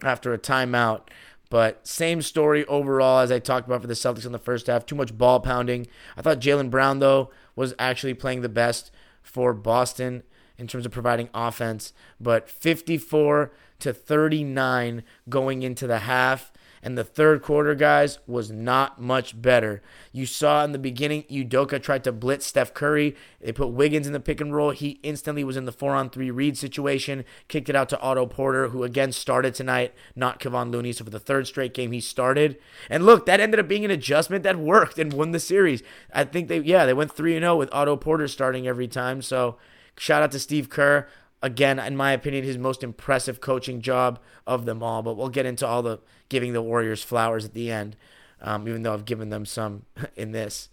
after 0.04 0.33
a 0.33 0.38
timeout. 0.38 1.02
But 1.50 1.87
same 1.87 2.23
story 2.23 2.64
overall 2.66 3.21
as 3.21 3.33
I 3.33 3.40
talked 3.40 3.66
about 3.66 3.80
for 3.80 3.88
the 3.88 3.95
Celtics 3.95 4.25
in 4.25 4.33
the 4.33 4.38
first 4.38 4.69
half. 4.69 4.87
Too 4.87 4.95
much 4.95 5.16
ball 5.16 5.41
pounding. 5.41 5.89
I 6.17 6.23
thought 6.23 6.41
Jaylen 6.41 6.71
Brown, 6.71 7.00
though, 7.00 7.30
was 7.56 7.75
actually 7.78 8.15
playing 8.15 8.43
the 8.43 8.49
best 8.49 8.93
for 9.23 9.52
Boston 9.52 10.23
in 10.56 10.69
terms 10.69 10.86
of 10.86 10.93
providing 10.93 11.28
offense. 11.34 11.93
But 12.21 12.49
54 12.49 13.52
to 13.80 13.93
39 13.93 15.02
going 15.28 15.63
into 15.63 15.86
the 15.89 16.00
half. 16.00 16.52
And 16.82 16.97
the 16.97 17.04
third 17.04 17.43
quarter, 17.43 17.75
guys, 17.75 18.19
was 18.26 18.50
not 18.50 19.00
much 19.00 19.40
better. 19.40 19.82
You 20.12 20.25
saw 20.25 20.64
in 20.64 20.73
the 20.73 20.78
beginning, 20.78 21.25
Udoka 21.25 21.82
tried 21.82 22.04
to 22.04 22.12
blitz 22.12 22.47
Steph 22.47 22.73
Curry. 22.73 23.14
They 23.40 23.52
put 23.52 23.69
Wiggins 23.69 24.06
in 24.06 24.14
the 24.14 24.21
pick 24.21 24.40
and 24.40 24.54
roll. 24.54 24.71
He 24.71 24.99
instantly 25.02 25.45
was 25.45 25.58
in 25.58 25.66
the 25.66 25.73
four 25.73 25.95
on 25.95 26.08
three 26.08 26.30
read 26.30 26.56
situation, 26.56 27.25
kicked 27.49 27.69
it 27.69 27.76
out 27.76 27.90
to 27.90 28.00
Otto 28.00 28.25
Porter, 28.25 28.69
who 28.69 28.82
again 28.82 29.12
started 29.12 29.54
tonight, 29.54 29.95
not 30.16 30.40
Kevon 30.40 30.73
Looney. 30.73 30.93
So 30.93 31.04
for 31.04 31.10
the 31.10 31.21
third 31.21 31.47
straight 31.47 31.75
game, 31.75 31.93
he 31.93 32.00
started. 32.00 32.58
And 32.88 33.04
look, 33.04 33.26
that 33.26 33.40
ended 33.40 33.60
up 33.60 33.69
being 33.69 33.84
an 33.84 33.90
adjustment 33.90 34.43
that 34.45 34.58
worked 34.58 34.99
and 34.99 35.12
won 35.12 35.32
the 35.32 35.40
series. 35.40 35.82
I 36.14 36.25
think 36.25 36.49
they, 36.49 36.60
yeah, 36.60 36.86
they 36.86 36.95
went 36.95 37.12
3 37.12 37.38
0 37.38 37.56
with 37.56 37.73
Otto 37.73 37.97
Porter 37.97 38.26
starting 38.26 38.66
every 38.66 38.88
time. 38.88 39.21
So 39.21 39.58
shout 39.99 40.23
out 40.23 40.32
to 40.32 40.38
Steve 40.38 40.71
Kerr 40.71 41.06
again, 41.43 41.79
in 41.79 41.97
my 41.97 42.13
opinion, 42.13 42.45
his 42.45 42.59
most 42.59 42.83
impressive 42.83 43.41
coaching 43.41 43.81
job 43.81 44.19
of 44.47 44.65
them 44.65 44.83
all. 44.83 45.03
But 45.03 45.17
we'll 45.17 45.29
get 45.29 45.47
into 45.47 45.67
all 45.67 45.83
the 45.83 45.99
giving 46.29 46.53
the 46.53 46.63
Warriors 46.63 47.03
flowers 47.03 47.45
at 47.45 47.55
the 47.55 47.71
end, 47.71 47.97
um, 48.41 48.69
even 48.69 48.83
though 48.83 48.95
I've 48.95 49.05
given 49.05 49.31
them 49.31 49.45
some 49.45 49.85
in 50.17 50.33
this. 50.33 50.69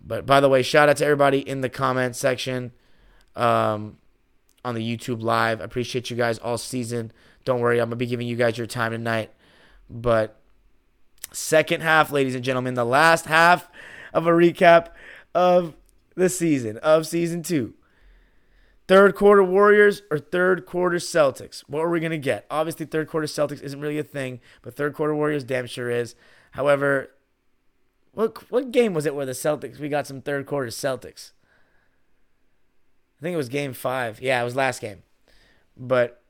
But 0.00 0.26
by 0.26 0.40
the 0.40 0.48
way, 0.48 0.62
shout 0.62 0.88
out 0.88 0.96
to 0.98 1.04
everybody 1.04 1.38
in 1.40 1.60
the 1.60 1.68
comment 1.68 2.16
section 2.16 2.72
um, 3.36 3.98
on 4.64 4.74
the 4.74 4.96
YouTube 4.96 5.22
live. 5.22 5.60
I 5.60 5.64
appreciate 5.64 6.10
you 6.10 6.16
guys 6.16 6.38
all 6.38 6.58
season. 6.58 7.12
Don't 7.44 7.60
worry, 7.60 7.78
I'm 7.78 7.88
going 7.88 7.90
to 7.90 7.96
be 7.96 8.06
giving 8.06 8.26
you 8.26 8.36
guys 8.36 8.56
your 8.56 8.66
time 8.66 8.92
tonight. 8.92 9.30
But 9.88 10.40
second 11.32 11.82
half, 11.82 12.10
ladies 12.10 12.34
and 12.34 12.44
gentlemen, 12.44 12.74
the 12.74 12.84
last 12.84 13.26
half 13.26 13.68
of 14.12 14.26
a 14.26 14.30
recap 14.30 14.88
of 15.34 15.74
the 16.14 16.28
season, 16.28 16.78
of 16.78 17.06
season 17.06 17.42
two. 17.42 17.74
Third 18.90 19.14
quarter 19.14 19.44
Warriors 19.44 20.02
or 20.10 20.18
third 20.18 20.66
quarter 20.66 20.96
Celtics? 20.96 21.60
What 21.68 21.82
are 21.82 21.90
we 21.90 22.00
going 22.00 22.10
to 22.10 22.18
get? 22.18 22.44
Obviously, 22.50 22.86
third 22.86 23.06
quarter 23.06 23.28
Celtics 23.28 23.62
isn't 23.62 23.80
really 23.80 24.00
a 24.00 24.02
thing, 24.02 24.40
but 24.62 24.74
third 24.74 24.94
quarter 24.94 25.14
Warriors 25.14 25.44
damn 25.44 25.66
sure 25.66 25.88
is. 25.88 26.16
However, 26.50 27.12
what 28.10 28.50
what 28.50 28.72
game 28.72 28.92
was 28.92 29.06
it 29.06 29.14
where 29.14 29.24
the 29.24 29.30
Celtics 29.30 29.78
we 29.78 29.88
got 29.88 30.08
some 30.08 30.20
third 30.20 30.44
quarter 30.44 30.70
Celtics? 30.70 31.30
I 33.20 33.22
think 33.22 33.34
it 33.34 33.36
was 33.36 33.48
game 33.48 33.74
five. 33.74 34.20
Yeah, 34.20 34.42
it 34.42 34.44
was 34.44 34.56
last 34.56 34.80
game. 34.80 35.04
But 35.76 36.20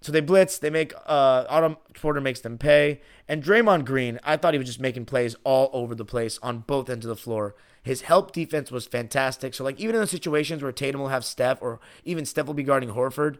so 0.00 0.10
they 0.10 0.22
blitz, 0.22 0.58
they 0.58 0.70
make 0.70 0.94
uh 1.06 1.44
Otto 1.48 1.78
Porter 1.94 2.20
makes 2.20 2.40
them 2.40 2.58
pay. 2.58 3.02
And 3.28 3.40
Draymond 3.40 3.84
Green, 3.84 4.18
I 4.24 4.36
thought 4.36 4.54
he 4.54 4.58
was 4.58 4.66
just 4.66 4.80
making 4.80 5.04
plays 5.04 5.36
all 5.44 5.70
over 5.72 5.94
the 5.94 6.04
place 6.04 6.40
on 6.42 6.64
both 6.66 6.90
ends 6.90 7.06
of 7.06 7.08
the 7.08 7.14
floor. 7.14 7.54
His 7.86 8.00
help 8.00 8.32
defense 8.32 8.72
was 8.72 8.84
fantastic. 8.84 9.54
So, 9.54 9.62
like, 9.62 9.78
even 9.78 9.94
in 9.94 10.00
the 10.00 10.08
situations 10.08 10.60
where 10.60 10.72
Tatum 10.72 11.00
will 11.00 11.06
have 11.06 11.24
Steph 11.24 11.62
or 11.62 11.78
even 12.04 12.26
Steph 12.26 12.46
will 12.46 12.52
be 12.52 12.64
guarding 12.64 12.88
Horford, 12.88 13.38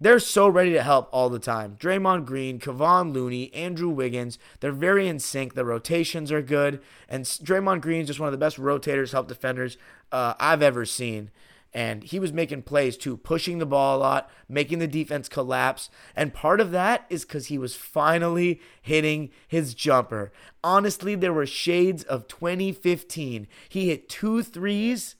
they're 0.00 0.18
so 0.18 0.48
ready 0.48 0.72
to 0.72 0.82
help 0.82 1.10
all 1.12 1.28
the 1.28 1.38
time. 1.38 1.76
Draymond 1.78 2.24
Green, 2.24 2.58
Kevon 2.58 3.12
Looney, 3.12 3.52
Andrew 3.52 3.90
Wiggins, 3.90 4.38
they're 4.60 4.72
very 4.72 5.06
in 5.06 5.18
sync. 5.18 5.52
The 5.52 5.66
rotations 5.66 6.32
are 6.32 6.40
good. 6.40 6.80
And 7.06 7.26
Draymond 7.26 7.82
Green 7.82 8.00
is 8.00 8.06
just 8.06 8.18
one 8.18 8.28
of 8.28 8.32
the 8.32 8.38
best 8.38 8.56
rotators, 8.56 9.12
help 9.12 9.28
defenders 9.28 9.76
uh, 10.10 10.32
I've 10.40 10.62
ever 10.62 10.86
seen. 10.86 11.30
And 11.74 12.04
he 12.04 12.20
was 12.20 12.32
making 12.32 12.62
plays 12.62 12.96
too, 12.96 13.16
pushing 13.16 13.58
the 13.58 13.66
ball 13.66 13.96
a 13.96 13.98
lot, 13.98 14.30
making 14.48 14.78
the 14.78 14.86
defense 14.86 15.28
collapse. 15.28 15.90
And 16.14 16.32
part 16.32 16.60
of 16.60 16.70
that 16.70 17.04
is 17.10 17.24
because 17.24 17.46
he 17.46 17.58
was 17.58 17.74
finally 17.74 18.60
hitting 18.80 19.30
his 19.48 19.74
jumper. 19.74 20.32
Honestly, 20.62 21.16
there 21.16 21.32
were 21.32 21.46
shades 21.46 22.04
of 22.04 22.28
2015. 22.28 23.48
He 23.68 23.88
hit 23.88 24.08
two 24.08 24.44
threes 24.44 25.16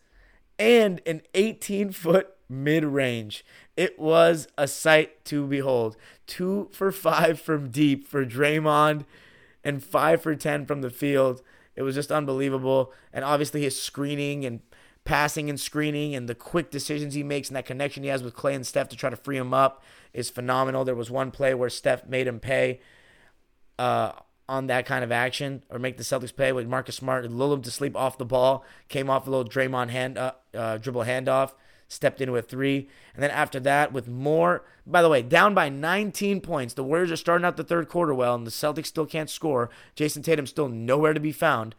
and 0.57 1.03
an 1.05 1.23
18 1.35 1.91
foot 1.91 2.29
mid 2.49 2.85
range. 2.85 3.45
It 3.77 3.99
was 3.99 4.47
a 4.57 4.69
sight 4.69 5.25
to 5.27 5.47
behold. 5.47 5.97
Two 6.27 6.69
for 6.73 6.93
five 6.93 7.41
from 7.41 7.71
deep 7.71 8.07
for 8.07 8.25
Draymond 8.25 9.05
and 9.65 9.83
five 9.83 10.23
for 10.23 10.37
10 10.37 10.67
from 10.67 10.83
the 10.83 10.91
field. 10.91 11.43
It 11.75 11.83
was 11.83 11.97
just 11.97 12.13
unbelievable. 12.13 12.93
And 13.13 13.25
obviously, 13.25 13.63
his 13.63 13.81
screening 13.81 14.45
and 14.45 14.61
passing 15.05 15.51
and 15.51 15.61
screening 15.61 16.15
and 16.15 16.29
the 16.29 16.35
quick 16.35 16.71
decisions 16.71 17.15
he 17.15 17.23
makes 17.23 17.49
and 17.49 17.57
that 17.57 17.67
connection 17.67 18.03
he 18.03 18.09
has 18.09 18.23
with 18.23 18.35
Klay 18.35 18.55
and 18.55 18.67
Steph 18.67 18.89
to 18.89 18.97
try 18.97 19.11
to 19.11 19.17
free 19.17 19.37
him 19.37 19.53
up 19.53 19.83
is 20.13 20.31
phenomenal. 20.31 20.85
There 20.85 20.95
was 20.95 21.11
one 21.11 21.31
play 21.31 21.55
where 21.55 21.69
Steph 21.69 22.07
made 22.07 22.27
him 22.27 22.41
pay 22.41 22.81
uh, 23.79 24.13
on 24.49 24.67
that 24.69 24.87
kind 24.87 25.05
of 25.05 25.13
action 25.13 25.63
or 25.71 25.79
make 25.79 25.97
the 25.99 26.03
Celtics 26.03 26.35
pay 26.35 26.53
with 26.53 26.67
Marcus 26.67 26.97
Smart 26.97 27.25
and 27.25 27.39
lull 27.39 27.53
him 27.53 27.63
to 27.63 27.71
sleep 27.71 27.97
off 27.97 28.19
the 28.19 28.25
ball. 28.25 28.65
Came 28.89 29.11
off 29.11 29.27
a 29.27 29.31
little 29.31 29.49
Draymond 29.49 29.91
hand 29.91 30.17
uh, 30.17 30.33
uh, 30.55 30.79
dribble 30.79 31.05
handoff. 31.05 31.53
stepped 31.89 32.21
into 32.23 32.37
a 32.37 32.43
three. 32.43 32.89
And 33.15 33.23
then 33.23 33.31
after 33.31 33.61
that, 33.61 33.93
with 33.93 34.09
more, 34.09 34.65
by 34.87 35.03
the 35.03 35.11
way, 35.11 35.21
down 35.21 35.55
by 35.55 35.69
19 35.69 36.41
points. 36.41 36.75
The 36.75 36.85
Warriors 36.85 37.13
are 37.13 37.17
starting 37.17 37.45
out 37.45 37.57
the 37.59 37.65
third 37.65 37.89
quarter 37.89 38.15
well, 38.15 38.35
and 38.35 38.47
the 38.47 38.51
Celtics 38.51 38.87
still 38.87 39.07
can't 39.07 39.31
score. 39.31 39.69
Jayson 39.97 40.23
Tatum 40.23 40.47
still 40.47 40.69
nowhere 40.69 41.13
to 41.13 41.21
be 41.21 41.33
found. 41.33 41.75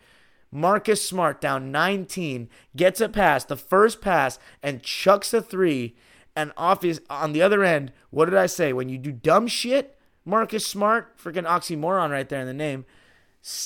Marcus 0.55 1.05
Smart 1.05 1.41
down 1.41 1.69
19, 1.69 2.49
gets 2.77 3.01
a 3.01 3.09
pass, 3.09 3.43
the 3.43 3.57
first 3.57 3.99
pass, 3.99 4.39
and 4.63 4.81
chucks 4.81 5.33
a 5.33 5.41
three. 5.41 5.97
And 6.33 6.53
off 6.55 6.81
his, 6.81 7.01
on 7.09 7.33
the 7.33 7.41
other 7.41 7.61
end, 7.61 7.91
what 8.09 8.25
did 8.25 8.37
I 8.37 8.45
say? 8.45 8.71
When 8.71 8.87
you 8.87 8.97
do 8.97 9.11
dumb 9.11 9.47
shit, 9.47 9.97
Marcus 10.23 10.65
Smart, 10.65 11.17
freaking 11.17 11.45
oxymoron 11.45 12.09
right 12.09 12.27
there 12.29 12.39
in 12.39 12.47
the 12.47 12.53
name, 12.53 12.85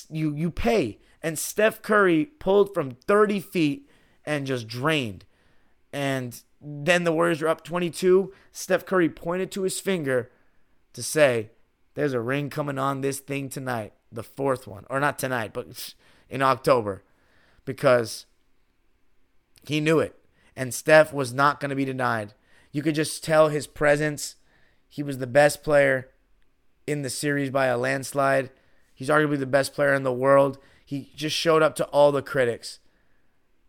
you 0.09 0.33
you 0.33 0.49
pay. 0.49 0.97
And 1.21 1.37
Steph 1.37 1.83
Curry 1.83 2.25
pulled 2.25 2.73
from 2.73 2.91
30 2.91 3.39
feet 3.39 3.89
and 4.25 4.47
just 4.47 4.67
drained. 4.67 5.25
And 5.93 6.41
then 6.59 7.03
the 7.03 7.11
Warriors 7.11 7.41
were 7.41 7.49
up 7.49 7.63
22. 7.63 8.33
Steph 8.51 8.85
Curry 8.87 9.09
pointed 9.09 9.51
to 9.51 9.61
his 9.61 9.79
finger 9.79 10.31
to 10.93 11.03
say, 11.03 11.51
There's 11.93 12.13
a 12.13 12.19
ring 12.19 12.49
coming 12.49 12.79
on 12.79 13.01
this 13.01 13.19
thing 13.19 13.47
tonight, 13.47 13.93
the 14.11 14.23
fourth 14.23 14.65
one. 14.67 14.85
Or 14.89 14.99
not 14.99 15.19
tonight, 15.19 15.53
but 15.53 15.93
in 16.29 16.41
October. 16.41 17.03
Because 17.65 18.25
he 19.63 19.79
knew 19.79 19.99
it. 19.99 20.15
And 20.55 20.73
Steph 20.73 21.13
was 21.13 21.33
not 21.33 21.59
going 21.59 21.69
to 21.69 21.75
be 21.75 21.85
denied. 21.85 22.33
You 22.71 22.81
could 22.81 22.95
just 22.95 23.23
tell 23.23 23.49
his 23.49 23.67
presence. 23.67 24.35
He 24.87 25.03
was 25.03 25.17
the 25.17 25.27
best 25.27 25.63
player 25.63 26.09
in 26.85 27.01
the 27.01 27.09
series 27.09 27.49
by 27.49 27.67
a 27.67 27.77
landslide. 27.77 28.49
He's 28.93 29.09
arguably 29.09 29.39
the 29.39 29.45
best 29.45 29.73
player 29.73 29.93
in 29.93 30.03
the 30.03 30.11
world. 30.11 30.57
He 30.85 31.11
just 31.15 31.35
showed 31.35 31.61
up 31.61 31.75
to 31.75 31.85
all 31.85 32.11
the 32.11 32.21
critics. 32.21 32.79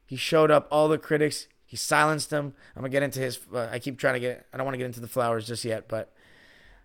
He 0.06 0.16
showed 0.16 0.50
up 0.50 0.66
all 0.70 0.88
the 0.88 0.98
critics. 0.98 1.46
He 1.64 1.76
silenced 1.76 2.30
them. 2.30 2.54
I'm 2.74 2.82
gonna 2.82 2.88
get 2.88 3.02
into 3.04 3.20
his. 3.20 3.38
Uh, 3.54 3.68
I 3.70 3.78
keep 3.78 3.96
trying 3.96 4.14
to 4.14 4.20
get. 4.20 4.46
I 4.52 4.56
don't 4.56 4.64
want 4.64 4.74
to 4.74 4.78
get 4.78 4.86
into 4.86 4.98
the 4.98 5.06
flowers 5.06 5.46
just 5.46 5.64
yet, 5.64 5.86
but 5.86 6.12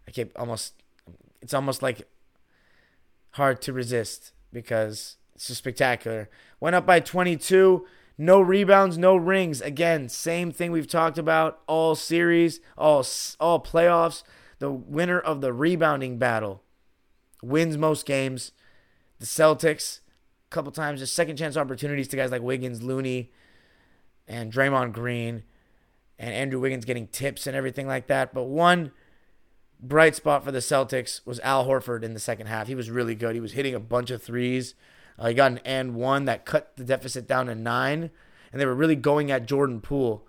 I 0.07 0.11
keep 0.11 0.37
almost. 0.37 0.73
It's 1.41 1.53
almost 1.53 1.81
like 1.81 2.07
hard 3.31 3.61
to 3.63 3.73
resist 3.73 4.33
because 4.53 5.17
it's 5.35 5.47
just 5.47 5.59
spectacular. 5.59 6.29
Went 6.59 6.75
up 6.75 6.85
by 6.85 6.99
22. 6.99 7.85
No 8.17 8.39
rebounds, 8.39 8.97
no 8.97 9.17
rings. 9.17 9.61
Again, 9.61 10.07
same 10.07 10.51
thing 10.51 10.71
we've 10.71 10.87
talked 10.87 11.17
about 11.17 11.59
all 11.67 11.95
series, 11.95 12.61
all 12.77 13.05
all 13.39 13.61
playoffs. 13.61 14.23
The 14.59 14.71
winner 14.71 15.19
of 15.19 15.41
the 15.41 15.51
rebounding 15.51 16.17
battle 16.17 16.63
wins 17.43 17.77
most 17.77 18.05
games. 18.05 18.53
The 19.19 19.25
Celtics 19.25 19.99
a 20.47 20.49
couple 20.49 20.71
times, 20.71 21.01
just 21.01 21.13
second 21.13 21.37
chance 21.37 21.57
opportunities 21.57 22.07
to 22.09 22.17
guys 22.17 22.31
like 22.31 22.41
Wiggins, 22.41 22.81
Looney, 22.81 23.31
and 24.27 24.51
Draymond 24.51 24.93
Green, 24.93 25.43
and 26.17 26.33
Andrew 26.33 26.59
Wiggins 26.59 26.85
getting 26.85 27.07
tips 27.07 27.47
and 27.47 27.55
everything 27.55 27.87
like 27.87 28.07
that. 28.07 28.33
But 28.33 28.43
one 28.43 28.91
bright 29.79 30.15
spot 30.15 30.43
for 30.43 30.51
the 30.51 30.59
Celtics 30.59 31.25
was 31.25 31.39
Al 31.41 31.67
Horford 31.67 32.03
in 32.03 32.13
the 32.13 32.19
second 32.19 32.47
half. 32.47 32.67
He 32.67 32.75
was 32.75 32.89
really 32.89 33.15
good. 33.15 33.35
He 33.35 33.41
was 33.41 33.53
hitting 33.53 33.75
a 33.75 33.79
bunch 33.79 34.11
of 34.11 34.23
threes. 34.23 34.75
Uh, 35.17 35.29
he 35.29 35.33
got 35.33 35.51
an 35.51 35.59
and 35.59 35.95
one 35.95 36.25
that 36.25 36.45
cut 36.45 36.75
the 36.75 36.83
deficit 36.83 37.27
down 37.27 37.47
to 37.47 37.55
nine, 37.55 38.11
and 38.51 38.61
they 38.61 38.65
were 38.65 38.75
really 38.75 38.95
going 38.95 39.31
at 39.31 39.45
Jordan 39.45 39.81
Poole. 39.81 40.27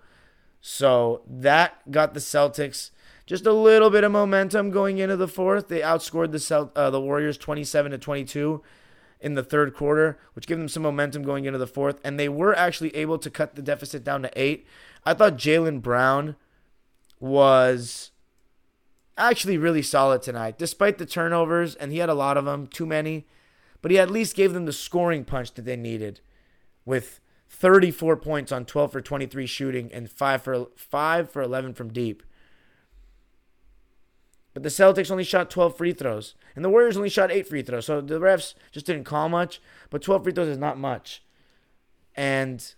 So 0.61 1.21
that 1.27 1.91
got 1.91 2.13
the 2.13 2.19
Celtics 2.19 2.91
just 3.25 3.45
a 3.45 3.53
little 3.53 3.89
bit 3.89 4.05
of 4.05 4.11
momentum 4.11 4.71
going 4.71 4.97
into 4.97 5.17
the 5.17 5.27
fourth. 5.27 5.67
They 5.67 5.81
outscored 5.81 6.31
the 6.31 6.39
Celt- 6.39 6.75
uh, 6.75 6.89
the 6.89 7.01
Warriors 7.01 7.37
27 7.37 7.91
to 7.91 7.97
22 7.97 8.63
in 9.19 9.35
the 9.35 9.43
third 9.43 9.75
quarter, 9.75 10.17
which 10.33 10.47
gave 10.47 10.57
them 10.57 10.69
some 10.69 10.83
momentum 10.83 11.23
going 11.23 11.45
into 11.45 11.59
the 11.59 11.67
fourth. 11.67 11.99
And 12.03 12.17
they 12.17 12.29
were 12.29 12.55
actually 12.55 12.95
able 12.95 13.17
to 13.19 13.29
cut 13.29 13.55
the 13.55 13.61
deficit 13.61 14.03
down 14.03 14.21
to 14.21 14.31
eight. 14.35 14.65
I 15.05 15.13
thought 15.13 15.37
Jaylen 15.37 15.81
Brown 15.81 16.35
was 17.19 18.11
actually 19.17 19.57
really 19.57 19.81
solid 19.81 20.21
tonight, 20.21 20.57
despite 20.57 20.97
the 20.97 21.05
turnovers, 21.05 21.75
and 21.75 21.91
he 21.91 21.97
had 21.97 22.09
a 22.09 22.13
lot 22.13 22.37
of 22.37 22.45
them, 22.45 22.67
too 22.67 22.85
many. 22.85 23.25
But 23.87 23.93
he 23.93 23.99
at 23.99 24.11
least 24.11 24.35
gave 24.35 24.51
them 24.51 24.65
the 24.65 24.73
scoring 24.73 25.23
punch 25.23 25.53
that 25.53 25.61
they 25.61 25.77
needed 25.77 26.19
with 26.83 27.21
34 27.47 28.17
points 28.17 28.51
on 28.51 28.65
12 28.65 28.91
for 28.91 28.99
23 28.99 29.45
shooting 29.45 29.89
and 29.93 30.11
5 30.11 30.41
for 30.41 30.67
5 30.75 31.31
for 31.31 31.41
11 31.41 31.73
from 31.73 31.93
deep. 31.93 32.21
But 34.53 34.63
the 34.63 34.67
Celtics 34.67 35.09
only 35.09 35.23
shot 35.23 35.49
12 35.49 35.77
free 35.77 35.93
throws, 35.93 36.35
and 36.53 36.65
the 36.65 36.69
Warriors 36.69 36.97
only 36.97 37.07
shot 37.07 37.31
8 37.31 37.47
free 37.47 37.61
throws. 37.61 37.85
So 37.85 38.01
the 38.01 38.19
refs 38.19 38.55
just 38.73 38.85
didn't 38.85 39.05
call 39.05 39.29
much, 39.29 39.61
but 39.89 40.01
12 40.01 40.21
free 40.21 40.33
throws 40.33 40.49
is 40.49 40.57
not 40.57 40.77
much. 40.77 41.23
And 42.13 42.73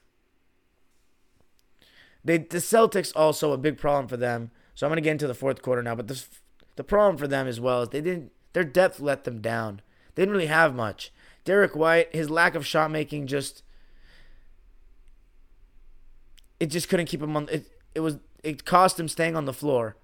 they 2.23 2.37
the 2.37 2.59
Celtics 2.59 3.11
also 3.15 3.51
a 3.51 3.57
big 3.57 3.79
problem 3.79 4.07
for 4.07 4.17
them. 4.17 4.51
So 4.75 4.85
I'm 4.85 4.91
going 4.91 4.97
to 4.97 5.01
get 5.01 5.13
into 5.13 5.25
the 5.25 5.33
fourth 5.33 5.63
quarter 5.63 5.81
now, 5.81 5.95
but 5.95 6.07
the 6.07 6.23
the 6.75 6.83
problem 6.83 7.17
for 7.17 7.27
them 7.27 7.47
as 7.47 7.59
well 7.59 7.81
is 7.81 7.89
they 7.89 8.01
didn't 8.01 8.31
their 8.53 8.63
depth 8.63 8.99
let 8.99 9.23
them 9.23 9.41
down. 9.41 9.81
They 10.15 10.23
didn't 10.23 10.33
really 10.33 10.47
have 10.47 10.75
much. 10.75 11.11
Derrick 11.45 11.75
White, 11.75 12.13
his 12.13 12.29
lack 12.29 12.55
of 12.55 12.65
shot 12.65 12.91
making 12.91 13.27
just 13.27 13.63
it 16.59 16.67
just 16.67 16.89
couldn't 16.89 17.05
keep 17.05 17.21
him 17.21 17.35
on 17.35 17.47
it 17.49 17.65
it 17.95 18.01
was 18.01 18.17
it 18.43 18.65
cost 18.65 18.99
him 18.99 19.07
staying 19.07 19.35
on 19.35 19.45
the 19.45 19.53
floor. 19.53 19.95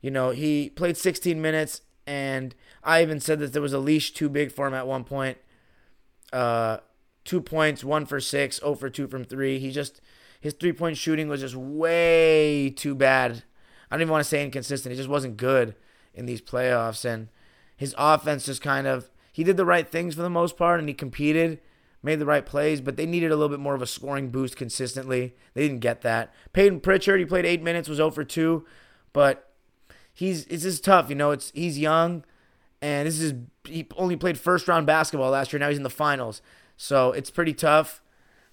You 0.00 0.10
know, 0.10 0.30
he 0.30 0.70
played 0.70 0.96
16 0.96 1.40
minutes, 1.40 1.82
and 2.06 2.54
I 2.82 3.02
even 3.02 3.20
said 3.20 3.38
that 3.40 3.52
there 3.52 3.62
was 3.62 3.72
a 3.72 3.78
leash 3.78 4.12
too 4.12 4.28
big 4.28 4.52
for 4.52 4.66
him 4.66 4.74
at 4.74 4.86
one 4.86 5.04
point. 5.04 5.38
Uh, 6.32 6.78
two 7.24 7.40
points, 7.40 7.84
one 7.84 8.06
for 8.06 8.20
six, 8.20 8.60
0 8.60 8.76
for 8.76 8.88
two 8.88 9.08
from 9.08 9.24
three. 9.24 9.58
He 9.58 9.70
just 9.70 10.00
his 10.40 10.54
three 10.54 10.72
point 10.72 10.96
shooting 10.96 11.28
was 11.28 11.40
just 11.40 11.54
way 11.54 12.70
too 12.70 12.94
bad. 12.94 13.42
I 13.90 13.96
don't 13.96 14.02
even 14.02 14.12
want 14.12 14.24
to 14.24 14.28
say 14.28 14.42
inconsistent. 14.42 14.92
It 14.92 14.96
just 14.96 15.08
wasn't 15.08 15.36
good 15.36 15.74
in 16.14 16.26
these 16.26 16.40
playoffs, 16.40 17.04
and 17.04 17.28
his 17.76 17.94
offense 17.98 18.46
just 18.46 18.62
kind 18.62 18.86
of 18.86 19.10
he 19.32 19.44
did 19.44 19.56
the 19.56 19.64
right 19.64 19.88
things 19.88 20.14
for 20.14 20.22
the 20.22 20.30
most 20.30 20.56
part, 20.56 20.80
and 20.80 20.88
he 20.88 20.94
competed, 20.94 21.60
made 22.02 22.18
the 22.18 22.26
right 22.26 22.44
plays, 22.44 22.80
but 22.80 22.96
they 22.96 23.06
needed 23.06 23.30
a 23.30 23.36
little 23.36 23.48
bit 23.48 23.60
more 23.60 23.74
of 23.74 23.82
a 23.82 23.86
scoring 23.86 24.30
boost 24.30 24.56
consistently. 24.56 25.34
They 25.54 25.62
didn't 25.62 25.80
get 25.80 26.00
that. 26.02 26.32
Payton 26.52 26.80
Pritchard, 26.80 27.20
he 27.20 27.26
played 27.26 27.44
eight 27.44 27.62
minutes, 27.62 27.88
was 27.88 27.96
0 27.96 28.10
for 28.10 28.24
two, 28.24 28.66
but 29.12 29.52
he's 30.12 30.46
it's 30.46 30.62
just 30.62 30.84
tough. 30.84 31.08
You 31.08 31.16
know, 31.16 31.30
it's 31.30 31.50
he's 31.54 31.78
young, 31.78 32.24
and 32.82 33.06
this 33.06 33.20
is 33.20 33.34
he 33.64 33.86
only 33.96 34.16
played 34.16 34.38
first 34.38 34.68
round 34.68 34.86
basketball 34.86 35.30
last 35.30 35.52
year. 35.52 35.60
Now 35.60 35.68
he's 35.68 35.76
in 35.76 35.82
the 35.82 35.90
finals, 35.90 36.42
so 36.76 37.12
it's 37.12 37.30
pretty 37.30 37.54
tough. 37.54 38.02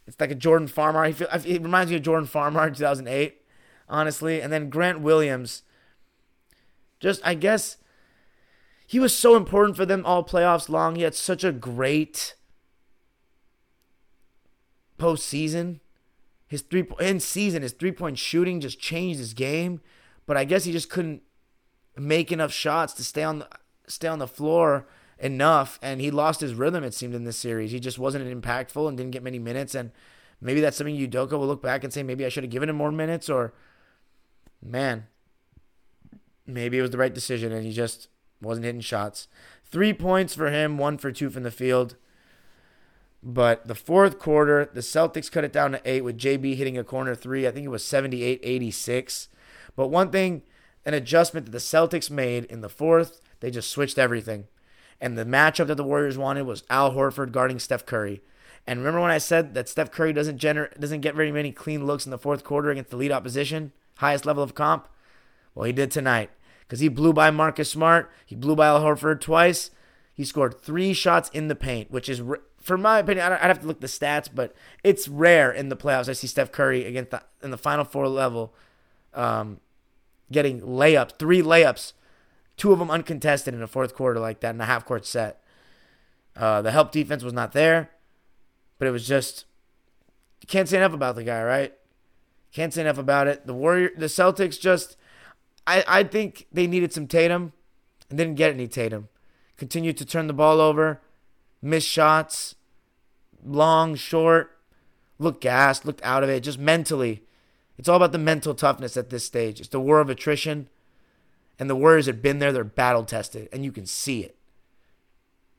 It's 0.06 0.20
like 0.20 0.32
a 0.32 0.36
Jordan 0.36 0.68
Farmar. 0.68 1.08
He 1.08 1.14
feel, 1.14 1.28
it 1.32 1.62
reminds 1.62 1.92
me 1.92 1.98
of 1.98 2.04
Jordan 2.04 2.28
Farmar 2.28 2.68
in 2.68 2.74
2008, 2.74 3.42
honestly. 3.90 4.42
And 4.42 4.54
then 4.54 4.70
Grant 4.70 5.02
Williams, 5.02 5.64
just 7.00 7.22
I 7.26 7.34
guess 7.34 7.78
he 8.88 9.00
was 9.00 9.16
so 9.16 9.36
important 9.36 9.76
for 9.76 9.86
them 9.86 10.06
all 10.06 10.24
playoffs 10.24 10.70
long. 10.70 10.96
He 10.96 11.02
had 11.02 11.14
such 11.14 11.44
a 11.44 11.52
great 11.52 12.36
postseason. 14.98 15.82
His 16.48 16.62
three 16.62 16.88
in 17.02 17.20
season, 17.20 17.64
his 17.64 17.74
three 17.74 17.92
point 17.92 18.18
shooting 18.18 18.62
just 18.62 18.80
changed 18.80 19.20
his 19.20 19.34
game. 19.34 19.82
But 20.26 20.38
I 20.38 20.46
guess 20.46 20.64
he 20.64 20.72
just 20.72 20.90
couldn't 20.90 21.22
make 21.98 22.32
enough 22.32 22.54
shots 22.54 22.94
to 22.94 23.04
stay 23.04 23.24
on 23.24 23.40
the 23.40 23.48
stay 23.88 24.08
on 24.08 24.20
the 24.20 24.28
floor 24.28 24.88
enough 25.20 25.80
and 25.82 26.00
he 26.00 26.12
lost 26.12 26.42
his 26.42 26.54
rhythm 26.54 26.84
it 26.84 26.94
seemed 26.94 27.16
in 27.16 27.24
this 27.24 27.38
series 27.38 27.72
he 27.72 27.80
just 27.80 27.98
wasn't 27.98 28.24
impactful 28.24 28.88
and 28.88 28.98
didn't 28.98 29.12
get 29.12 29.24
many 29.24 29.40
minutes 29.40 29.74
and 29.74 29.90
maybe 30.40 30.62
that's 30.62 30.78
something 30.78 30.96
Udoka 30.96 31.32
will 31.32 31.48
look 31.48 31.64
back 31.64 31.84
and 31.84 31.92
say 31.92 32.04
maybe 32.04 32.24
I 32.24 32.30
should 32.30 32.44
have 32.44 32.52
given 32.52 32.70
him 32.70 32.76
more 32.76 32.92
minutes 32.92 33.30
or 33.30 33.54
man 34.62 35.08
maybe 36.46 36.78
it 36.78 36.84
was 36.84 36.92
the 36.92 37.00
right 37.00 37.14
decision 37.14 37.52
and 37.52 37.66
he 37.66 37.72
just 37.72 38.10
wasn't 38.42 38.66
hitting 38.66 38.82
shots 38.82 39.28
three 39.66 39.94
points 39.94 40.34
for 40.34 40.50
him 40.50 40.78
one 40.78 40.98
for 40.98 41.12
two 41.12 41.30
from 41.30 41.44
the 41.44 41.52
field 41.52 41.96
but 43.24 43.68
the 43.68 43.76
fourth 43.76 44.20
quarter 44.20 44.70
the 44.74 44.82
Celtics 44.82 45.32
cut 45.32 45.44
it 45.44 45.52
down 45.52 45.72
to 45.72 45.82
eight 45.86 46.04
with 46.04 46.18
JB 46.20 46.56
hitting 46.56 46.78
a 46.78 46.84
corner 46.84 47.16
three 47.16 47.48
I 47.48 47.52
think 47.52 47.66
it 47.66 47.70
was 47.70 47.84
78 47.84 48.40
86 48.44 49.30
but 49.76 49.88
one 49.88 50.12
thing 50.12 50.44
an 50.88 50.94
adjustment 50.94 51.46
that 51.46 51.52
the 51.52 51.58
Celtics 51.58 52.10
made 52.10 52.46
in 52.46 52.62
the 52.62 52.70
fourth. 52.70 53.20
They 53.42 53.52
just 53.52 53.70
switched 53.70 54.00
everything. 54.00 54.48
And 55.02 55.18
the 55.18 55.26
matchup 55.26 55.68
that 55.68 55.76
the 55.76 55.84
Warriors 55.84 56.18
wanted 56.18 56.44
was 56.44 56.64
Al 56.70 56.94
Horford 56.94 57.34
guarding 57.34 57.60
Steph 57.60 57.86
Curry. 57.86 58.22
And 58.66 58.80
remember 58.80 59.02
when 59.02 59.12
I 59.12 59.18
said 59.18 59.54
that 59.54 59.68
Steph 59.68 59.92
Curry 59.92 60.14
doesn't 60.14 60.40
gener- 60.40 60.78
doesn't 60.80 61.02
get 61.02 61.14
very 61.14 61.32
many 61.32 61.52
clean 61.52 61.86
looks 61.86 62.06
in 62.06 62.12
the 62.12 62.18
fourth 62.18 62.46
quarter 62.46 62.72
against 62.72 62.90
the 62.90 62.96
lead 62.96 63.12
opposition, 63.12 63.74
highest 63.98 64.26
level 64.26 64.42
of 64.42 64.56
comp? 64.56 64.88
Well, 65.54 65.66
he 65.66 65.74
did 65.74 65.92
tonight 65.92 66.30
because 66.68 66.80
he 66.80 66.90
blew 66.90 67.14
by 67.14 67.32
Marcus 67.32 67.72
Smart. 67.72 68.12
He 68.26 68.36
blew 68.36 68.56
by 68.56 68.68
Al 68.68 68.82
Horford 68.82 69.22
twice. 69.22 69.72
He 70.14 70.26
scored 70.26 70.60
three 70.60 70.94
shots 70.94 71.30
in 71.30 71.48
the 71.48 71.56
paint, 71.56 71.92
which 71.92 72.10
is, 72.10 72.22
for 72.60 72.78
my 72.78 73.00
opinion, 73.00 73.32
I'd 73.32 73.40
have 73.40 73.62
to 73.62 73.68
look 73.68 73.82
the 73.82 73.88
stats, 73.88 74.28
but 74.34 74.56
it's 74.84 75.08
rare 75.08 75.52
in 75.52 75.70
the 75.70 75.78
playoffs. 75.78 76.10
I 76.10 76.14
see 76.14 76.28
Steph 76.28 76.52
Curry 76.52 76.86
against 76.86 77.12
the, 77.12 77.22
in 77.44 77.52
the 77.52 77.58
final 77.58 77.86
four 77.86 78.08
level 78.08 78.54
um, 79.14 79.60
getting 80.32 80.62
layups, 80.62 81.18
three 81.18 81.42
layups, 81.42 81.94
two 82.58 82.74
of 82.74 82.80
them 82.80 82.92
uncontested 82.92 83.54
in 83.54 83.62
a 83.62 83.68
fourth 83.68 83.94
quarter 83.94 84.20
like 84.20 84.40
that 84.42 84.56
in 84.56 84.62
a 84.62 84.66
half 84.66 84.86
court 84.86 85.06
set. 85.06 85.42
Uh, 86.36 86.62
the 86.62 86.72
help 86.72 86.92
defense 86.92 87.24
was 87.24 87.34
not 87.34 87.54
there, 87.54 87.92
but 88.80 88.88
it 88.88 88.92
was 88.92 89.08
just 89.08 89.46
you 90.42 90.48
can't 90.48 90.70
say 90.70 90.78
enough 90.78 90.94
about 90.94 91.16
the 91.16 91.24
guy, 91.24 91.44
right? 91.44 91.74
Can't 92.54 92.74
say 92.74 92.82
enough 92.82 92.98
about 92.98 93.28
it. 93.28 93.46
The 93.46 93.54
Warrior, 93.54 93.92
the 93.98 94.06
Celtics 94.06 94.60
just, 94.60 94.96
I, 95.68 95.84
I 95.88 96.04
think 96.04 96.48
they 96.52 96.66
needed 96.66 96.94
some 96.94 97.08
Tatum 97.08 97.52
and 98.10 98.18
didn't 98.18 98.36
get 98.36 98.54
any 98.54 98.68
Tatum. 98.68 99.10
Continued 99.58 99.98
to 99.98 100.06
turn 100.06 100.28
the 100.28 100.34
ball 100.34 100.62
over, 100.62 101.02
miss 101.62 101.84
shots, 101.84 102.56
long, 103.46 103.96
short, 103.96 104.58
looked 105.20 105.42
gassed, 105.42 105.86
looked 105.86 106.04
out 106.04 106.24
of 106.24 106.30
it, 106.30 106.42
just 106.42 106.58
mentally. 106.58 107.24
It's 107.78 107.90
all 107.90 107.98
about 107.98 108.14
the 108.14 108.18
mental 108.18 108.56
toughness 108.56 108.96
at 108.98 109.10
this 109.10 109.26
stage. 109.26 109.60
It's 109.60 109.70
the 109.70 109.80
war 109.80 110.00
of 110.00 110.10
attrition. 110.10 110.70
And 111.60 111.70
the 111.70 111.76
Warriors 111.76 112.06
have 112.06 112.22
been 112.22 112.40
there, 112.40 112.52
they're 112.52 112.64
battle 112.64 113.04
tested, 113.04 113.50
and 113.52 113.66
you 113.66 113.72
can 113.72 113.86
see 113.86 114.22
it. 114.24 114.38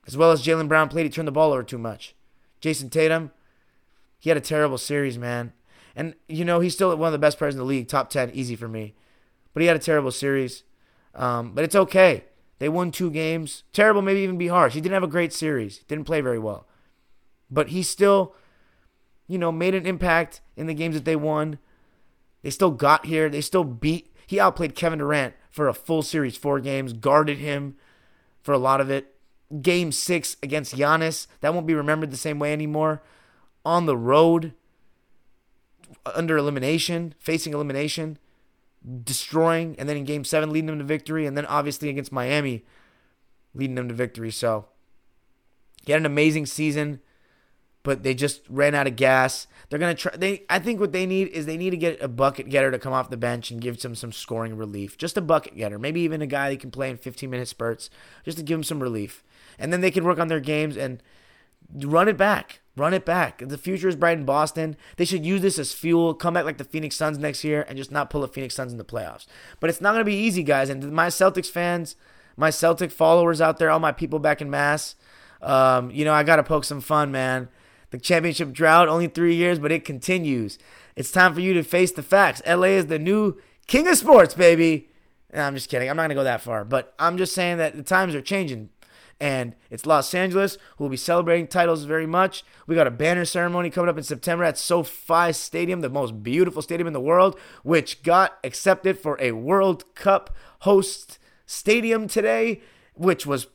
As 0.07 0.17
well 0.17 0.31
as 0.31 0.43
Jaylen 0.43 0.69
Brown 0.69 0.89
played, 0.89 1.05
he 1.05 1.11
turned 1.11 1.29
the 1.29 1.33
ball 1.33 1.53
over 1.53 1.63
too 1.63 1.77
much. 1.77 2.15
Jayson 2.61 2.89
Tatum, 2.89 3.33
he 4.19 4.31
had 4.31 4.37
a 4.37 4.41
terrible 4.41 4.79
series, 4.79 5.19
man. 5.19 5.53
And, 5.95 6.15
you 6.29 6.45
know, 6.45 6.61
he's 6.61 6.75
still 6.75 6.97
one 6.97 7.09
of 7.09 7.13
the 7.13 7.19
best 7.19 7.37
players 7.37 7.55
in 7.55 7.59
the 7.59 7.65
league, 7.65 7.89
top 7.89 8.09
10, 8.11 8.31
easy 8.31 8.57
for 8.57 8.69
me. 8.69 8.95
But 9.59 9.63
he 9.63 9.67
had 9.67 9.77
a 9.77 9.81
terrible 9.81 10.13
series. 10.13 10.63
Um, 11.17 11.51
but 11.53 11.65
it's 11.65 11.75
okay. 11.75 12.27
They 12.61 12.69
won 12.69 12.93
two 12.93 13.11
games. 13.11 13.65
Terrible, 13.73 14.03
maybe 14.03 14.21
even 14.21 14.39
be 14.39 14.47
harsh. 14.47 14.75
He 14.75 14.81
didn't 14.81 14.95
have 14.95 15.03
a 15.03 15.09
great 15.09 15.33
series, 15.33 15.79
didn't 15.89 16.05
play 16.05 16.21
very 16.21 16.39
well. 16.39 16.69
But 17.51 17.71
he 17.71 17.83
still, 17.83 18.37
you 19.27 19.37
know, 19.37 19.51
made 19.51 19.75
an 19.75 19.85
impact 19.85 20.43
in 20.57 20.69
the 20.69 20.75
games 20.75 20.95
that 20.95 21.05
they 21.05 21.17
won. 21.17 21.59
They 22.43 22.51
still 22.51 22.71
got 22.71 23.07
here. 23.07 23.29
They 23.29 23.41
still 23.41 23.65
beat. 23.65 24.15
He 24.29 24.39
outplayed 24.39 24.77
Kevin 24.77 25.01
Durant 25.01 25.35
for 25.51 25.67
a 25.67 25.75
full 25.75 26.03
series, 26.03 26.37
four 26.37 26.61
games, 26.61 26.93
guarded 26.93 27.39
him 27.39 27.75
for 28.41 28.53
a 28.53 28.59
lot 28.59 28.81
of 28.81 28.93
it. 28.93 29.17
Game 29.61 29.91
six 29.91 30.37
against 30.41 30.77
Giannis, 30.77 31.27
that 31.41 31.53
won't 31.53 31.67
be 31.67 31.75
remembered 31.75 32.13
the 32.13 32.17
same 32.17 32.39
way 32.39 32.53
anymore. 32.53 33.03
On 33.65 33.87
the 33.87 33.97
road, 33.97 34.53
under 36.15 36.37
elimination, 36.37 37.17
facing 37.19 37.53
elimination, 37.55 38.19
destroying, 39.05 39.77
and 39.79 39.89
then 39.89 39.97
in 39.97 40.05
game 40.05 40.25
seven, 40.25 40.51
leading 40.51 40.67
them 40.67 40.79
to 40.79 40.85
victory, 40.85 41.27
and 41.27 41.37
then 41.37 41.47
obviously 41.47 41.89
against 41.89 42.13
Miami, 42.13 42.65
leading 43.55 43.77
them 43.77 43.89
to 43.89 43.95
victory. 43.95 44.31
So, 44.31 44.67
he 45.85 45.93
had 45.93 46.01
an 46.01 46.07
amazing 46.07 46.47
season 46.47 47.01
but 47.89 48.03
they 48.03 48.13
just 48.13 48.43
ran 48.51 48.75
out 48.75 48.87
of 48.87 48.97
gas. 48.97 49.47
They're 49.69 49.79
gonna 49.79 49.95
try. 49.95 50.15
They, 50.15 50.45
I 50.51 50.59
think 50.59 50.79
what 50.79 50.93
they 50.93 51.07
need 51.07 51.29
is 51.29 51.47
they 51.47 51.57
need 51.57 51.71
to 51.71 51.79
get 51.79 52.03
a 52.03 52.09
bucket 52.09 52.51
getter 52.51 52.71
to 52.71 52.79
come 52.79 52.93
off 52.93 53.09
the 53.09 53.17
bench 53.17 53.51
and 53.51 53.63
give 53.63 53.81
them 53.81 53.95
some 53.95 54.13
scoring 54.13 54.59
relief. 54.59 54.99
Just 54.99 55.17
a 55.17 55.23
bucket 55.23 55.57
getter, 55.57 55.79
maybe 55.79 56.03
even 56.03 56.21
a 56.21 56.27
guy 56.27 56.51
that 56.51 56.61
can 56.61 56.71
play 56.71 56.91
in 56.91 56.99
15 56.99 57.31
minute 57.31 57.49
spurts, 57.49 57.89
just 58.27 58.37
to 58.37 58.45
give 58.45 58.59
them 58.59 58.63
some 58.65 58.83
relief. 58.83 59.25
And 59.59 59.73
then 59.73 59.81
they 59.81 59.91
can 59.91 60.05
work 60.05 60.19
on 60.19 60.29
their 60.29 60.39
games 60.39 60.77
and 60.77 61.03
run 61.75 62.09
it 62.09 62.19
back. 62.19 62.61
Run 62.79 62.95
it 62.95 63.05
back. 63.05 63.43
The 63.45 63.59
future 63.59 63.89
is 63.89 63.97
bright 63.97 64.19
in 64.19 64.25
Boston. 64.25 64.77
They 64.97 65.05
should 65.05 65.27
use 65.27 65.43
this 65.43 65.59
as 65.59 65.73
fuel. 65.73 66.15
Come 66.15 66.35
back 66.35 66.45
like 66.45 66.59
the 66.59 66.65
Phoenix 66.65 66.97
Suns 66.97 67.19
next 67.19 67.45
year 67.45 67.65
and 67.69 67.77
just 67.77 67.91
not 67.91 68.11
pull 68.11 68.21
the 68.21 68.29
Phoenix 68.29 68.55
Suns 68.55 68.73
in 68.73 68.79
the 68.79 68.85
playoffs. 68.85 69.27
But 69.61 69.71
it's 69.71 69.81
not 69.81 69.93
gonna 69.93 70.05
be 70.05 70.15
easy, 70.15 70.43
guys. 70.43 70.71
And 70.71 70.93
my 70.93 71.09
Celtics 71.09 71.51
fans, 71.51 71.97
my 72.37 72.51
Celtic 72.51 72.91
followers 72.91 73.41
out 73.41 73.59
there, 73.59 73.71
all 73.71 73.81
my 73.81 73.93
people 73.93 74.19
back 74.19 74.41
in 74.41 74.49
Mass. 74.51 74.95
Um, 75.43 75.91
you 75.91 76.05
know, 76.05 76.13
I 76.13 76.23
gotta 76.23 76.43
poke 76.43 76.65
some 76.65 76.81
fun, 76.81 77.11
man. 77.11 77.49
The 77.91 77.99
championship 77.99 78.53
drought, 78.53 78.89
only 78.89 79.09
three 79.09 79.35
years, 79.35 79.59
but 79.59 79.73
it 79.73 79.85
continues. 79.85 80.59
It's 80.95 81.11
time 81.11 81.33
for 81.33 81.41
you 81.41 81.55
to 81.55 81.63
face 81.63 81.93
the 81.93 82.03
facts. 82.03 82.43
LA 82.47 82.69
is 82.69 82.87
the 82.87 82.99
new 82.99 83.39
king 83.67 83.89
of 83.89 83.97
sports, 83.97 84.35
baby. 84.35 84.89
I'm 85.33 85.55
just 85.55 85.69
kidding. 85.69 85.89
I'm 85.89 85.97
not 85.97 86.03
going 86.03 86.11
to 86.11 86.15
go 86.17 86.25
that 86.25 86.41
far. 86.41 86.65
But 86.65 86.95
I'm 86.99 87.19
just 87.19 87.35
saying 87.35 87.59
that 87.59 87.77
the 87.77 87.83
times 87.83 88.15
are 88.15 88.21
changing. 88.21 88.71
And 89.21 89.57
it's 89.69 89.87
Los 89.87 90.15
Angeles, 90.15 90.59
who 90.77 90.85
will 90.85 90.91
be 90.91 90.97
celebrating 90.97 91.49
titles 91.49 91.85
very 91.85 92.07
much. 92.07 92.45
We 92.67 92.77
got 92.77 92.87
a 92.87 92.93
banner 92.93 93.25
ceremony 93.25 93.69
coming 93.69 93.89
up 93.89 93.99
in 93.99 94.05
September 94.05 94.45
at 94.45 94.57
SoFi 94.57 95.33
Stadium, 95.33 95.81
the 95.81 95.89
most 95.89 96.23
beautiful 96.23 96.63
stadium 96.63 96.87
in 96.87 96.93
the 96.93 97.01
world, 97.01 97.39
which 97.65 98.03
got 98.03 98.39
accepted 98.45 98.99
for 98.99 99.17
a 99.21 99.33
World 99.33 99.95
Cup 99.97 100.37
host 100.61 101.19
stadium 101.47 102.07
today, 102.07 102.61
which 102.95 103.27
was 103.27 103.49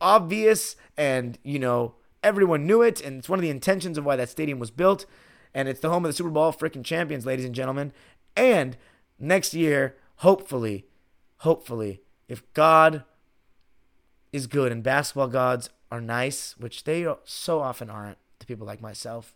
obvious 0.00 0.76
and, 0.96 1.38
you 1.42 1.58
know, 1.58 1.96
Everyone 2.22 2.66
knew 2.66 2.82
it, 2.82 3.00
and 3.00 3.18
it's 3.18 3.28
one 3.28 3.38
of 3.38 3.42
the 3.42 3.50
intentions 3.50 3.96
of 3.96 4.04
why 4.04 4.16
that 4.16 4.28
stadium 4.28 4.58
was 4.58 4.70
built. 4.70 5.06
And 5.54 5.68
it's 5.68 5.80
the 5.80 5.88
home 5.88 6.04
of 6.04 6.10
the 6.10 6.12
Super 6.12 6.30
Bowl 6.30 6.52
freaking 6.52 6.84
champions, 6.84 7.24
ladies 7.24 7.46
and 7.46 7.54
gentlemen. 7.54 7.92
And 8.36 8.76
next 9.18 9.54
year, 9.54 9.96
hopefully, 10.16 10.86
hopefully, 11.38 12.02
if 12.28 12.52
God 12.52 13.04
is 14.32 14.46
good 14.46 14.72
and 14.72 14.82
basketball 14.82 15.28
gods 15.28 15.70
are 15.90 16.00
nice, 16.00 16.54
which 16.58 16.84
they 16.84 17.06
so 17.24 17.60
often 17.60 17.90
aren't 17.90 18.18
to 18.38 18.46
people 18.46 18.66
like 18.66 18.80
myself, 18.80 19.34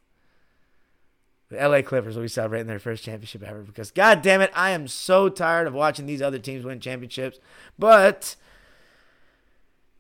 the 1.51 1.69
LA 1.69 1.83
Clippers 1.83 2.17
will 2.17 2.23
be 2.23 2.29
celebrating 2.29 2.67
their 2.67 2.79
first 2.79 3.05
championship 3.05 3.43
ever 3.43 3.63
because, 3.63 3.91
God 3.91 4.23
damn 4.23 4.41
it, 4.41 4.51
I 4.55 4.71
am 4.71 4.89
so 4.89 5.29
tired 5.29 5.67
of 5.67 5.75
watching 5.75 6.07
these 6.07 6.23
other 6.23 6.39
teams 6.39 6.65
win 6.65 6.81
championships. 6.81 7.39
But 7.79 8.37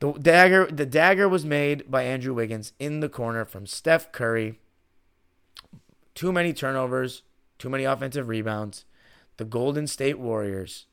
the 0.00 0.12
dagger, 0.12 0.66
the 0.66 0.86
dagger 0.86 1.28
was 1.28 1.44
made 1.44 1.90
by 1.90 2.04
Andrew 2.04 2.34
Wiggins 2.34 2.72
in 2.78 3.00
the 3.00 3.08
corner 3.08 3.44
from 3.44 3.66
Steph 3.66 4.10
Curry. 4.10 4.58
Too 6.14 6.32
many 6.32 6.52
turnovers, 6.52 7.22
too 7.58 7.68
many 7.68 7.84
offensive 7.84 8.28
rebounds. 8.28 8.84
The 9.36 9.44
Golden 9.44 9.86
State 9.86 10.18
Warriors 10.18 10.86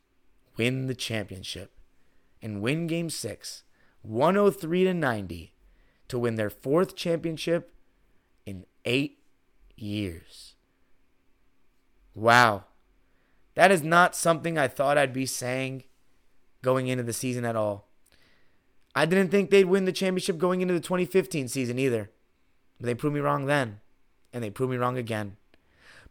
win 0.57 0.87
the 0.87 0.95
championship 0.95 1.71
and 2.41 2.61
win 2.61 2.87
game 2.87 3.09
6, 3.09 3.63
103 4.01 4.83
to 4.85 4.93
90 4.93 5.53
to 6.07 6.19
win 6.19 6.35
their 6.35 6.49
fourth 6.49 6.95
championship 6.95 7.73
in 8.45 8.65
8 8.85 9.19
years. 9.75 10.55
Wow. 12.13 12.65
That 13.55 13.71
is 13.71 13.83
not 13.83 14.15
something 14.15 14.57
I 14.57 14.67
thought 14.67 14.97
I'd 14.97 15.13
be 15.13 15.25
saying 15.25 15.83
going 16.61 16.87
into 16.87 17.03
the 17.03 17.13
season 17.13 17.45
at 17.45 17.55
all. 17.55 17.89
I 18.95 19.05
didn't 19.05 19.29
think 19.29 19.49
they'd 19.49 19.65
win 19.65 19.85
the 19.85 19.91
championship 19.91 20.37
going 20.37 20.61
into 20.61 20.73
the 20.73 20.79
2015 20.79 21.47
season 21.47 21.79
either. 21.79 22.11
But 22.77 22.87
they 22.87 22.95
proved 22.95 23.13
me 23.13 23.21
wrong 23.21 23.45
then, 23.45 23.79
and 24.33 24.43
they 24.43 24.49
proved 24.49 24.71
me 24.71 24.77
wrong 24.77 24.97
again. 24.97 25.37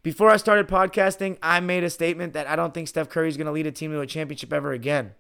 Before 0.03 0.31
I 0.31 0.38
started 0.38 0.66
podcasting, 0.66 1.37
I 1.42 1.61
made 1.61 1.85
a 1.85 1.90
statement 1.90 2.33
that 2.33 2.46
I 2.46 2.57
don't 2.57 2.72
think 2.72 2.88
Steph 2.88 3.11
Curry 3.11 3.29
is 3.29 3.37
going 3.37 3.46
to 3.46 3.53
lead 3.53 3.66
a 3.66 3.72
team 3.72 3.92
to 3.92 4.00
a 4.00 4.07
championship 4.07 4.53
ever 4.53 4.72
again. 4.72 5.14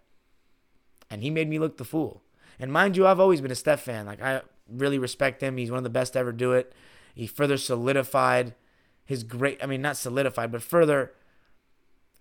And 1.10 1.22
he 1.22 1.28
made 1.28 1.48
me 1.48 1.58
look 1.58 1.76
the 1.76 1.84
fool. 1.84 2.22
And 2.60 2.72
mind 2.72 2.96
you, 2.96 3.06
I've 3.06 3.20
always 3.20 3.40
been 3.40 3.50
a 3.50 3.56
Steph 3.56 3.80
fan. 3.80 4.06
Like, 4.06 4.22
I 4.22 4.42
really 4.68 4.98
respect 4.98 5.42
him. 5.42 5.56
He's 5.56 5.70
one 5.70 5.78
of 5.78 5.84
the 5.84 5.90
best 5.90 6.12
to 6.12 6.18
ever 6.18 6.30
do 6.30 6.52
it. 6.52 6.72
He 7.14 7.26
further 7.26 7.56
solidified 7.56 8.54
his 9.04 9.24
great, 9.24 9.58
I 9.62 9.66
mean, 9.66 9.82
not 9.82 9.96
solidified, 9.96 10.52
but 10.52 10.62
further 10.62 11.12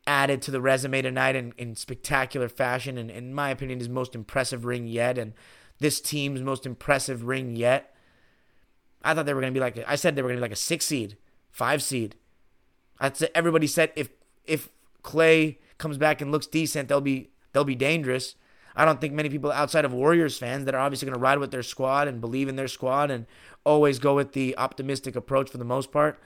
added 0.08 0.41
to 0.41 0.49
the 0.49 0.60
resume 0.60 1.04
tonight 1.04 1.36
in, 1.36 1.54
in 1.58 1.75
spectacular 1.75 2.49
fashion, 2.49 2.97
and 2.97 3.12
in 3.12 3.32
my 3.34 3.52
opinion, 3.52 3.78
his 3.78 3.89
most 3.89 4.15
impressive 4.15 4.65
ring 4.65 4.88
yet, 4.88 5.19
and 5.19 5.34
this 5.78 6.02
team's 6.02 6.41
most 6.41 6.65
impressive 6.65 7.23
ring 7.23 7.56
yet. 7.56 7.93
I 9.04 9.13
thought 9.13 9.28
they 9.28 9.34
were 9.34 9.41
going 9.41 9.54
to 9.54 9.58
be 9.58 9.63
like 9.63 9.84
I 9.88 9.95
said 9.95 10.15
they 10.15 10.21
were 10.21 10.30
going 10.30 10.38
to 10.38 10.41
be 10.41 10.49
like 10.49 10.52
a 10.52 10.56
six 10.56 10.86
seed, 10.86 11.15
five 11.52 11.84
seed. 11.84 12.15
Said 13.13 13.30
everybody 13.36 13.67
said 13.67 13.91
if 13.95 14.10
if 14.45 14.69
Klay 15.04 15.58
comes 15.78 15.97
back 15.97 16.21
and 16.21 16.32
looks 16.32 16.47
decent, 16.47 16.89
they'll 16.89 16.99
be 16.99 17.30
they'll 17.54 17.63
be 17.63 17.75
dangerous. 17.75 18.36
I 18.80 18.86
don't 18.86 19.02
think 19.02 19.13
many 19.13 19.28
people 19.28 19.52
outside 19.52 19.84
of 19.84 19.92
Warriors 19.94 20.38
fans 20.38 20.63
that 20.63 20.74
are 20.74 20.80
obviously 20.80 21.06
going 21.06 21.18
to 21.18 21.22
ride 21.22 21.39
with 21.39 21.52
their 21.52 21.63
squad 21.63 22.08
and 22.08 22.22
believe 22.22 22.48
in 22.48 22.56
their 22.56 22.70
squad 22.70 23.12
and 23.12 23.26
always 23.65 24.00
go 24.00 24.15
with 24.15 24.32
the 24.32 24.58
optimistic 24.58 25.18
approach 25.18 25.50
for 25.50 25.58
the 25.58 25.65
most 25.65 25.92
part. 25.92 26.18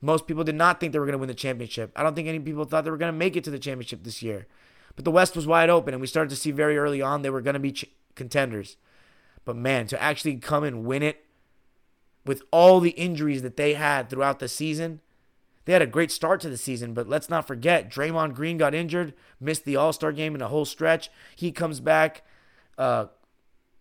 Most 0.00 0.26
people 0.26 0.42
did 0.42 0.56
not 0.56 0.80
think 0.80 0.92
they 0.92 0.98
were 0.98 1.06
going 1.06 1.12
to 1.12 1.18
win 1.18 1.28
the 1.28 1.34
championship. 1.34 1.92
I 1.94 2.02
don't 2.02 2.16
think 2.16 2.26
any 2.26 2.40
people 2.40 2.64
thought 2.64 2.82
they 2.82 2.90
were 2.90 2.96
going 2.96 3.12
to 3.12 3.16
make 3.16 3.36
it 3.36 3.44
to 3.44 3.52
the 3.52 3.58
championship 3.60 4.02
this 4.02 4.20
year. 4.20 4.48
But 4.96 5.04
the 5.04 5.12
West 5.12 5.36
was 5.36 5.46
wide 5.46 5.70
open, 5.70 5.94
and 5.94 6.00
we 6.00 6.08
started 6.08 6.30
to 6.30 6.36
see 6.36 6.50
very 6.50 6.76
early 6.76 7.00
on 7.00 7.22
they 7.22 7.30
were 7.30 7.40
going 7.40 7.54
to 7.54 7.60
be 7.60 7.70
ch- 7.70 7.84
contenders. 8.16 8.76
But 9.44 9.54
man, 9.54 9.86
to 9.86 10.02
actually 10.02 10.38
come 10.38 10.64
and 10.64 10.84
win 10.84 11.04
it 11.04 11.24
with 12.26 12.42
all 12.50 12.80
the 12.80 12.90
injuries 12.90 13.42
that 13.42 13.56
they 13.56 13.74
had 13.74 14.10
throughout 14.10 14.40
the 14.40 14.48
season, 14.48 15.01
they 15.64 15.72
had 15.72 15.82
a 15.82 15.86
great 15.86 16.10
start 16.10 16.40
to 16.40 16.48
the 16.48 16.56
season. 16.56 16.94
But 16.94 17.08
let's 17.08 17.30
not 17.30 17.46
forget, 17.46 17.90
Draymond 17.90 18.34
Green 18.34 18.58
got 18.58 18.74
injured, 18.74 19.14
missed 19.40 19.64
the 19.64 19.76
All 19.76 19.92
Star 19.92 20.12
game 20.12 20.34
in 20.34 20.42
a 20.42 20.48
whole 20.48 20.64
stretch. 20.64 21.10
He 21.36 21.52
comes 21.52 21.80
back, 21.80 22.22
uh, 22.78 23.06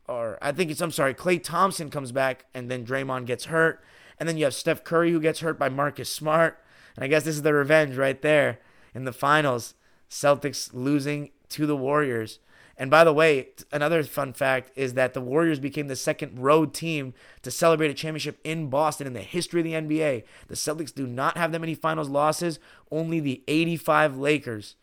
or 0.08 0.38
I 0.42 0.52
think 0.52 0.72
it's 0.72 0.82
I'm 0.82 0.92
sorry, 0.92 1.14
Klay 1.14 1.44
Thompson 1.44 1.90
comes 1.90 2.12
back, 2.12 2.46
and 2.54 2.70
then 2.70 2.86
Draymond 2.86 3.26
gets 3.26 3.46
hurt. 3.46 3.84
And 4.20 4.30
then 4.30 4.38
you 4.38 4.44
have 4.44 4.54
Steph 4.54 4.84
Curry 4.84 5.12
who 5.12 5.20
gets 5.20 5.40
hurt 5.40 5.58
by 5.58 5.70
Marcus 5.70 6.14
Smart. 6.14 6.60
And 6.96 7.04
I 7.04 7.08
guess 7.08 7.24
this 7.24 7.36
is 7.36 7.42
the 7.42 7.54
revenge 7.54 7.98
right 7.98 8.22
there 8.22 8.60
in 8.94 9.06
the 9.06 9.14
finals. 9.14 9.74
Celtics 10.10 10.70
losing 10.74 11.32
to 11.50 11.66
the 11.66 11.76
Warriors. 11.76 12.40
And 12.82 12.90
by 12.90 13.04
the 13.04 13.14
way, 13.14 13.50
another 13.72 14.02
fun 14.02 14.34
fact 14.34 14.72
is 14.76 14.96
that 14.96 15.14
the 15.14 15.22
Warriors 15.22 15.60
became 15.60 15.88
the 15.88 15.96
second 15.96 16.40
road 16.40 16.74
team 16.74 17.14
to 17.44 17.52
celebrate 17.52 17.92
a 17.92 17.94
championship 17.94 18.40
in 18.44 18.72
Boston 18.72 19.06
in 19.06 19.14
the 19.14 19.22
history 19.22 19.60
of 19.60 19.66
the 19.66 19.74
NBA. 19.74 20.24
The 20.48 20.56
Celtics 20.56 20.92
do 20.92 21.06
not 21.06 21.38
have 21.38 21.52
that 21.52 21.60
many 21.60 21.76
finals 21.76 22.10
losses. 22.10 22.58
Only 22.90 23.20
the 23.20 23.44
85 23.48 24.18
Lakers 24.18 24.78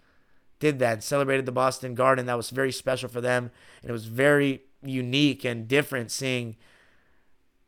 did 0.61 0.79
that 0.79 1.03
celebrated 1.03 1.45
the 1.45 1.51
Boston 1.51 1.97
Garden. 1.97 2.27
That 2.27 2.37
was 2.37 2.51
very 2.51 2.71
special 2.71 3.09
for 3.09 3.21
them. 3.21 3.51
And 3.83 3.91
it 3.91 3.93
was 3.93 4.07
very 4.07 4.63
unique 4.81 5.45
and 5.45 5.67
different 5.67 6.13
seeing 6.13 6.55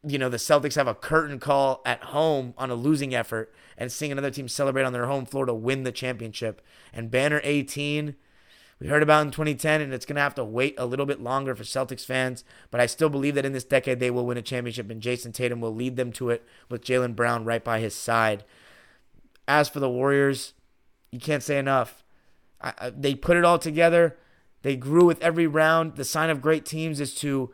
you 0.07 0.17
know, 0.17 0.29
the 0.29 0.37
Celtics 0.37 0.77
have 0.77 0.87
a 0.87 0.95
curtain 0.95 1.41
call 1.41 1.83
at 1.85 2.05
home 2.05 2.55
on 2.57 2.71
a 2.71 2.75
losing 2.77 3.17
effort 3.17 3.53
and 3.77 3.91
seeing 3.91 4.13
another 4.13 4.31
team 4.31 4.47
celebrate 4.47 4.85
on 4.85 4.93
their 4.93 5.07
home 5.07 5.27
floor 5.27 5.45
to 5.45 5.53
win 5.53 5.83
the 5.83 5.93
championship. 5.93 6.63
And 6.93 7.11
Banner 7.11 7.41
18, 7.43 8.15
we 8.81 8.89
heard 8.89 9.03
about 9.03 9.27
in 9.27 9.31
2010, 9.31 9.83
and 9.83 9.93
it's 9.93 10.07
going 10.07 10.17
to 10.17 10.23
have 10.23 10.35
to 10.37 10.45
wait 10.45 10.75
a 10.79 10.87
little 10.87 11.05
bit 11.05 11.21
longer 11.21 11.55
for 11.55 11.65
Celtics 11.65 12.05
fans. 12.05 12.45
But 12.71 12.81
I 12.81 12.87
still 12.87 13.11
believe 13.11 13.35
that 13.35 13.45
in 13.45 13.53
this 13.53 13.65
decade 13.65 14.01
they 14.01 14.11
will 14.11 14.25
win 14.25 14.39
a 14.39 14.43
championship, 14.43 14.91
and 14.91 15.03
Jayson 15.03 15.33
Tatum 15.33 15.61
will 15.61 15.75
lead 15.75 15.97
them 15.97 16.13
to 16.13 16.31
it 16.31 16.47
with 16.71 16.83
Jaylen 16.83 17.15
Brown 17.15 17.45
right 17.45 17.63
by 17.63 17.81
his 17.81 17.95
side. 17.95 18.43
As 19.47 19.69
for 19.69 19.81
the 19.81 19.91
Warriors, 19.91 20.55
you 21.13 21.21
can't 21.21 21.43
say 21.43 21.59
enough. 21.59 22.03
I, 22.63 22.73
I, 22.79 22.91
they 22.91 23.15
put 23.15 23.37
it 23.37 23.45
all 23.45 23.59
together. 23.59 24.17
They 24.63 24.77
grew 24.77 25.05
with 25.05 25.23
every 25.23 25.47
round. 25.47 25.97
The 25.97 26.05
sign 26.05 26.31
of 26.31 26.41
great 26.41 26.65
teams 26.65 27.01
is 27.01 27.15
to 27.17 27.53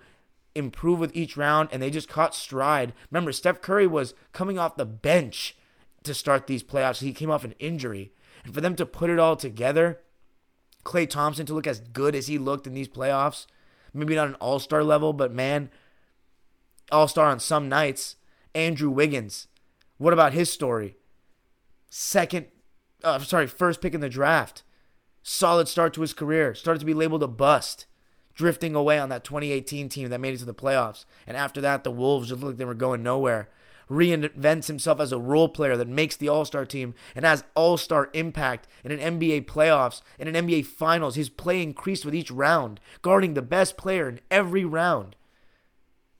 improve 0.54 1.00
with 1.00 1.14
each 1.14 1.36
round, 1.36 1.70
and 1.72 1.82
they 1.82 1.90
just 1.90 2.08
caught 2.08 2.36
stride. 2.36 2.92
Remember, 3.10 3.32
Steph 3.32 3.60
Curry 3.60 3.86
was 3.88 4.14
coming 4.32 4.60
off 4.60 4.76
the 4.76 4.86
bench 4.86 5.56
to 6.04 6.14
start 6.14 6.46
these 6.46 6.62
playoffs. 6.62 7.00
He 7.00 7.12
came 7.12 7.30
off 7.32 7.44
an 7.44 7.54
injury. 7.58 8.12
And 8.44 8.54
for 8.54 8.60
them 8.60 8.76
to 8.76 8.86
put 8.86 9.10
it 9.10 9.18
all 9.18 9.34
together, 9.34 10.00
Klay 10.86 11.10
Thompson 11.10 11.44
to 11.46 11.54
look 11.54 11.66
as 11.66 11.80
good 11.80 12.14
as 12.14 12.28
he 12.28 12.38
looked 12.38 12.66
in 12.66 12.72
these 12.72 12.88
playoffs, 12.88 13.46
maybe 13.92 14.14
not 14.14 14.28
an 14.28 14.34
all 14.36 14.60
star 14.60 14.84
level, 14.84 15.12
but 15.12 15.32
man, 15.32 15.68
all 16.92 17.08
star 17.08 17.26
on 17.26 17.40
some 17.40 17.68
nights. 17.68 18.16
Andrew 18.54 18.88
Wiggins, 18.88 19.48
what 19.98 20.12
about 20.12 20.32
his 20.32 20.50
story? 20.50 20.96
Second, 21.90 22.46
uh, 23.02 23.18
sorry, 23.18 23.46
first 23.46 23.82
pick 23.82 23.94
in 23.94 24.00
the 24.00 24.08
draft. 24.08 24.62
Solid 25.22 25.66
start 25.66 25.92
to 25.94 26.00
his 26.00 26.14
career. 26.14 26.54
Started 26.54 26.80
to 26.80 26.86
be 26.86 26.94
labeled 26.94 27.22
a 27.22 27.28
bust 27.28 27.86
drifting 28.32 28.74
away 28.74 28.98
on 28.98 29.08
that 29.08 29.24
2018 29.24 29.88
team 29.88 30.08
that 30.08 30.20
made 30.20 30.34
it 30.34 30.38
to 30.38 30.44
the 30.44 30.54
playoffs. 30.54 31.04
And 31.26 31.36
after 31.36 31.60
that, 31.62 31.84
the 31.84 31.90
Wolves 31.90 32.28
just 32.28 32.40
looked 32.40 32.52
like 32.52 32.58
they 32.58 32.64
were 32.64 32.74
going 32.74 33.02
nowhere. 33.02 33.48
Reinvents 33.90 34.66
himself 34.66 35.00
as 35.00 35.12
a 35.12 35.18
role 35.18 35.48
player 35.48 35.76
that 35.76 35.88
makes 35.88 36.16
the 36.16 36.28
All 36.28 36.44
Star 36.44 36.64
team 36.64 36.94
and 37.14 37.24
has 37.24 37.44
All 37.54 37.76
Star 37.76 38.10
impact 38.12 38.66
in 38.84 38.92
an 38.92 39.18
NBA 39.18 39.46
playoffs, 39.46 40.02
in 40.18 40.34
an 40.34 40.46
NBA 40.46 40.66
finals. 40.66 41.14
His 41.14 41.28
play 41.28 41.62
increased 41.62 42.04
with 42.04 42.14
each 42.14 42.30
round, 42.30 42.80
guarding 43.02 43.34
the 43.34 43.42
best 43.42 43.76
player 43.76 44.08
in 44.08 44.20
every 44.30 44.64
round. 44.64 45.16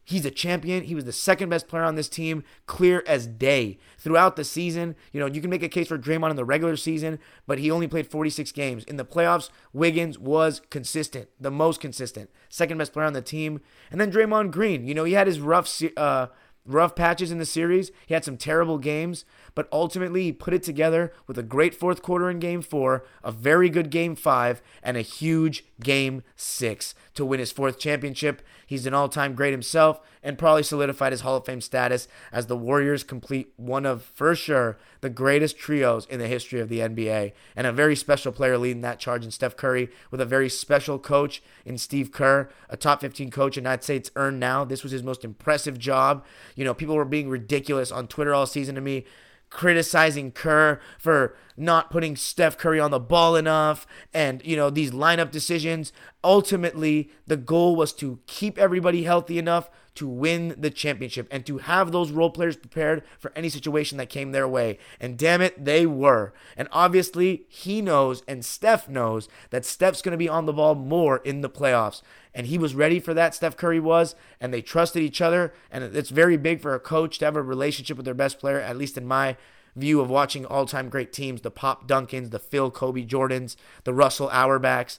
He's 0.07 0.25
a 0.25 0.31
champion. 0.31 0.85
He 0.85 0.95
was 0.95 1.05
the 1.05 1.13
second 1.13 1.49
best 1.49 1.67
player 1.67 1.83
on 1.83 1.97
this 1.97 2.09
team, 2.09 2.45
clear 2.67 3.03
as 3.09 3.27
day. 3.27 3.77
Throughout 3.99 4.37
the 4.37 4.45
season, 4.45 4.95
you 5.13 5.19
know, 5.19 5.27
you 5.27 5.41
can 5.41 5.51
make 5.51 5.65
a 5.65 5.69
case 5.69 5.89
for 5.89 5.99
Draymond 5.99 6.31
in 6.31 6.37
the 6.37 6.45
regular 6.45 6.77
season, 6.77 7.19
but 7.45 7.59
he 7.59 7.73
only 7.73 7.89
played 7.89 8.07
46 8.07 8.53
games. 8.53 8.85
In 8.85 8.99
the 8.99 9.05
playoffs, 9.05 9.51
Wiggins 9.73 10.17
was 10.17 10.63
consistent, 10.71 11.29
the 11.41 11.51
most 11.51 11.81
consistent, 11.81 12.31
second 12.49 12.79
best 12.79 12.93
player 12.93 13.07
on 13.07 13.15
the 13.15 13.21
team. 13.21 13.61
And 13.91 14.01
then 14.01 14.13
Draymond 14.13 14.53
Green, 14.53 14.87
you 14.87 14.95
know, 14.95 15.03
he 15.03 15.15
had 15.15 15.27
his 15.27 15.41
rough 15.41 15.83
uh, 15.97 16.29
rough 16.67 16.95
patches 16.95 17.31
in 17.31 17.39
the 17.39 17.47
series. 17.47 17.91
He 18.07 18.15
had 18.15 18.25
some 18.25 18.37
terrible 18.37 18.79
games, 18.79 19.25
but 19.55 19.69
ultimately 19.73 20.25
he 20.25 20.33
put 20.33 20.55
it 20.55 20.63
together 20.63 21.13
with 21.27 21.39
a 21.39 21.43
great 21.43 21.75
fourth 21.75 22.03
quarter 22.03 22.29
in 22.29 22.39
game 22.39 22.63
four, 22.63 23.05
a 23.23 23.33
very 23.33 23.69
good 23.69 23.91
game 23.91 24.15
five, 24.15 24.61
and 24.83 24.97
a 24.97 25.03
huge 25.03 25.65
game 25.81 26.23
six 26.35 26.95
to 27.15 27.25
win 27.25 27.41
his 27.41 27.53
fourth 27.53 27.79
championship. 27.79 28.43
He's 28.67 28.87
an 28.87 28.95
all 28.95 29.09
time 29.09 29.35
great 29.35 29.53
himself 29.53 30.01
and 30.27 30.37
probably 30.37 30.65
solidified 30.65 31.13
his 31.13 31.21
Hall 31.21 31.37
of 31.37 31.47
Fame 31.47 31.61
status 31.61 32.09
as 32.33 32.47
the 32.47 32.57
Warriors 32.57 33.05
complete 33.05 33.53
one 33.57 33.87
of, 33.87 34.03
for 34.03 34.35
sure, 34.35 34.77
the 35.01 35.09
greatest 35.09 35.57
trios 35.57 36.05
in 36.07 36.19
the 36.19 36.27
history 36.27 36.59
of 36.59 36.69
the 36.69 36.81
NBA. 36.81 37.33
And 37.55 37.65
a 37.65 37.73
very 37.73 37.95
special 37.95 38.33
player 38.33 38.59
leading 38.59 38.83
that 38.83 38.99
charge 38.99 39.25
in 39.25 39.31
Steph 39.31 39.57
Curry 39.57 39.89
with 40.11 40.21
a 40.21 40.25
very 40.25 40.49
special 40.49 40.99
coach 40.99 41.45
in 41.65 41.79
Steve 41.79 42.11
Kerr, 42.11 42.51
a 42.69 42.77
top 42.77 43.03
15 43.03 43.31
coach, 43.31 43.57
and 43.57 43.69
I'd 43.69 43.85
say 43.85 43.95
it's 43.95 44.11
earned 44.17 44.41
now. 44.41 44.65
This 44.65 44.83
was 44.83 44.91
his 44.91 45.05
most 45.05 45.25
impressive 45.25 45.79
job. 45.79 46.25
You 46.57 46.65
know, 46.65 46.75
people 46.75 46.97
were 46.97 47.05
being 47.05 47.29
ridiculous 47.29 47.93
on 47.93 48.09
Twitter 48.09 48.35
all 48.35 48.47
season 48.47 48.75
to 48.75 48.81
me 48.81 49.05
criticizing 49.51 50.33
Kerr 50.33 50.81
for 50.99 51.37
not 51.57 51.91
putting 51.91 52.17
Steph 52.17 52.59
Curry 52.59 52.81
on 52.81 52.91
the 52.91 53.01
ball 53.01 53.37
enough 53.37 53.87
and, 54.13 54.45
you 54.45 54.57
know, 54.57 54.71
these 54.71 54.91
lineup 54.91 55.31
decisions. 55.31 55.93
Ultimately, 56.23 57.11
the 57.27 57.37
goal 57.37 57.77
was 57.77 57.93
to 57.95 58.19
keep 58.27 58.59
everybody 58.59 59.05
healthy 59.05 59.39
enough 59.39 59.71
to 59.97 60.07
win 60.07 60.55
the 60.59 60.71
championship 60.71 61.27
and 61.31 61.47
to 61.47 61.59
have 61.59 61.91
those 61.91 62.11
role 62.11 62.31
players 62.31 62.57
prepared 62.57 63.03
for 63.19 63.33
any 63.35 63.49
situation 63.49 63.97
that 63.99 64.11
came 64.11 64.33
their 64.33 64.47
way. 64.47 64.79
And 65.01 65.17
damn 65.17 65.41
it, 65.41 65.65
they 65.65 65.87
were. 65.87 66.35
And 66.57 66.69
obviously, 66.71 67.47
he 67.49 67.81
knows 67.81 68.23
and 68.29 68.45
Steph 68.45 68.89
knows 68.89 69.29
that 69.51 69.65
Steph's 69.65 70.03
going 70.03 70.13
to 70.13 70.19
be 70.19 70.29
on 70.29 70.45
the 70.45 70.53
ball 70.53 70.75
more 70.75 71.19
in 71.19 71.41
the 71.41 71.49
playoffs 71.51 72.03
and 72.37 72.49
he 72.49 72.59
was 72.59 72.75
ready 72.75 73.01
for 73.01 73.15
that. 73.15 73.35
Steph 73.35 73.57
Curry 73.57 73.81
was, 73.81 74.15
and 74.43 74.53
they 74.53 74.61
trusted 74.61 75.03
each 75.03 75.23
other. 75.23 75.55
And 75.71 75.83
it's 75.83 76.11
very 76.11 76.37
big 76.37 76.61
for 76.61 76.75
a 76.75 76.79
coach 76.79 77.19
to 77.19 77.25
have 77.25 77.35
a 77.35 77.41
relationship 77.41 77.97
with 77.97 78.05
their 78.05 78.13
best 78.13 78.39
player, 78.39 78.61
at 78.61 78.77
least 78.77 78.99
in 78.99 79.07
my 79.07 79.39
view 79.75 80.03
of 80.03 80.11
watching 80.11 80.45
all 80.45 80.67
time 80.67 80.91
great 80.91 81.15
teams 81.15 81.41
the 81.41 81.51
Pop 81.51 81.89
Duncans, 81.89 82.31
the 82.31 82.39
Phil 82.39 82.71
Kobe 82.71 83.07
Jordans, 83.07 83.57
the 83.85 83.95
Russell 83.95 84.29
Auerbachs, 84.29 84.99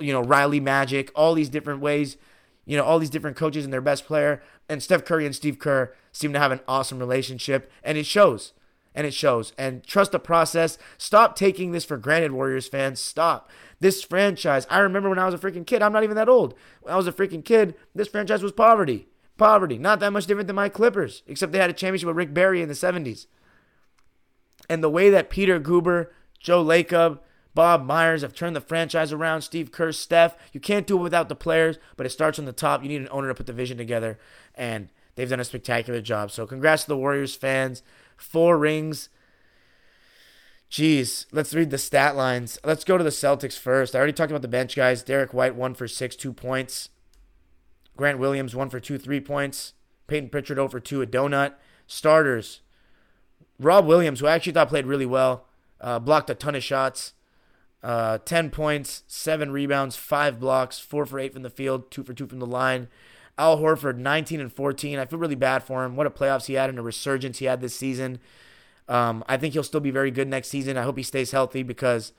you 0.00 0.12
know, 0.12 0.20
Riley 0.20 0.58
Magic, 0.58 1.12
all 1.14 1.34
these 1.34 1.48
different 1.48 1.80
ways, 1.80 2.16
you 2.64 2.76
know, 2.76 2.82
all 2.82 2.98
these 2.98 3.10
different 3.10 3.36
coaches 3.36 3.62
and 3.64 3.72
their 3.72 3.80
best 3.80 4.04
player. 4.04 4.42
And 4.68 4.82
Steph 4.82 5.04
Curry 5.04 5.26
and 5.26 5.34
Steve 5.34 5.60
Kerr 5.60 5.94
seem 6.10 6.32
to 6.32 6.40
have 6.40 6.50
an 6.50 6.60
awesome 6.66 6.98
relationship, 6.98 7.70
and 7.84 7.96
it 7.96 8.06
shows. 8.06 8.52
And 8.96 9.06
it 9.06 9.14
shows. 9.14 9.52
And 9.58 9.84
trust 9.84 10.12
the 10.12 10.20
process. 10.20 10.78
Stop 10.98 11.36
taking 11.36 11.70
this 11.70 11.84
for 11.84 11.96
granted, 11.96 12.32
Warriors 12.32 12.68
fans. 12.68 13.00
Stop. 13.00 13.50
This 13.84 14.02
franchise, 14.02 14.66
I 14.70 14.78
remember 14.78 15.10
when 15.10 15.18
I 15.18 15.26
was 15.26 15.34
a 15.34 15.38
freaking 15.38 15.66
kid, 15.66 15.82
I'm 15.82 15.92
not 15.92 16.04
even 16.04 16.16
that 16.16 16.26
old. 16.26 16.54
When 16.80 16.94
I 16.94 16.96
was 16.96 17.06
a 17.06 17.12
freaking 17.12 17.44
kid, 17.44 17.74
this 17.94 18.08
franchise 18.08 18.42
was 18.42 18.50
poverty. 18.50 19.08
Poverty. 19.36 19.76
Not 19.76 20.00
that 20.00 20.10
much 20.10 20.24
different 20.24 20.46
than 20.46 20.56
my 20.56 20.70
Clippers, 20.70 21.22
except 21.26 21.52
they 21.52 21.58
had 21.58 21.68
a 21.68 21.74
championship 21.74 22.06
with 22.06 22.16
Rick 22.16 22.32
Barry 22.32 22.62
in 22.62 22.68
the 22.68 22.74
70s. 22.74 23.26
And 24.70 24.82
the 24.82 24.88
way 24.88 25.10
that 25.10 25.28
Peter 25.28 25.60
Guber, 25.60 26.06
Joe 26.40 26.64
Lacob, 26.64 27.18
Bob 27.54 27.84
Myers 27.84 28.22
have 28.22 28.34
turned 28.34 28.56
the 28.56 28.62
franchise 28.62 29.12
around, 29.12 29.42
Steve 29.42 29.70
Kerr, 29.70 29.92
Steph, 29.92 30.34
you 30.54 30.60
can't 30.60 30.86
do 30.86 30.96
it 30.96 31.02
without 31.02 31.28
the 31.28 31.36
players, 31.36 31.76
but 31.98 32.06
it 32.06 32.10
starts 32.10 32.38
on 32.38 32.46
the 32.46 32.52
top. 32.54 32.82
You 32.82 32.88
need 32.88 33.02
an 33.02 33.08
owner 33.10 33.28
to 33.28 33.34
put 33.34 33.44
the 33.44 33.52
vision 33.52 33.76
together, 33.76 34.18
and 34.54 34.88
they've 35.14 35.28
done 35.28 35.40
a 35.40 35.44
spectacular 35.44 36.00
job. 36.00 36.30
So 36.30 36.46
congrats 36.46 36.84
to 36.84 36.88
the 36.88 36.96
Warriors 36.96 37.36
fans. 37.36 37.82
Four 38.16 38.56
rings 38.56 39.10
Jeez, 40.74 41.26
let's 41.30 41.54
read 41.54 41.70
the 41.70 41.78
stat 41.78 42.16
lines. 42.16 42.58
Let's 42.64 42.82
go 42.82 42.98
to 42.98 43.04
the 43.04 43.10
Celtics 43.10 43.56
first. 43.56 43.94
I 43.94 43.98
already 43.98 44.12
talked 44.12 44.32
about 44.32 44.42
the 44.42 44.48
bench 44.48 44.74
guys. 44.74 45.04
Derrick 45.04 45.32
White, 45.32 45.54
one 45.54 45.72
for 45.72 45.86
six, 45.86 46.16
two 46.16 46.32
points. 46.32 46.88
Grant 47.96 48.18
Williams, 48.18 48.56
one 48.56 48.68
for 48.68 48.80
two, 48.80 48.98
three 48.98 49.20
points. 49.20 49.74
Payton 50.08 50.30
Pritchard, 50.30 50.56
0 50.56 50.66
for 50.66 50.80
two, 50.80 51.00
a 51.00 51.06
donut. 51.06 51.52
Starters. 51.86 52.62
Rob 53.60 53.86
Williams, 53.86 54.18
who 54.18 54.26
I 54.26 54.34
actually 54.34 54.54
thought 54.54 54.68
played 54.68 54.84
really 54.84 55.06
well, 55.06 55.46
uh, 55.80 56.00
blocked 56.00 56.28
a 56.28 56.34
ton 56.34 56.56
of 56.56 56.64
shots. 56.64 57.12
Uh, 57.80 58.18
10 58.24 58.50
points, 58.50 59.04
7 59.06 59.52
rebounds, 59.52 59.94
5 59.94 60.40
blocks, 60.40 60.80
4 60.80 61.06
for 61.06 61.20
8 61.20 61.34
from 61.34 61.42
the 61.42 61.50
field, 61.50 61.92
2 61.92 62.02
for 62.02 62.14
2 62.14 62.26
from 62.26 62.40
the 62.40 62.46
line. 62.46 62.88
Al 63.38 63.58
Horford, 63.58 63.98
19 63.98 64.40
and 64.40 64.52
14. 64.52 64.98
I 64.98 65.04
feel 65.04 65.20
really 65.20 65.36
bad 65.36 65.62
for 65.62 65.84
him. 65.84 65.94
What 65.94 66.08
a 66.08 66.10
playoffs 66.10 66.46
he 66.46 66.54
had 66.54 66.68
and 66.68 66.80
a 66.80 66.82
resurgence 66.82 67.38
he 67.38 67.44
had 67.44 67.60
this 67.60 67.76
season. 67.76 68.18
Um, 68.88 69.24
I 69.28 69.36
think 69.36 69.54
he'll 69.54 69.62
still 69.62 69.80
be 69.80 69.90
very 69.90 70.10
good 70.10 70.28
next 70.28 70.48
season. 70.48 70.76
I 70.76 70.82
hope 70.82 70.96
he 70.96 71.02
stays 71.02 71.30
healthy 71.30 71.62
because 71.62 72.12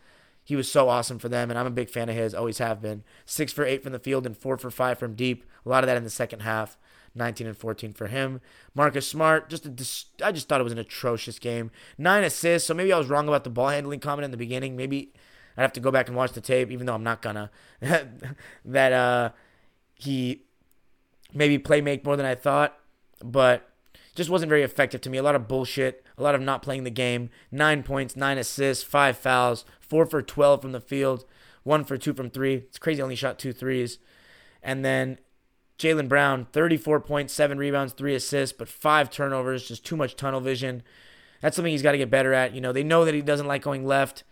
he 0.43 0.55
was 0.55 0.71
so 0.71 0.89
awesome 0.89 1.19
for 1.19 1.29
them, 1.29 1.49
and 1.49 1.59
I'm 1.59 1.67
a 1.67 1.71
big 1.71 1.89
fan 1.89 2.09
of 2.09 2.15
his. 2.15 2.33
Always 2.33 2.59
have 2.59 2.81
been. 2.81 3.03
Six 3.25 3.51
for 3.51 3.65
eight 3.65 3.83
from 3.83 3.93
the 3.93 3.99
field 3.99 4.25
and 4.25 4.37
four 4.37 4.57
for 4.57 4.71
five 4.71 4.97
from 4.97 5.15
deep. 5.15 5.43
A 5.65 5.69
lot 5.69 5.83
of 5.83 5.87
that 5.87 5.97
in 5.97 6.03
the 6.03 6.09
second 6.09 6.41
half. 6.41 6.77
19 7.15 7.47
and 7.47 7.57
14 7.57 7.93
for 7.93 8.07
him. 8.07 8.41
Marcus 8.73 9.07
Smart, 9.07 9.49
just 9.49 9.65
a, 9.65 10.25
I 10.25 10.31
just 10.31 10.49
thought 10.49 10.59
it 10.59 10.65
was 10.65 10.73
an 10.73 10.79
atrocious 10.79 11.39
game. 11.39 11.71
Nine 11.97 12.23
assists, 12.23 12.67
so 12.67 12.73
maybe 12.73 12.91
I 12.91 12.97
was 12.97 13.07
wrong 13.07 13.27
about 13.27 13.43
the 13.43 13.49
ball 13.49 13.69
handling 13.69 14.01
comment 14.01 14.25
in 14.25 14.31
the 14.31 14.37
beginning. 14.37 14.75
Maybe 14.75 15.13
I'd 15.57 15.61
have 15.61 15.73
to 15.73 15.79
go 15.79 15.91
back 15.91 16.09
and 16.09 16.17
watch 16.17 16.33
the 16.33 16.41
tape, 16.41 16.71
even 16.71 16.85
though 16.85 16.93
I'm 16.93 17.03
not 17.03 17.21
gonna. 17.21 17.49
that 18.65 18.93
uh, 18.93 19.29
he 19.95 20.43
maybe 21.33 21.57
play 21.57 21.81
make 21.81 22.03
more 22.03 22.17
than 22.17 22.25
I 22.25 22.35
thought, 22.35 22.77
but 23.23 23.69
just 24.15 24.29
wasn't 24.29 24.49
very 24.49 24.63
effective 24.63 25.01
to 25.01 25.09
me. 25.09 25.17
A 25.17 25.23
lot 25.23 25.35
of 25.35 25.47
bullshit, 25.47 26.03
a 26.17 26.23
lot 26.23 26.35
of 26.35 26.41
not 26.41 26.61
playing 26.61 26.85
the 26.85 26.89
game. 26.89 27.29
Nine 27.51 27.83
points, 27.83 28.15
nine 28.15 28.37
assists, 28.37 28.83
five 28.83 29.17
fouls, 29.17 29.65
four 29.79 30.05
for 30.05 30.21
12 30.21 30.61
from 30.61 30.71
the 30.71 30.79
field, 30.79 31.25
one 31.63 31.83
for 31.83 31.97
two 31.97 32.13
from 32.13 32.29
three. 32.29 32.55
It's 32.55 32.79
crazy, 32.79 33.01
only 33.01 33.15
shot 33.15 33.37
two 33.37 33.53
threes. 33.53 33.99
And 34.63 34.83
then 34.83 35.19
Jaylen 35.77 36.07
Brown, 36.07 36.47
34 36.53 37.01
points, 37.01 37.33
seven 37.33 37.57
rebounds, 37.57 37.93
three 37.93 38.15
assists, 38.15 38.57
but 38.57 38.69
five 38.69 39.09
turnovers, 39.09 39.67
just 39.67 39.85
too 39.85 39.97
much 39.97 40.15
tunnel 40.15 40.39
vision. 40.39 40.81
That's 41.41 41.55
something 41.55 41.71
he's 41.71 41.83
got 41.83 41.91
to 41.91 41.97
get 41.97 42.09
better 42.09 42.33
at. 42.33 42.55
You 42.55 42.61
know, 42.61 42.71
they 42.71 42.83
know 42.83 43.05
that 43.05 43.13
he 43.13 43.21
doesn't 43.21 43.47
like 43.47 43.61
going 43.61 43.85
left. 43.85 44.23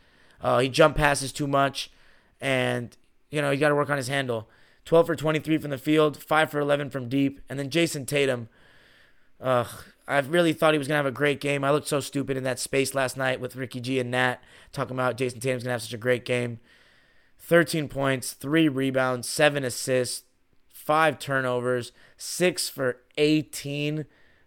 Uh, 0.41 0.59
he 0.59 0.69
jump 0.69 0.95
passes 0.95 1.31
too 1.31 1.47
much, 1.47 1.91
and 2.41 2.95
you 3.29 3.41
know 3.41 3.51
he's 3.51 3.59
got 3.59 3.69
to 3.69 3.75
work 3.75 3.89
on 3.89 3.97
his 3.97 4.07
handle. 4.07 4.49
12 4.86 5.07
for 5.07 5.15
23 5.15 5.57
from 5.59 5.71
the 5.71 5.77
field, 5.77 6.21
5 6.21 6.51
for 6.51 6.59
11 6.59 6.89
from 6.89 7.07
deep. 7.07 7.39
And 7.49 7.57
then 7.57 7.69
Jayson 7.69 8.05
Tatum, 8.05 8.49
Ugh, 9.43 9.67
I 10.07 10.19
really 10.19 10.53
thought 10.53 10.73
he 10.73 10.77
was 10.77 10.87
gonna 10.87 10.97
have 10.97 11.05
a 11.05 11.11
great 11.11 11.41
game. 11.41 11.63
I 11.63 11.71
looked 11.71 11.87
so 11.87 11.99
stupid 11.99 12.37
in 12.37 12.43
that 12.45 12.59
space 12.59 12.95
last 12.95 13.17
night 13.17 13.41
with 13.41 13.57
Ricky 13.57 13.81
G 13.81 13.99
and 13.99 14.09
Nat 14.09 14.37
talking 14.71 14.95
about 14.95 15.17
Jayson 15.17 15.41
Tatum's 15.41 15.63
gonna 15.63 15.73
have 15.73 15.81
such 15.81 15.93
a 15.93 15.97
great 15.97 16.23
game. 16.23 16.59
13 17.39 17.89
points, 17.89 18.31
three 18.31 18.69
rebounds, 18.69 19.27
seven 19.27 19.65
assists, 19.65 20.23
five 20.69 21.19
turnovers, 21.19 21.91
six 22.15 22.69
for 22.69 23.01
18 23.17 24.05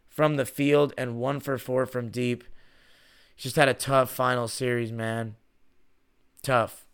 from 0.08 0.36
the 0.36 0.46
field, 0.46 0.94
and 0.96 1.16
one 1.16 1.40
for 1.40 1.58
four 1.58 1.84
from 1.84 2.08
deep. 2.08 2.42
Just 3.36 3.56
had 3.56 3.68
a 3.68 3.74
tough 3.74 4.10
final 4.10 4.48
series, 4.48 4.92
man. 4.92 5.36
Tough. 6.42 6.86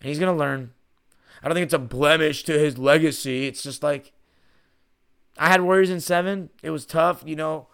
And 0.00 0.08
he's 0.08 0.18
to 0.18 0.32
learn. 0.32 0.72
I 1.42 1.48
don't 1.48 1.54
think 1.54 1.64
it's 1.64 1.72
a 1.72 1.78
blemish 1.78 2.44
to 2.44 2.58
his 2.58 2.76
legacy. 2.76 3.46
It's 3.46 3.62
just 3.62 3.82
like 3.82 4.12
I 5.38 5.48
had 5.48 5.60
Warriors 5.60 5.90
in 5.90 6.00
seven. 6.00 6.50
It 6.62 6.70
was 6.70 6.86
tough, 6.86 7.22
you 7.26 7.36
know. 7.36 7.68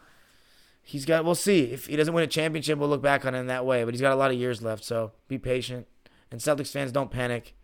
He's 0.82 1.04
got. 1.04 1.24
We'll 1.24 1.34
see 1.34 1.64
if 1.72 1.86
he 1.86 1.96
doesn't 1.96 2.12
win 2.12 2.24
a 2.24 2.28
championship. 2.28 2.78
We'll 2.78 2.88
look 2.88 3.02
back 3.02 3.24
on 3.24 3.34
in 3.34 3.46
that 3.46 3.64
way. 3.64 3.84
But 3.84 3.94
he's 3.94 4.00
got 4.00 4.12
a 4.12 4.16
lot 4.16 4.32
of 4.32 4.36
years 4.36 4.62
left, 4.62 4.84
so 4.84 5.12
be 5.28 5.38
patient. 5.38 5.86
And 6.30 6.40
Celtics 6.40 6.72
fans, 6.72 6.90
don't 6.90 7.10
panic. 7.10 7.54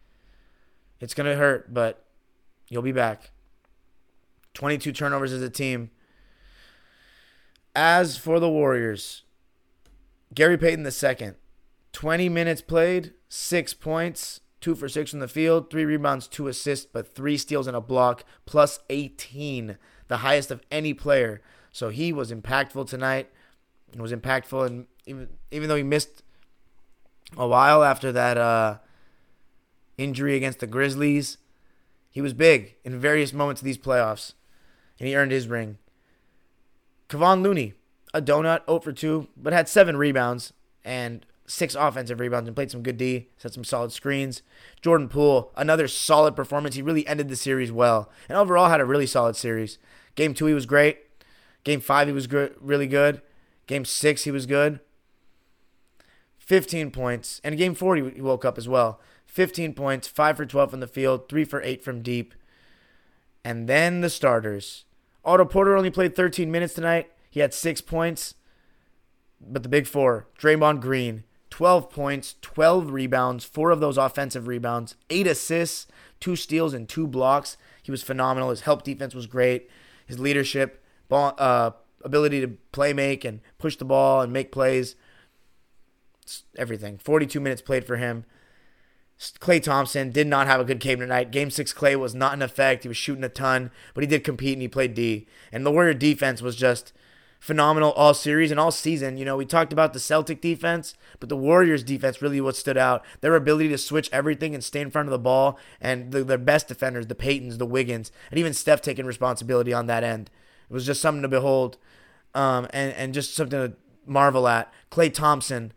It's 1.00 1.14
gonna 1.14 1.34
hurt, 1.34 1.72
but 1.72 2.04
you'll 2.68 2.82
be 2.82 2.92
back. 2.92 3.30
22 4.54 4.92
turnovers 4.92 5.32
as 5.32 5.42
a 5.42 5.50
team. 5.50 5.90
As 7.74 8.16
for 8.16 8.40
the 8.40 8.48
Warriors, 8.48 9.22
Gary 10.34 10.58
Payton 10.58 10.82
the 10.82 10.90
second, 10.90 11.36
20 11.92 12.28
minutes 12.28 12.60
played, 12.60 13.14
six 13.28 13.72
points, 13.72 14.40
two 14.60 14.74
for 14.74 14.88
six 14.88 15.10
from 15.10 15.20
the 15.20 15.28
field, 15.28 15.70
three 15.70 15.84
rebounds, 15.84 16.26
two 16.26 16.48
assists, 16.48 16.86
but 16.86 17.14
three 17.14 17.36
steals 17.36 17.66
and 17.66 17.76
a 17.76 17.80
block, 17.80 18.24
plus 18.46 18.80
18, 18.90 19.78
the 20.08 20.18
highest 20.18 20.50
of 20.50 20.62
any 20.70 20.94
player. 20.94 21.40
So 21.72 21.90
he 21.90 22.12
was 22.12 22.32
impactful 22.32 22.88
tonight. 22.88 23.30
It 23.92 24.00
was 24.00 24.12
impactful, 24.12 24.66
and 24.66 24.86
even 25.06 25.28
even 25.50 25.68
though 25.68 25.76
he 25.76 25.82
missed 25.82 26.22
a 27.36 27.46
while 27.46 27.82
after 27.82 28.12
that 28.12 28.36
uh, 28.36 28.78
injury 29.96 30.36
against 30.36 30.60
the 30.60 30.66
Grizzlies, 30.66 31.38
he 32.10 32.20
was 32.20 32.34
big 32.34 32.76
in 32.84 32.98
various 32.98 33.32
moments 33.32 33.60
of 33.60 33.64
these 33.64 33.78
playoffs, 33.78 34.34
and 34.98 35.08
he 35.08 35.16
earned 35.16 35.32
his 35.32 35.48
ring. 35.48 35.78
Kevon 37.08 37.42
Looney, 37.42 37.74
a 38.12 38.20
donut, 38.20 38.66
0 38.66 38.80
for 38.80 38.92
2, 38.92 39.28
but 39.36 39.52
had 39.52 39.68
seven 39.68 39.96
rebounds 39.96 40.52
and 40.84 41.24
six 41.48 41.74
offensive 41.74 42.20
rebounds 42.20 42.46
and 42.46 42.54
played 42.54 42.70
some 42.70 42.82
good 42.82 42.96
D, 42.96 43.28
set 43.38 43.52
some 43.52 43.64
solid 43.64 43.90
screens. 43.90 44.42
Jordan 44.80 45.08
Poole, 45.08 45.50
another 45.56 45.88
solid 45.88 46.36
performance. 46.36 46.76
He 46.76 46.82
really 46.82 47.06
ended 47.06 47.28
the 47.28 47.36
series 47.36 47.72
well, 47.72 48.10
and 48.28 48.38
overall 48.38 48.68
had 48.68 48.80
a 48.80 48.84
really 48.84 49.06
solid 49.06 49.34
series. 49.34 49.78
Game 50.14 50.34
two, 50.34 50.46
he 50.46 50.54
was 50.54 50.66
great. 50.66 50.98
Game 51.64 51.80
five, 51.80 52.06
he 52.06 52.12
was 52.12 52.28
really 52.60 52.86
good. 52.86 53.22
Game 53.66 53.84
six, 53.84 54.24
he 54.24 54.30
was 54.30 54.46
good. 54.46 54.80
15 56.38 56.90
points. 56.90 57.40
And 57.44 57.58
game 57.58 57.74
four, 57.74 57.96
he 57.96 58.02
woke 58.02 58.44
up 58.44 58.56
as 58.56 58.68
well. 58.68 59.00
15 59.26 59.74
points, 59.74 60.08
5 60.08 60.36
for 60.38 60.46
12 60.46 60.70
from 60.70 60.80
the 60.80 60.86
field, 60.86 61.28
3 61.28 61.44
for 61.44 61.62
8 61.62 61.84
from 61.84 62.02
deep. 62.02 62.34
And 63.44 63.68
then 63.68 64.00
the 64.00 64.08
starters. 64.08 64.84
Otto 65.24 65.44
Porter 65.44 65.76
only 65.76 65.90
played 65.90 66.16
13 66.16 66.50
minutes 66.50 66.72
tonight. 66.72 67.10
He 67.28 67.40
had 67.40 67.52
6 67.52 67.82
points. 67.82 68.34
But 69.40 69.62
the 69.62 69.68
big 69.68 69.86
four 69.86 70.26
Draymond 70.38 70.80
Green, 70.80 71.24
12 71.50 71.90
points, 71.90 72.36
12 72.42 72.90
rebounds, 72.90 73.44
4 73.44 73.70
of 73.70 73.80
those 73.80 73.98
offensive 73.98 74.46
rebounds, 74.46 74.94
8 75.10 75.26
assists, 75.26 75.86
2 76.20 76.36
steals, 76.36 76.74
and 76.74 76.88
2 76.88 77.06
blocks. 77.06 77.56
He 77.82 77.90
was 77.90 78.02
phenomenal. 78.02 78.50
His 78.50 78.62
help 78.62 78.82
defense 78.82 79.14
was 79.14 79.26
great. 79.26 79.70
His 80.06 80.18
leadership, 80.18 80.82
ball, 81.08 81.34
uh, 81.38 81.70
ability 82.04 82.40
to 82.40 82.48
play 82.72 82.92
make 82.92 83.24
and 83.24 83.40
push 83.58 83.76
the 83.76 83.84
ball 83.84 84.20
and 84.20 84.32
make 84.32 84.52
plays 84.52 84.94
everything. 86.56 86.98
42 86.98 87.40
minutes 87.40 87.62
played 87.62 87.84
for 87.84 87.96
him. 87.96 88.24
Klay 89.18 89.60
Thompson 89.60 90.12
did 90.12 90.28
not 90.28 90.46
have 90.46 90.60
a 90.60 90.64
good 90.64 90.78
game 90.78 91.00
tonight. 91.00 91.32
Game 91.32 91.50
six, 91.50 91.72
Klay 91.72 91.96
was 91.96 92.14
not 92.14 92.34
in 92.34 92.42
effect. 92.42 92.84
He 92.84 92.88
was 92.88 92.96
shooting 92.96 93.24
a 93.24 93.28
ton, 93.28 93.72
but 93.92 94.04
he 94.04 94.06
did 94.06 94.22
compete 94.22 94.52
and 94.52 94.62
he 94.62 94.68
played 94.68 94.94
D. 94.94 95.26
And 95.50 95.66
the 95.66 95.72
Warrior 95.72 95.94
defense 95.94 96.40
was 96.40 96.54
just 96.54 96.92
phenomenal 97.38 97.92
all 97.92 98.14
series 98.14 98.50
and 98.50 98.58
all 98.58 98.70
season. 98.70 99.16
You 99.16 99.24
know, 99.24 99.36
we 99.36 99.46
talked 99.46 99.72
about 99.72 99.92
the 99.92 100.00
Celtic 100.00 100.40
defense, 100.40 100.94
but 101.20 101.28
the 101.28 101.36
Warriors 101.36 101.82
defense 101.82 102.22
really 102.22 102.40
what 102.40 102.56
stood 102.56 102.76
out. 102.76 103.04
Their 103.20 103.36
ability 103.36 103.68
to 103.70 103.78
switch 103.78 104.10
everything 104.12 104.54
and 104.54 104.62
stay 104.62 104.80
in 104.80 104.90
front 104.90 105.08
of 105.08 105.12
the 105.12 105.18
ball, 105.18 105.58
and 105.80 106.12
the, 106.12 106.24
their 106.24 106.38
best 106.38 106.68
defenders, 106.68 107.06
the 107.06 107.14
Paytons, 107.14 107.58
the 107.58 107.66
Wiggins, 107.66 108.10
and 108.30 108.38
even 108.38 108.54
Steph 108.54 108.82
taking 108.82 109.06
responsibility 109.06 109.72
on 109.72 109.86
that 109.86 110.04
end. 110.04 110.30
It 110.68 110.72
was 110.72 110.86
just 110.86 111.00
something 111.00 111.22
to 111.22 111.28
behold, 111.28 111.78
um, 112.34 112.66
and 112.70 112.92
and 112.94 113.14
just 113.14 113.34
something 113.34 113.70
to 113.70 113.76
marvel 114.06 114.48
at. 114.48 114.72
Klay 114.90 115.12
Thompson 115.12 115.72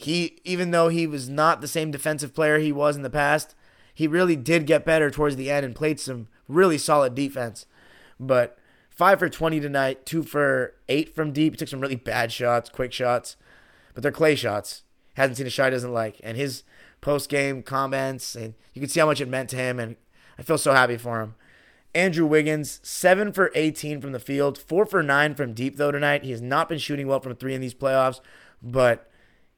he 0.00 0.38
even 0.44 0.70
though 0.70 0.88
he 0.88 1.06
was 1.06 1.28
not 1.28 1.60
the 1.60 1.68
same 1.68 1.90
defensive 1.90 2.34
player 2.34 2.58
he 2.58 2.72
was 2.72 2.96
in 2.96 3.02
the 3.02 3.10
past, 3.10 3.54
he 3.92 4.06
really 4.06 4.34
did 4.34 4.66
get 4.66 4.86
better 4.86 5.10
towards 5.10 5.36
the 5.36 5.50
end 5.50 5.66
and 5.66 5.76
played 5.76 6.00
some 6.00 6.26
really 6.48 6.78
solid 6.78 7.14
defense. 7.14 7.66
But 8.18 8.58
five 9.00 9.18
for 9.18 9.30
twenty 9.30 9.58
tonight, 9.60 10.04
two 10.04 10.22
for 10.22 10.74
eight 10.90 11.14
from 11.14 11.32
deep. 11.32 11.54
He 11.54 11.56
took 11.56 11.68
some 11.68 11.80
really 11.80 11.96
bad 11.96 12.30
shots, 12.30 12.68
quick 12.68 12.92
shots, 12.92 13.34
but 13.94 14.02
they're 14.02 14.12
Klay 14.12 14.36
shots. 14.36 14.82
Hasn't 15.14 15.38
seen 15.38 15.46
a 15.46 15.50
shot 15.50 15.64
he 15.64 15.70
doesn't 15.70 15.94
like, 15.94 16.20
and 16.22 16.36
his 16.36 16.64
post 17.00 17.30
game 17.30 17.62
comments, 17.62 18.34
and 18.34 18.52
you 18.74 18.80
can 18.82 18.90
see 18.90 19.00
how 19.00 19.06
much 19.06 19.22
it 19.22 19.26
meant 19.26 19.48
to 19.50 19.56
him, 19.56 19.80
and 19.80 19.96
I 20.38 20.42
feel 20.42 20.58
so 20.58 20.74
happy 20.74 20.98
for 20.98 21.22
him. 21.22 21.34
Andrew 21.94 22.26
Wiggins, 22.26 22.78
7 22.82 23.32
for 23.32 23.50
18 23.54 24.02
from 24.02 24.12
the 24.12 24.20
field, 24.20 24.58
4 24.58 24.84
for 24.84 25.02
9 25.02 25.34
from 25.34 25.54
deep, 25.54 25.78
though, 25.78 25.90
tonight. 25.90 26.22
He 26.22 26.30
has 26.32 26.42
not 26.42 26.68
been 26.68 26.78
shooting 26.78 27.06
well 27.06 27.20
from 27.20 27.34
three 27.36 27.54
in 27.54 27.62
these 27.62 27.74
playoffs, 27.74 28.20
but 28.62 29.09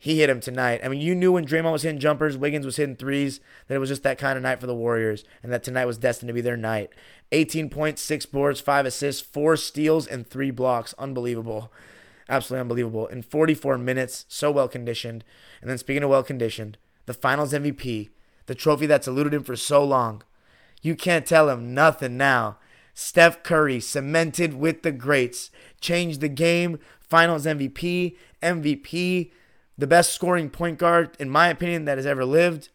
he 0.03 0.19
hit 0.19 0.29
him 0.29 0.41
tonight. 0.41 0.81
I 0.83 0.89
mean, 0.89 1.01
you 1.01 1.15
knew 1.15 1.31
when 1.31 1.47
Draymond 1.47 1.71
was 1.71 1.85
hitting 1.85 2.01
jumpers, 2.01 2.37
Wiggins 2.37 2.67
was 2.67 2.75
hitting 2.75 2.97
threes, 2.97 3.39
that 3.69 3.77
it 3.77 3.79
was 3.79 3.89
just 3.89 4.03
that 4.03 4.19
kind 4.19 4.37
of 4.37 4.43
night 4.43 4.59
for 4.59 4.67
the 4.67 4.75
Warriors, 4.75 5.23
and 5.45 5.53
that 5.53 5.63
tonight 5.63 5.85
was 5.85 5.97
destined 5.97 6.27
to 6.27 6.33
be 6.33 6.41
their 6.41 6.57
night. 6.57 6.91
18 7.31 7.71
points, 7.71 8.03
six 8.03 8.27
boards, 8.27 8.61
five 8.61 8.85
assists, 8.85 9.23
four 9.23 9.57
steals, 9.57 10.09
and 10.09 10.27
three 10.27 10.51
blocks. 10.51 10.93
Unbelievable. 10.99 11.73
Absolutely 12.29 12.63
unbelievable. 12.63 13.07
In 13.07 13.23
44 13.23 13.79
minutes, 13.79 14.27
so 14.27 14.51
well 14.51 14.67
conditioned. 14.67 15.23
And 15.61 15.71
then 15.71 15.79
speaking 15.79 16.03
of 16.03 16.11
well 16.11 16.25
conditioned, 16.25 16.79
the 17.07 17.15
finals 17.15 17.53
MVP, 17.53 18.09
the 18.47 18.57
trophy 18.57 18.87
that's 18.87 19.07
eluded 19.07 19.33
him 19.33 19.45
for 19.45 19.55
so 19.55 19.85
long. 19.85 20.25
You 20.83 20.97
can't 20.97 21.25
tell 21.25 21.49
him 21.49 21.75
nothing 21.75 22.17
now. 22.17 22.59
Steph 22.93 23.45
Curry 23.45 23.79
cemented 23.79 24.55
with 24.55 24.83
the 24.83 24.91
greats, 24.91 25.53
changed 25.81 26.21
the 26.21 26.29
game, 26.29 26.81
finals 27.09 27.47
MVP, 27.47 28.17
MVP 28.43 29.31
the 29.83 29.87
best 29.89 30.13
scoring 30.13 30.49
point 30.49 30.79
guard, 30.79 31.11
in 31.19 31.29
my 31.29 31.49
opinion, 31.49 31.87
that 31.87 31.99
has 31.99 32.07
ever 32.07 32.25
lived. 32.25 32.69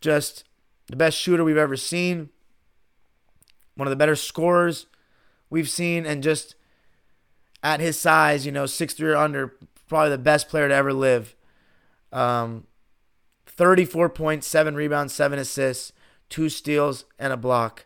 Just 0.00 0.44
the 0.86 0.96
best 0.96 1.18
shooter 1.18 1.44
we've 1.44 1.58
ever 1.58 1.76
seen. 1.76 2.30
One 3.74 3.86
of 3.86 3.90
the 3.90 3.96
better 3.96 4.16
scorers 4.16 4.86
we've 5.50 5.68
seen. 5.68 6.06
And 6.06 6.22
just 6.22 6.54
at 7.62 7.80
his 7.80 7.98
size, 8.00 8.46
you 8.46 8.50
know, 8.50 8.64
six 8.64 8.94
three 8.94 9.10
or 9.10 9.16
under, 9.16 9.58
probably 9.88 10.08
the 10.08 10.16
best 10.16 10.48
player 10.48 10.68
to 10.68 10.74
ever 10.74 10.94
live. 10.94 11.36
Um, 12.14 12.66
34 13.44 14.08
points, 14.08 14.46
7 14.46 14.74
rebounds, 14.74 15.12
7 15.12 15.38
assists, 15.38 15.92
2 16.30 16.48
steals, 16.48 17.04
and 17.18 17.30
a 17.30 17.36
block. 17.36 17.84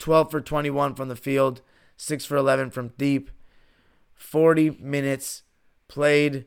12 0.00 0.32
for 0.32 0.40
21 0.40 0.96
from 0.96 1.08
the 1.08 1.14
field, 1.14 1.60
6 1.96 2.24
for 2.24 2.36
11 2.36 2.72
from 2.72 2.88
deep. 2.98 3.30
40 4.16 4.70
minutes 4.80 5.44
played 5.86 6.46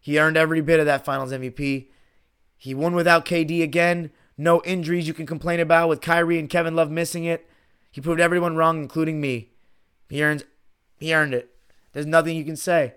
he 0.00 0.18
earned 0.18 0.36
every 0.36 0.60
bit 0.60 0.80
of 0.80 0.86
that 0.86 1.04
finals 1.04 1.32
MVP. 1.32 1.88
He 2.56 2.74
won 2.74 2.94
without 2.94 3.24
KD 3.24 3.62
again. 3.62 4.10
No 4.36 4.62
injuries 4.64 5.06
you 5.06 5.14
can 5.14 5.26
complain 5.26 5.60
about 5.60 5.88
with 5.88 6.00
Kyrie 6.00 6.38
and 6.38 6.48
Kevin 6.48 6.74
Love 6.74 6.90
missing 6.90 7.24
it. 7.24 7.48
He 7.90 8.00
proved 8.00 8.20
everyone 8.20 8.56
wrong, 8.56 8.78
including 8.82 9.20
me. 9.20 9.50
He 10.08 10.22
earns 10.22 10.44
he 10.98 11.14
earned 11.14 11.34
it. 11.34 11.54
There's 11.92 12.06
nothing 12.06 12.36
you 12.36 12.44
can 12.44 12.56
say. 12.56 12.94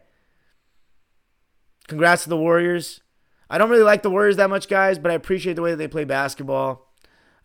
Congrats 1.87 2.23
to 2.23 2.29
the 2.29 2.37
Warriors. 2.37 3.01
I 3.49 3.57
don't 3.57 3.69
really 3.69 3.83
like 3.83 4.03
the 4.03 4.09
Warriors 4.09 4.37
that 4.37 4.49
much, 4.49 4.67
guys, 4.67 4.99
but 4.99 5.11
I 5.11 5.15
appreciate 5.15 5.53
the 5.53 5.61
way 5.61 5.71
that 5.71 5.77
they 5.77 5.87
play 5.87 6.03
basketball. 6.05 6.91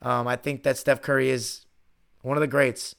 Um, 0.01 0.27
I 0.27 0.37
think 0.37 0.63
that 0.63 0.79
Steph 0.79 1.03
Curry 1.03 1.31
is 1.31 1.67
one 2.23 2.37
of 2.37 2.41
the 2.41 2.47
greats. 2.47 2.95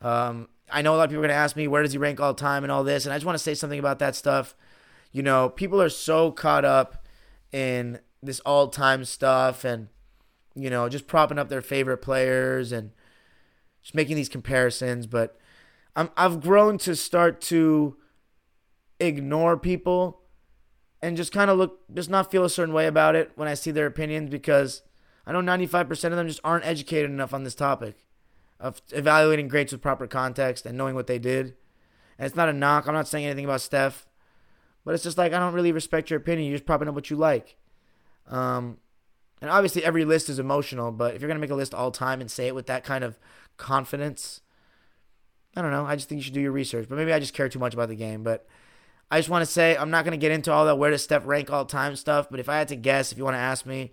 Um, 0.00 0.48
I 0.70 0.82
know 0.82 0.94
a 0.94 0.96
lot 0.96 1.04
of 1.04 1.10
people 1.10 1.24
are 1.24 1.28
going 1.28 1.36
to 1.36 1.42
ask 1.42 1.54
me, 1.54 1.68
where 1.68 1.82
does 1.82 1.92
he 1.92 1.98
rank 1.98 2.20
all 2.20 2.34
time 2.34 2.64
and 2.64 2.72
all 2.72 2.82
this? 2.82 3.04
And 3.04 3.12
I 3.12 3.16
just 3.16 3.26
want 3.26 3.36
to 3.36 3.42
say 3.42 3.54
something 3.54 3.78
about 3.78 3.98
that 3.98 4.16
stuff. 4.16 4.54
You 5.12 5.22
know, 5.22 5.48
people 5.48 5.80
are 5.80 5.88
so 5.88 6.30
caught 6.30 6.64
up 6.64 7.06
in 7.52 8.00
this 8.22 8.40
all 8.40 8.68
time 8.68 9.04
stuff 9.04 9.64
and, 9.64 9.88
you 10.54 10.70
know, 10.70 10.88
just 10.88 11.06
propping 11.06 11.38
up 11.38 11.48
their 11.48 11.62
favorite 11.62 11.98
players 11.98 12.72
and 12.72 12.92
just 13.82 13.94
making 13.94 14.16
these 14.16 14.28
comparisons. 14.28 15.06
But 15.06 15.38
I'm, 15.94 16.10
I've 16.16 16.40
grown 16.40 16.78
to 16.78 16.96
start 16.96 17.40
to 17.42 17.96
ignore 18.98 19.56
people 19.56 20.22
and 21.02 21.16
just 21.16 21.32
kind 21.32 21.50
of 21.50 21.58
look, 21.58 21.80
just 21.92 22.08
not 22.08 22.30
feel 22.30 22.44
a 22.44 22.50
certain 22.50 22.74
way 22.74 22.86
about 22.86 23.16
it 23.16 23.32
when 23.34 23.48
I 23.48 23.54
see 23.54 23.70
their 23.70 23.86
opinions 23.86 24.30
because 24.30 24.82
I 25.26 25.32
know 25.32 25.40
95% 25.40 25.90
of 26.04 26.16
them 26.16 26.28
just 26.28 26.40
aren't 26.44 26.64
educated 26.64 27.10
enough 27.10 27.34
on 27.34 27.44
this 27.44 27.54
topic 27.54 28.06
of 28.60 28.80
evaluating 28.92 29.48
greats 29.48 29.72
with 29.72 29.82
proper 29.82 30.06
context 30.06 30.64
and 30.64 30.78
knowing 30.78 30.94
what 30.94 31.08
they 31.08 31.18
did. 31.18 31.56
And 32.18 32.26
it's 32.26 32.36
not 32.36 32.48
a 32.48 32.52
knock. 32.52 32.86
I'm 32.86 32.94
not 32.94 33.08
saying 33.08 33.26
anything 33.26 33.44
about 33.44 33.60
Steph. 33.60 34.06
But 34.84 34.94
it's 34.94 35.04
just 35.04 35.18
like 35.18 35.32
I 35.32 35.38
don't 35.38 35.54
really 35.54 35.72
respect 35.72 36.10
your 36.10 36.18
opinion. 36.18 36.48
You're 36.48 36.58
just 36.58 36.66
propping 36.66 36.88
up 36.88 36.94
what 36.94 37.10
you 37.10 37.16
like. 37.16 37.56
Um, 38.28 38.78
And 39.40 39.50
obviously, 39.50 39.84
every 39.84 40.04
list 40.04 40.28
is 40.28 40.38
emotional, 40.38 40.92
but 40.92 41.14
if 41.14 41.20
you're 41.20 41.28
to 41.32 41.40
make 41.40 41.50
a 41.50 41.54
list 41.54 41.74
all 41.74 41.90
time 41.90 42.20
and 42.20 42.30
say 42.30 42.46
it 42.46 42.54
with 42.54 42.66
that 42.66 42.84
kind 42.84 43.02
of 43.02 43.18
confidence, 43.56 44.40
I 45.56 45.62
don't 45.62 45.72
know. 45.72 45.84
I 45.84 45.96
just 45.96 46.08
think 46.08 46.20
you 46.20 46.22
should 46.22 46.34
do 46.34 46.40
your 46.40 46.52
research. 46.52 46.88
But 46.88 46.96
maybe 46.96 47.12
I 47.12 47.18
just 47.18 47.34
care 47.34 47.48
too 47.48 47.58
much 47.58 47.74
about 47.74 47.88
the 47.88 47.96
game. 47.96 48.22
But 48.22 48.46
I 49.10 49.18
just 49.18 49.28
want 49.28 49.42
to 49.42 49.50
say 49.50 49.76
I'm 49.76 49.90
not 49.90 50.04
to 50.04 50.16
get 50.16 50.32
into 50.32 50.52
all 50.52 50.64
that 50.66 50.76
where 50.76 50.90
does 50.90 51.02
Steph 51.02 51.26
rank 51.26 51.50
all 51.50 51.64
time 51.64 51.96
stuff. 51.96 52.28
But 52.30 52.40
if 52.40 52.48
I 52.48 52.56
had 52.56 52.68
to 52.68 52.76
guess, 52.76 53.12
if 53.12 53.18
you 53.18 53.24
want 53.24 53.34
to 53.34 53.40
ask 53.40 53.66
me, 53.66 53.92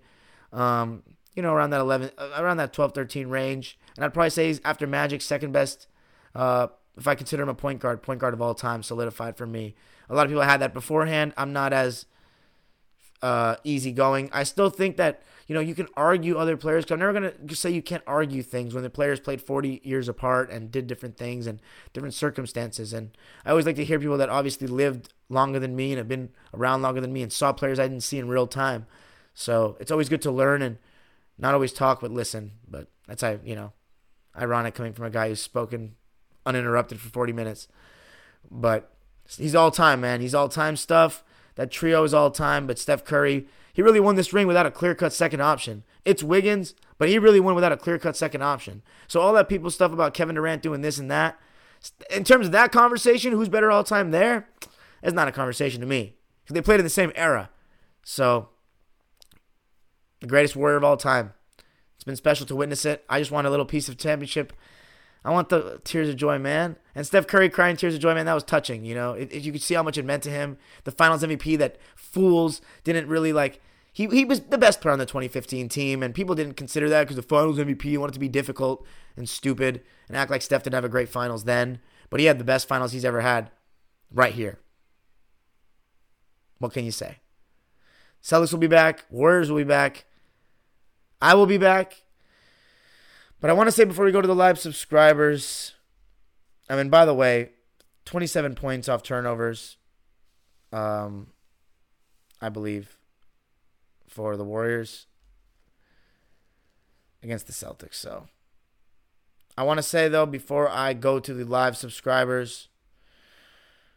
um, 0.52 1.02
you 1.34 1.42
know, 1.42 1.52
around 1.52 1.70
that 1.70 1.80
11, 1.80 2.10
uh, 2.16 2.30
around 2.38 2.56
that 2.56 2.72
12, 2.72 2.92
13 2.94 3.28
range. 3.28 3.78
And 3.96 4.04
I'd 4.04 4.14
probably 4.14 4.30
say 4.30 4.46
he's 4.46 4.60
after 4.64 4.86
Magic, 4.86 5.20
second 5.20 5.52
best. 5.52 5.86
Uh, 6.34 6.68
if 7.00 7.08
I 7.08 7.14
consider 7.14 7.42
him 7.42 7.48
a 7.48 7.54
point 7.54 7.80
guard, 7.80 8.02
point 8.02 8.20
guard 8.20 8.34
of 8.34 8.42
all 8.42 8.54
time, 8.54 8.82
solidified 8.82 9.36
for 9.36 9.46
me. 9.46 9.74
A 10.08 10.14
lot 10.14 10.26
of 10.26 10.30
people 10.30 10.42
had 10.42 10.60
that 10.60 10.74
beforehand. 10.74 11.32
I'm 11.36 11.52
not 11.52 11.72
as 11.72 12.04
uh, 13.22 13.56
easygoing. 13.64 14.28
I 14.32 14.42
still 14.42 14.70
think 14.70 14.98
that 14.98 15.22
you 15.46 15.54
know 15.54 15.60
you 15.60 15.74
can 15.74 15.88
argue 15.96 16.36
other 16.36 16.56
players. 16.56 16.84
i 16.90 16.94
I'm 16.94 17.00
never 17.00 17.12
gonna 17.12 17.32
just 17.46 17.62
say 17.62 17.70
you 17.70 17.82
can't 17.82 18.02
argue 18.06 18.42
things 18.42 18.74
when 18.74 18.82
the 18.82 18.90
players 18.90 19.18
played 19.18 19.40
40 19.40 19.80
years 19.82 20.08
apart 20.08 20.50
and 20.50 20.70
did 20.70 20.86
different 20.86 21.16
things 21.16 21.46
and 21.46 21.60
different 21.92 22.14
circumstances. 22.14 22.92
And 22.92 23.16
I 23.44 23.50
always 23.50 23.66
like 23.66 23.76
to 23.76 23.84
hear 23.84 23.98
people 23.98 24.18
that 24.18 24.28
obviously 24.28 24.66
lived 24.66 25.12
longer 25.28 25.58
than 25.58 25.74
me 25.74 25.92
and 25.92 25.98
have 25.98 26.08
been 26.08 26.30
around 26.52 26.82
longer 26.82 27.00
than 27.00 27.12
me 27.12 27.22
and 27.22 27.32
saw 27.32 27.52
players 27.52 27.78
I 27.78 27.88
didn't 27.88 28.02
see 28.02 28.18
in 28.18 28.28
real 28.28 28.46
time. 28.46 28.86
So 29.32 29.76
it's 29.80 29.90
always 29.90 30.08
good 30.08 30.22
to 30.22 30.30
learn 30.30 30.60
and 30.60 30.78
not 31.38 31.54
always 31.54 31.72
talk 31.72 32.00
but 32.00 32.10
listen. 32.10 32.52
But 32.68 32.88
that's 33.08 33.22
how 33.22 33.38
you 33.42 33.54
know, 33.54 33.72
ironic 34.38 34.74
coming 34.74 34.92
from 34.92 35.06
a 35.06 35.10
guy 35.10 35.28
who's 35.28 35.40
spoken 35.40 35.96
uninterrupted 36.46 37.00
for 37.00 37.08
40 37.08 37.32
minutes. 37.32 37.68
But 38.50 38.92
he's 39.36 39.54
all 39.54 39.70
time, 39.70 40.00
man. 40.00 40.20
He's 40.20 40.34
all 40.34 40.48
time 40.48 40.76
stuff. 40.76 41.24
That 41.56 41.70
trio 41.70 42.04
is 42.04 42.14
all 42.14 42.30
time, 42.30 42.66
but 42.66 42.78
Steph 42.78 43.04
Curry, 43.04 43.46
he 43.72 43.82
really 43.82 44.00
won 44.00 44.14
this 44.14 44.32
ring 44.32 44.46
without 44.46 44.66
a 44.66 44.70
clear 44.70 44.94
cut 44.94 45.12
second 45.12 45.40
option. 45.40 45.84
It's 46.04 46.22
Wiggins, 46.22 46.74
but 46.96 47.08
he 47.08 47.18
really 47.18 47.40
won 47.40 47.54
without 47.54 47.72
a 47.72 47.76
clear 47.76 47.98
cut 47.98 48.16
second 48.16 48.42
option. 48.42 48.82
So 49.08 49.20
all 49.20 49.32
that 49.34 49.48
people 49.48 49.70
stuff 49.70 49.92
about 49.92 50.14
Kevin 50.14 50.36
Durant 50.36 50.62
doing 50.62 50.80
this 50.80 50.98
and 50.98 51.10
that, 51.10 51.38
in 52.10 52.24
terms 52.24 52.46
of 52.46 52.52
that 52.52 52.72
conversation, 52.72 53.32
who's 53.32 53.48
better 53.48 53.70
all 53.70 53.84
time 53.84 54.10
there? 54.10 54.48
It's 55.02 55.14
not 55.14 55.28
a 55.28 55.32
conversation 55.32 55.80
to 55.80 55.86
me. 55.86 56.14
They 56.48 56.60
played 56.60 56.80
in 56.80 56.84
the 56.84 56.90
same 56.90 57.12
era. 57.14 57.50
So 58.02 58.48
the 60.20 60.26
greatest 60.26 60.56
warrior 60.56 60.76
of 60.76 60.84
all 60.84 60.96
time. 60.96 61.32
It's 61.94 62.04
been 62.04 62.16
special 62.16 62.46
to 62.46 62.56
witness 62.56 62.84
it. 62.84 63.04
I 63.08 63.18
just 63.18 63.30
want 63.30 63.46
a 63.46 63.50
little 63.50 63.66
piece 63.66 63.88
of 63.88 63.98
championship 63.98 64.52
I 65.24 65.30
want 65.30 65.50
the 65.50 65.80
tears 65.84 66.08
of 66.08 66.16
joy, 66.16 66.38
man. 66.38 66.76
And 66.94 67.06
Steph 67.06 67.26
Curry 67.26 67.50
crying 67.50 67.76
tears 67.76 67.94
of 67.94 68.00
joy, 68.00 68.14
man, 68.14 68.26
that 68.26 68.34
was 68.34 68.44
touching. 68.44 68.84
You 68.84 68.94
know, 68.94 69.12
it, 69.12 69.30
it, 69.32 69.42
you 69.42 69.52
could 69.52 69.62
see 69.62 69.74
how 69.74 69.82
much 69.82 69.98
it 69.98 70.04
meant 70.04 70.22
to 70.24 70.30
him. 70.30 70.56
The 70.84 70.90
Finals 70.90 71.22
MVP 71.22 71.58
that 71.58 71.76
fools 71.94 72.60
didn't 72.84 73.08
really 73.08 73.32
like. 73.32 73.60
He 73.92 74.06
he 74.06 74.24
was 74.24 74.40
the 74.40 74.58
best 74.58 74.80
player 74.80 74.92
on 74.92 74.98
the 74.98 75.06
2015 75.06 75.68
team, 75.68 76.02
and 76.02 76.14
people 76.14 76.34
didn't 76.34 76.54
consider 76.54 76.88
that 76.88 77.02
because 77.02 77.16
the 77.16 77.22
Finals 77.22 77.58
MVP 77.58 77.98
wanted 77.98 78.14
to 78.14 78.20
be 78.20 78.28
difficult 78.28 78.86
and 79.16 79.28
stupid 79.28 79.82
and 80.08 80.16
act 80.16 80.30
like 80.30 80.42
Steph 80.42 80.62
didn't 80.62 80.74
have 80.74 80.84
a 80.84 80.88
great 80.88 81.08
Finals 81.08 81.44
then. 81.44 81.80
But 82.08 82.20
he 82.20 82.26
had 82.26 82.38
the 82.38 82.44
best 82.44 82.66
Finals 82.66 82.92
he's 82.92 83.04
ever 83.04 83.20
had, 83.20 83.50
right 84.12 84.32
here. 84.32 84.58
What 86.58 86.72
can 86.72 86.84
you 86.84 86.90
say? 86.90 87.18
Celtics 88.22 88.52
will 88.52 88.58
be 88.58 88.66
back. 88.66 89.04
Warriors 89.10 89.50
will 89.50 89.58
be 89.58 89.64
back. 89.64 90.04
I 91.20 91.34
will 91.34 91.46
be 91.46 91.58
back. 91.58 92.02
But 93.40 93.48
I 93.48 93.54
want 93.54 93.68
to 93.68 93.72
say 93.72 93.84
before 93.84 94.04
we 94.04 94.12
go 94.12 94.20
to 94.20 94.28
the 94.28 94.34
live 94.34 94.58
subscribers, 94.58 95.74
I 96.68 96.76
mean, 96.76 96.90
by 96.90 97.06
the 97.06 97.14
way, 97.14 97.50
27 98.04 98.54
points 98.54 98.88
off 98.88 99.02
turnovers, 99.02 99.78
um, 100.72 101.28
I 102.40 102.50
believe, 102.50 102.98
for 104.06 104.36
the 104.36 104.44
Warriors 104.44 105.06
against 107.22 107.46
the 107.46 107.52
Celtics. 107.52 107.94
So 107.94 108.28
I 109.56 109.62
want 109.62 109.78
to 109.78 109.82
say, 109.82 110.08
though, 110.08 110.26
before 110.26 110.68
I 110.68 110.92
go 110.92 111.18
to 111.18 111.32
the 111.32 111.44
live 111.44 111.76
subscribers, 111.76 112.68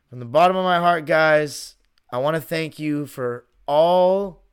from 0.10 0.20
the 0.20 0.26
bottom 0.26 0.56
of 0.56 0.64
my 0.64 0.80
heart, 0.80 1.06
guys, 1.06 1.76
I 2.12 2.18
want 2.20 2.36
to 2.36 2.42
thank 2.42 2.80
you 2.80 3.06
for 3.06 3.46
all 3.66 4.44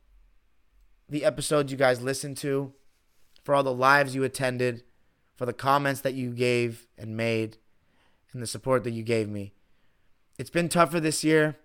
the 1.07 1.23
episodes 1.23 1.71
you 1.71 1.77
guys 1.77 2.01
listen 2.01 2.35
to 2.35 2.73
for 3.43 3.55
all 3.55 3.63
the 3.63 3.73
lives 3.73 4.15
you 4.15 4.23
attended, 4.23 4.83
for 5.35 5.45
the 5.45 5.53
comments 5.53 6.01
that 6.01 6.13
you 6.13 6.31
gave 6.31 6.87
and 6.97 7.17
made, 7.17 7.57
and 8.33 8.41
the 8.41 8.47
support 8.47 8.83
that 8.83 8.91
you 8.91 9.03
gave 9.03 9.29
me. 9.29 9.53
It's 10.37 10.49
been 10.49 10.69
tougher 10.69 10.99
this 10.99 11.23
year. 11.23 11.57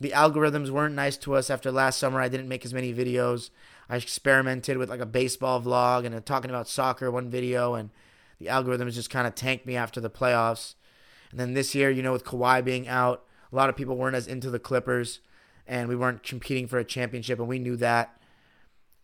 The 0.00 0.10
algorithms 0.10 0.70
weren't 0.70 0.94
nice 0.94 1.16
to 1.18 1.34
us 1.34 1.50
after 1.50 1.70
last 1.70 1.98
summer. 1.98 2.20
I 2.20 2.28
didn't 2.28 2.48
make 2.48 2.64
as 2.64 2.72
many 2.72 2.92
videos. 2.94 3.50
I 3.88 3.96
experimented 3.96 4.78
with 4.78 4.88
like 4.88 5.00
a 5.00 5.06
baseball 5.06 5.60
vlog 5.60 6.06
and 6.06 6.24
talking 6.24 6.50
about 6.50 6.68
soccer 6.68 7.10
one 7.10 7.28
video, 7.28 7.74
and 7.74 7.90
the 8.38 8.46
algorithms 8.46 8.94
just 8.94 9.10
kind 9.10 9.26
of 9.26 9.34
tanked 9.34 9.66
me 9.66 9.76
after 9.76 10.00
the 10.00 10.10
playoffs. 10.10 10.74
And 11.30 11.38
then 11.38 11.54
this 11.54 11.74
year, 11.74 11.90
you 11.90 12.02
know, 12.02 12.12
with 12.12 12.24
Kawhi 12.24 12.64
being 12.64 12.88
out, 12.88 13.24
a 13.52 13.56
lot 13.56 13.68
of 13.68 13.76
people 13.76 13.96
weren't 13.96 14.16
as 14.16 14.26
into 14.26 14.50
the 14.50 14.58
Clippers, 14.58 15.20
and 15.66 15.88
we 15.88 15.96
weren't 15.96 16.22
competing 16.22 16.66
for 16.66 16.78
a 16.78 16.84
championship, 16.84 17.38
and 17.38 17.48
we 17.48 17.58
knew 17.58 17.76
that. 17.76 18.20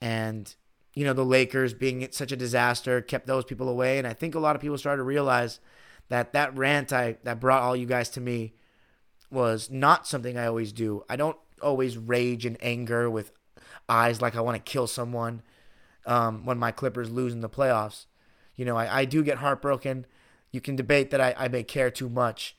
And 0.00 0.54
you 0.96 1.04
know, 1.04 1.12
the 1.12 1.24
Lakers 1.24 1.74
being 1.74 2.08
such 2.10 2.32
a 2.32 2.36
disaster 2.36 3.02
kept 3.02 3.26
those 3.26 3.44
people 3.44 3.68
away. 3.68 3.98
And 3.98 4.06
I 4.06 4.14
think 4.14 4.34
a 4.34 4.40
lot 4.40 4.56
of 4.56 4.62
people 4.62 4.78
started 4.78 4.96
to 4.96 5.04
realize 5.04 5.60
that 6.08 6.32
that 6.32 6.56
rant 6.56 6.92
I 6.92 7.18
that 7.22 7.38
brought 7.38 7.62
all 7.62 7.76
you 7.76 7.86
guys 7.86 8.08
to 8.10 8.20
me 8.20 8.54
was 9.30 9.70
not 9.70 10.06
something 10.06 10.38
I 10.38 10.46
always 10.46 10.72
do. 10.72 11.04
I 11.08 11.16
don't 11.16 11.36
always 11.60 11.98
rage 11.98 12.46
and 12.46 12.56
anger 12.62 13.10
with 13.10 13.32
eyes 13.88 14.22
like 14.22 14.34
I 14.34 14.40
want 14.40 14.56
to 14.56 14.70
kill 14.70 14.86
someone 14.86 15.42
um, 16.06 16.46
when 16.46 16.56
my 16.56 16.72
Clippers 16.72 17.10
lose 17.10 17.34
in 17.34 17.40
the 17.40 17.48
playoffs. 17.48 18.06
You 18.56 18.64
know, 18.64 18.76
I, 18.76 19.00
I 19.00 19.04
do 19.04 19.22
get 19.22 19.38
heartbroken. 19.38 20.06
You 20.50 20.62
can 20.62 20.76
debate 20.76 21.10
that 21.10 21.20
I, 21.20 21.34
I 21.36 21.48
may 21.48 21.62
care 21.62 21.90
too 21.90 22.08
much, 22.08 22.56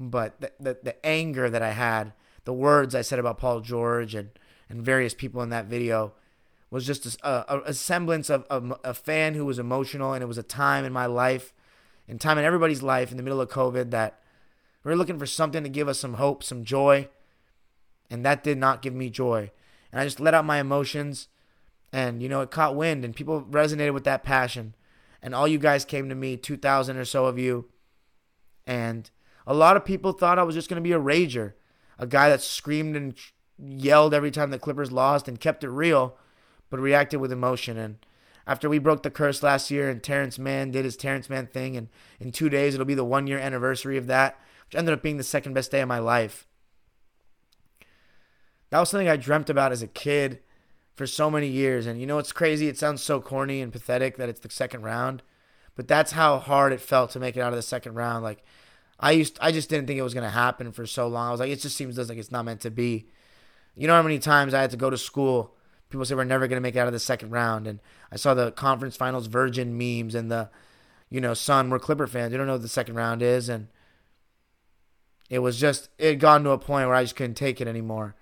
but 0.00 0.40
the, 0.40 0.52
the, 0.58 0.78
the 0.82 1.06
anger 1.06 1.50
that 1.50 1.62
I 1.62 1.72
had, 1.72 2.14
the 2.44 2.54
words 2.54 2.94
I 2.94 3.02
said 3.02 3.18
about 3.18 3.36
Paul 3.36 3.60
George 3.60 4.14
and, 4.14 4.30
and 4.70 4.82
various 4.82 5.12
people 5.12 5.42
in 5.42 5.50
that 5.50 5.66
video– 5.66 6.14
was 6.70 6.86
just 6.86 7.16
a, 7.22 7.68
a, 7.68 7.74
semblance 7.74 8.28
of, 8.28 8.44
of 8.50 8.78
a 8.82 8.92
fan 8.92 9.34
who 9.34 9.44
was 9.44 9.58
emotional, 9.58 10.12
and 10.12 10.22
it 10.22 10.26
was 10.26 10.38
a 10.38 10.42
time 10.42 10.84
in 10.84 10.92
my 10.92 11.06
life, 11.06 11.52
and 12.08 12.20
time 12.20 12.38
in 12.38 12.44
everybody's 12.44 12.82
life 12.82 13.10
in 13.10 13.16
the 13.16 13.22
middle 13.22 13.40
of 13.40 13.48
COVID 13.48 13.90
that 13.90 14.20
we 14.82 14.90
were 14.90 14.96
looking 14.96 15.18
for 15.18 15.26
something 15.26 15.62
to 15.62 15.68
give 15.68 15.88
us 15.88 15.98
some 15.98 16.14
hope, 16.14 16.42
some 16.42 16.64
joy, 16.64 17.08
and 18.10 18.24
that 18.24 18.44
did 18.44 18.58
not 18.58 18.82
give 18.82 18.94
me 18.94 19.10
joy. 19.10 19.50
And 19.92 20.00
I 20.00 20.04
just 20.04 20.20
let 20.20 20.34
out 20.34 20.44
my 20.44 20.58
emotions, 20.58 21.28
and 21.92 22.22
you 22.22 22.28
know 22.28 22.40
it 22.40 22.50
caught 22.50 22.76
wind, 22.76 23.04
and 23.04 23.14
people 23.14 23.42
resonated 23.42 23.94
with 23.94 24.04
that 24.04 24.24
passion, 24.24 24.74
and 25.22 25.34
all 25.34 25.48
you 25.48 25.58
guys 25.58 25.84
came 25.84 26.08
to 26.08 26.14
me, 26.14 26.36
two 26.36 26.56
thousand 26.56 26.96
or 26.96 27.04
so 27.04 27.26
of 27.26 27.38
you, 27.38 27.66
and 28.66 29.10
a 29.46 29.54
lot 29.54 29.76
of 29.76 29.84
people 29.84 30.12
thought 30.12 30.38
I 30.38 30.42
was 30.42 30.56
just 30.56 30.68
going 30.68 30.82
to 30.82 30.86
be 30.88 30.92
a 30.92 31.00
rager, 31.00 31.52
a 31.98 32.06
guy 32.06 32.28
that 32.28 32.42
screamed 32.42 32.96
and 32.96 33.14
yelled 33.56 34.12
every 34.12 34.32
time 34.32 34.50
the 34.50 34.58
Clippers 34.58 34.90
lost 34.90 35.28
and 35.28 35.40
kept 35.40 35.62
it 35.62 35.70
real 35.70 36.16
but 36.70 36.80
reacted 36.80 37.20
with 37.20 37.32
emotion. 37.32 37.76
And 37.76 37.98
after 38.46 38.68
we 38.68 38.78
broke 38.78 39.02
the 39.02 39.10
curse 39.10 39.42
last 39.42 39.70
year 39.70 39.88
and 39.88 40.02
Terance 40.02 40.38
Mann 40.38 40.70
did 40.70 40.84
his 40.84 40.96
Terance 40.96 41.28
Mann 41.28 41.46
thing, 41.46 41.76
and 41.76 41.88
in 42.20 42.32
two 42.32 42.48
days 42.48 42.74
it'll 42.74 42.86
be 42.86 42.94
the 42.94 43.04
one 43.04 43.26
year 43.26 43.38
anniversary 43.38 43.96
of 43.96 44.06
that, 44.06 44.38
which 44.66 44.76
ended 44.76 44.94
up 44.94 45.02
being 45.02 45.16
the 45.16 45.24
second 45.24 45.54
best 45.54 45.70
day 45.70 45.80
of 45.80 45.88
my 45.88 45.98
life. 45.98 46.46
That 48.70 48.80
was 48.80 48.90
something 48.90 49.08
I 49.08 49.16
dreamt 49.16 49.50
about 49.50 49.72
as 49.72 49.82
a 49.82 49.86
kid 49.86 50.40
for 50.94 51.06
so 51.06 51.30
many 51.30 51.48
years. 51.48 51.86
And 51.86 52.00
you 52.00 52.06
know 52.06 52.16
what's 52.16 52.32
crazy? 52.32 52.68
It 52.68 52.78
sounds 52.78 53.02
so 53.02 53.20
corny 53.20 53.60
and 53.60 53.72
pathetic 53.72 54.16
that 54.16 54.28
it's 54.28 54.40
the 54.40 54.50
second 54.50 54.82
round, 54.82 55.22
but 55.76 55.88
that's 55.88 56.12
how 56.12 56.38
hard 56.38 56.72
it 56.72 56.80
felt 56.80 57.10
to 57.12 57.20
make 57.20 57.36
it 57.36 57.40
out 57.40 57.52
of 57.52 57.56
the 57.56 57.62
second 57.62 57.94
round. 57.94 58.24
Like 58.24 58.42
I 58.98 59.12
used, 59.12 59.38
I 59.40 59.52
just 59.52 59.68
didn't 59.68 59.86
think 59.86 59.98
it 59.98 60.02
was 60.02 60.14
gonna 60.14 60.30
happen 60.30 60.72
for 60.72 60.86
so 60.86 61.06
long. 61.06 61.28
I 61.28 61.30
was 61.30 61.40
like, 61.40 61.50
it 61.50 61.60
just 61.60 61.76
seems 61.76 61.98
like 61.98 62.18
it's 62.18 62.32
not 62.32 62.44
meant 62.44 62.60
to 62.62 62.70
be. 62.70 63.08
You 63.74 63.86
know 63.86 63.94
how 63.94 64.02
many 64.02 64.18
times 64.18 64.54
I 64.54 64.62
had 64.62 64.70
to 64.70 64.78
go 64.78 64.88
to 64.88 64.96
school 64.96 65.55
people 65.90 66.04
say 66.04 66.14
we're 66.14 66.24
never 66.24 66.46
going 66.46 66.56
to 66.56 66.62
make 66.62 66.76
it 66.76 66.78
out 66.78 66.86
of 66.86 66.92
the 66.92 66.98
second 66.98 67.30
round. 67.30 67.66
And 67.66 67.80
I 68.10 68.16
saw 68.16 68.34
the 68.34 68.52
conference 68.52 68.96
finals 68.96 69.26
virgin 69.26 69.76
memes 69.76 70.14
and 70.14 70.30
the, 70.30 70.50
you 71.10 71.20
know, 71.20 71.34
son, 71.34 71.70
we're 71.70 71.78
Clipper 71.78 72.06
fans. 72.06 72.32
You 72.32 72.38
don't 72.38 72.46
know 72.46 72.54
what 72.54 72.62
the 72.62 72.68
second 72.68 72.94
round 72.94 73.22
is. 73.22 73.48
And 73.48 73.68
it 75.30 75.40
was 75.40 75.58
just, 75.58 75.88
it 75.98 76.08
had 76.08 76.20
gotten 76.20 76.44
to 76.44 76.50
a 76.50 76.58
point 76.58 76.86
where 76.86 76.96
I 76.96 77.04
just 77.04 77.16
couldn't 77.16 77.34
take 77.34 77.60
it 77.60 77.68
anymore. 77.68 78.14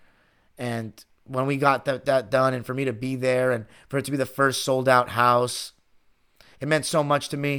And 0.58 0.92
when 1.24 1.46
we 1.46 1.56
got 1.56 1.84
that, 1.86 2.04
that 2.04 2.30
done 2.30 2.54
and 2.54 2.66
for 2.66 2.74
me 2.74 2.84
to 2.84 2.92
be 2.92 3.16
there 3.16 3.50
and 3.50 3.66
for 3.88 3.98
it 3.98 4.04
to 4.04 4.10
be 4.10 4.16
the 4.16 4.26
first 4.26 4.62
sold 4.62 4.88
out 4.88 5.10
house, 5.10 5.72
it 6.60 6.68
meant 6.68 6.86
so 6.86 7.02
much 7.02 7.28
to 7.30 7.36
me. 7.36 7.54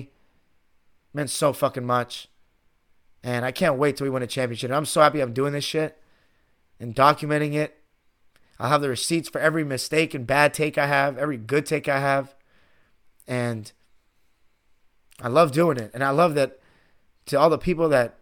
It 1.13 1.15
meant 1.15 1.29
so 1.29 1.51
fucking 1.51 1.85
much. 1.85 2.27
And 3.23 3.43
I 3.43 3.51
can't 3.51 3.77
wait 3.77 3.97
till 3.97 4.05
we 4.05 4.11
win 4.11 4.21
a 4.21 4.27
championship. 4.27 4.69
I'm 4.71 4.85
so 4.85 5.01
happy 5.01 5.19
I'm 5.19 5.33
doing 5.33 5.53
this 5.53 5.63
shit 5.63 5.99
and 6.79 6.95
documenting 6.95 7.53
it 7.53 7.81
I'll 8.59 8.69
have 8.69 8.81
the 8.81 8.89
receipts 8.89 9.29
for 9.29 9.39
every 9.39 9.63
mistake 9.63 10.13
and 10.13 10.25
bad 10.25 10.53
take 10.53 10.77
I 10.77 10.87
have, 10.87 11.17
every 11.17 11.37
good 11.37 11.65
take 11.65 11.87
I 11.87 11.99
have. 11.99 12.35
And 13.27 13.71
I 15.21 15.27
love 15.27 15.51
doing 15.51 15.77
it. 15.77 15.91
And 15.93 16.03
I 16.03 16.11
love 16.11 16.35
that 16.35 16.59
to 17.27 17.39
all 17.39 17.49
the 17.49 17.57
people 17.57 17.89
that 17.89 18.19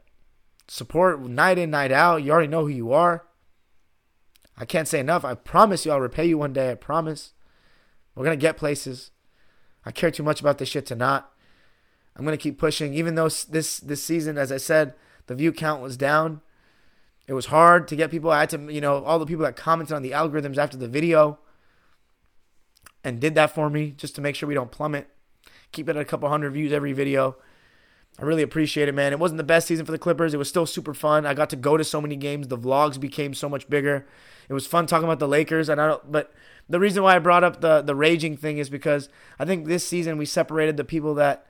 support 0.68 1.22
night 1.22 1.58
in, 1.58 1.70
night 1.70 1.92
out, 1.92 2.24
you 2.24 2.32
already 2.32 2.48
know 2.48 2.62
who 2.62 2.70
you 2.70 2.94
are. 2.94 3.26
I 4.58 4.66
can't 4.66 4.88
say 4.88 5.00
enough. 5.00 5.26
I 5.26 5.34
promise 5.36 5.86
you 5.86 5.92
I'll 5.92 6.00
repay 6.00 6.26
you 6.26 6.38
one 6.38 6.54
day. 6.54 6.72
I 6.72 6.76
promise. 6.76 7.34
We're 8.16 8.24
gonna 8.24 8.38
get 8.38 8.58
places. 8.58 9.12
I 9.86 9.92
care 9.92 10.12
too 10.12 10.24
much 10.24 10.40
about 10.40 10.58
this 10.58 10.70
shit 10.70 10.86
to 10.88 10.96
not. 10.96 11.32
I'm 12.16 12.26
gonna 12.26 12.38
keep 12.38 12.60
pushing, 12.60 12.94
even 12.94 13.16
though 13.16 13.30
this 13.30 13.78
this 13.78 14.04
season, 14.04 14.38
as 14.38 14.52
I 14.52 14.58
said, 14.58 14.94
the 15.26 15.36
view 15.36 15.52
count 15.52 15.82
was 15.82 15.98
down. 15.98 16.42
It 17.28 17.34
was 17.34 17.48
hard 17.48 17.88
to 17.88 17.96
get 17.96 18.12
people. 18.12 18.32
I 18.32 18.42
had 18.42 18.50
to, 18.50 18.72
you 18.72 18.82
know, 18.82 19.04
all 19.04 19.20
the 19.20 19.26
people 19.26 19.46
that 19.46 19.56
commented 19.56 19.96
on 19.96 20.02
the 20.02 20.12
algorithms 20.12 20.58
after 20.58 20.78
the 20.78 20.88
video 20.88 21.40
and 23.04 23.20
did 23.20 23.36
that 23.36 23.54
for 23.54 23.70
me 23.70 23.92
just 23.92 24.16
to 24.16 24.22
make 24.22 24.36
sure 24.36 24.48
we 24.48 24.56
don't 24.56 24.72
plummet. 24.72 25.08
Keep 25.72 25.90
it 25.90 25.96
at 25.96 26.02
a 26.02 26.06
couple 26.06 26.30
hundred 26.30 26.52
views 26.52 26.72
every 26.72 26.94
video. 26.94 27.38
I 28.20 28.24
really 28.24 28.44
appreciate 28.44 28.88
it, 28.88 28.94
man. 28.94 29.12
It 29.12 29.20
wasn't 29.20 29.38
the 29.40 29.44
best 29.44 29.68
season 29.68 29.86
for 29.86 29.92
the 29.92 29.98
Clippers. 29.98 30.34
It 30.34 30.38
was 30.38 30.50
still 30.50 30.68
super 30.68 30.94
fun. 30.94 31.26
I 31.26 31.34
got 31.34 31.50
to 31.50 31.56
go 31.56 31.78
to 31.78 31.84
so 31.84 32.00
many 32.00 32.16
games. 32.16 32.48
The 32.48 32.58
vlogs 32.58 33.00
became 33.00 33.34
so 33.34 33.50
much 33.50 33.70
bigger. 33.70 34.06
It 34.48 34.54
was 34.54 34.68
fun 34.68 34.86
talking 34.86 35.06
about 35.06 35.20
the 35.20 35.28
Lakers. 35.28 35.68
And 35.68 35.82
I 35.82 35.88
don't, 35.88 36.12
but 36.12 36.32
the 36.70 36.80
reason 36.80 37.02
why 37.04 37.16
I 37.16 37.20
brought 37.20 37.44
up 37.44 37.62
the 37.62 37.82
the 37.82 37.96
raging 37.96 38.38
thing 38.38 38.58
is 38.58 38.70
because 38.70 39.10
I 39.40 39.46
think 39.46 39.66
this 39.66 39.86
season 39.86 40.18
we 40.18 40.26
separated 40.26 40.78
the 40.78 40.84
people 40.84 41.16
that 41.16 41.46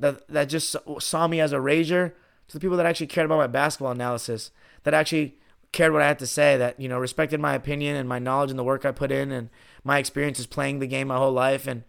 that 0.00 0.28
that 0.28 0.48
just 0.48 0.76
saw 0.98 1.26
me 1.26 1.40
as 1.40 1.52
a 1.52 1.56
rager 1.56 2.12
to 2.52 2.58
the 2.58 2.60
people 2.60 2.76
that 2.76 2.84
actually 2.84 3.06
cared 3.06 3.24
about 3.24 3.38
my 3.38 3.46
basketball 3.46 3.92
analysis, 3.92 4.50
that 4.82 4.92
actually 4.92 5.38
cared 5.72 5.90
what 5.90 6.02
I 6.02 6.06
had 6.06 6.18
to 6.18 6.26
say, 6.26 6.58
that 6.58 6.78
you 6.78 6.86
know 6.86 6.98
respected 6.98 7.40
my 7.40 7.54
opinion 7.54 7.96
and 7.96 8.06
my 8.06 8.18
knowledge 8.18 8.50
and 8.50 8.58
the 8.58 8.64
work 8.64 8.84
I 8.84 8.92
put 8.92 9.10
in 9.10 9.32
and 9.32 9.48
my 9.84 9.98
experiences 9.98 10.46
playing 10.46 10.78
the 10.78 10.86
game 10.86 11.08
my 11.08 11.16
whole 11.16 11.32
life 11.32 11.66
and 11.66 11.84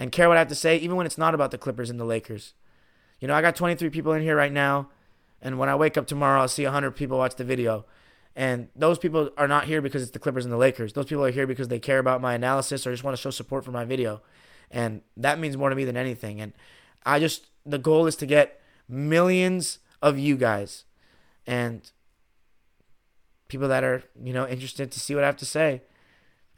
and 0.00 0.10
care 0.10 0.26
what 0.26 0.36
I 0.36 0.40
have 0.40 0.48
to 0.48 0.56
say, 0.56 0.76
even 0.78 0.96
when 0.96 1.06
it's 1.06 1.16
not 1.16 1.32
about 1.32 1.52
the 1.52 1.58
Clippers 1.58 1.90
and 1.90 2.00
the 2.00 2.04
Lakers. 2.04 2.54
You 3.20 3.28
know, 3.28 3.34
I 3.34 3.40
got 3.40 3.54
23 3.54 3.88
people 3.90 4.12
in 4.14 4.22
here 4.22 4.34
right 4.34 4.50
now, 4.50 4.88
and 5.40 5.60
when 5.60 5.68
I 5.68 5.76
wake 5.76 5.96
up 5.96 6.08
tomorrow, 6.08 6.40
I'll 6.40 6.48
see 6.48 6.64
100 6.64 6.90
people 6.92 7.18
watch 7.18 7.36
the 7.36 7.44
video. 7.44 7.84
And 8.34 8.68
those 8.74 8.98
people 8.98 9.30
are 9.36 9.46
not 9.46 9.66
here 9.66 9.80
because 9.80 10.02
it's 10.02 10.10
the 10.10 10.18
Clippers 10.18 10.44
and 10.44 10.52
the 10.52 10.56
Lakers. 10.56 10.94
Those 10.94 11.04
people 11.04 11.24
are 11.24 11.30
here 11.30 11.46
because 11.46 11.68
they 11.68 11.78
care 11.78 12.00
about 12.00 12.20
my 12.20 12.34
analysis 12.34 12.84
or 12.84 12.90
just 12.90 13.04
want 13.04 13.16
to 13.16 13.20
show 13.20 13.30
support 13.30 13.64
for 13.64 13.70
my 13.70 13.84
video. 13.84 14.22
And 14.72 15.02
that 15.18 15.38
means 15.38 15.56
more 15.56 15.68
to 15.68 15.76
me 15.76 15.84
than 15.84 15.98
anything. 15.98 16.40
And 16.40 16.52
I 17.04 17.20
just, 17.20 17.46
the 17.64 17.78
goal 17.78 18.06
is 18.06 18.16
to 18.16 18.26
get 18.26 18.61
millions 18.88 19.78
of 20.00 20.18
you 20.18 20.36
guys 20.36 20.84
and 21.46 21.90
people 23.48 23.68
that 23.68 23.84
are, 23.84 24.02
you 24.22 24.32
know, 24.32 24.46
interested 24.46 24.90
to 24.92 25.00
see 25.00 25.14
what 25.14 25.24
I 25.24 25.26
have 25.26 25.36
to 25.36 25.46
say. 25.46 25.82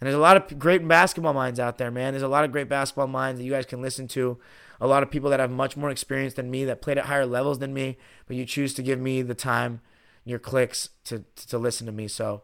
And 0.00 0.06
there's 0.06 0.14
a 0.14 0.18
lot 0.18 0.36
of 0.36 0.58
great 0.58 0.86
basketball 0.86 1.32
minds 1.32 1.58
out 1.58 1.78
there, 1.78 1.90
man. 1.90 2.12
There's 2.12 2.22
a 2.22 2.28
lot 2.28 2.44
of 2.44 2.52
great 2.52 2.68
basketball 2.68 3.06
minds 3.06 3.38
that 3.38 3.44
you 3.44 3.52
guys 3.52 3.66
can 3.66 3.80
listen 3.82 4.08
to 4.08 4.38
a 4.80 4.86
lot 4.86 5.02
of 5.02 5.10
people 5.10 5.30
that 5.30 5.40
have 5.40 5.50
much 5.50 5.76
more 5.76 5.90
experience 5.90 6.34
than 6.34 6.50
me, 6.50 6.64
that 6.64 6.82
played 6.82 6.98
at 6.98 7.06
higher 7.06 7.26
levels 7.26 7.58
than 7.58 7.72
me, 7.72 7.96
but 8.26 8.36
you 8.36 8.44
choose 8.44 8.74
to 8.74 8.82
give 8.82 8.98
me 8.98 9.22
the 9.22 9.34
time, 9.34 9.80
your 10.24 10.38
clicks 10.38 10.90
to, 11.04 11.24
to, 11.36 11.48
to 11.48 11.58
listen 11.58 11.86
to 11.86 11.92
me. 11.92 12.08
So 12.08 12.42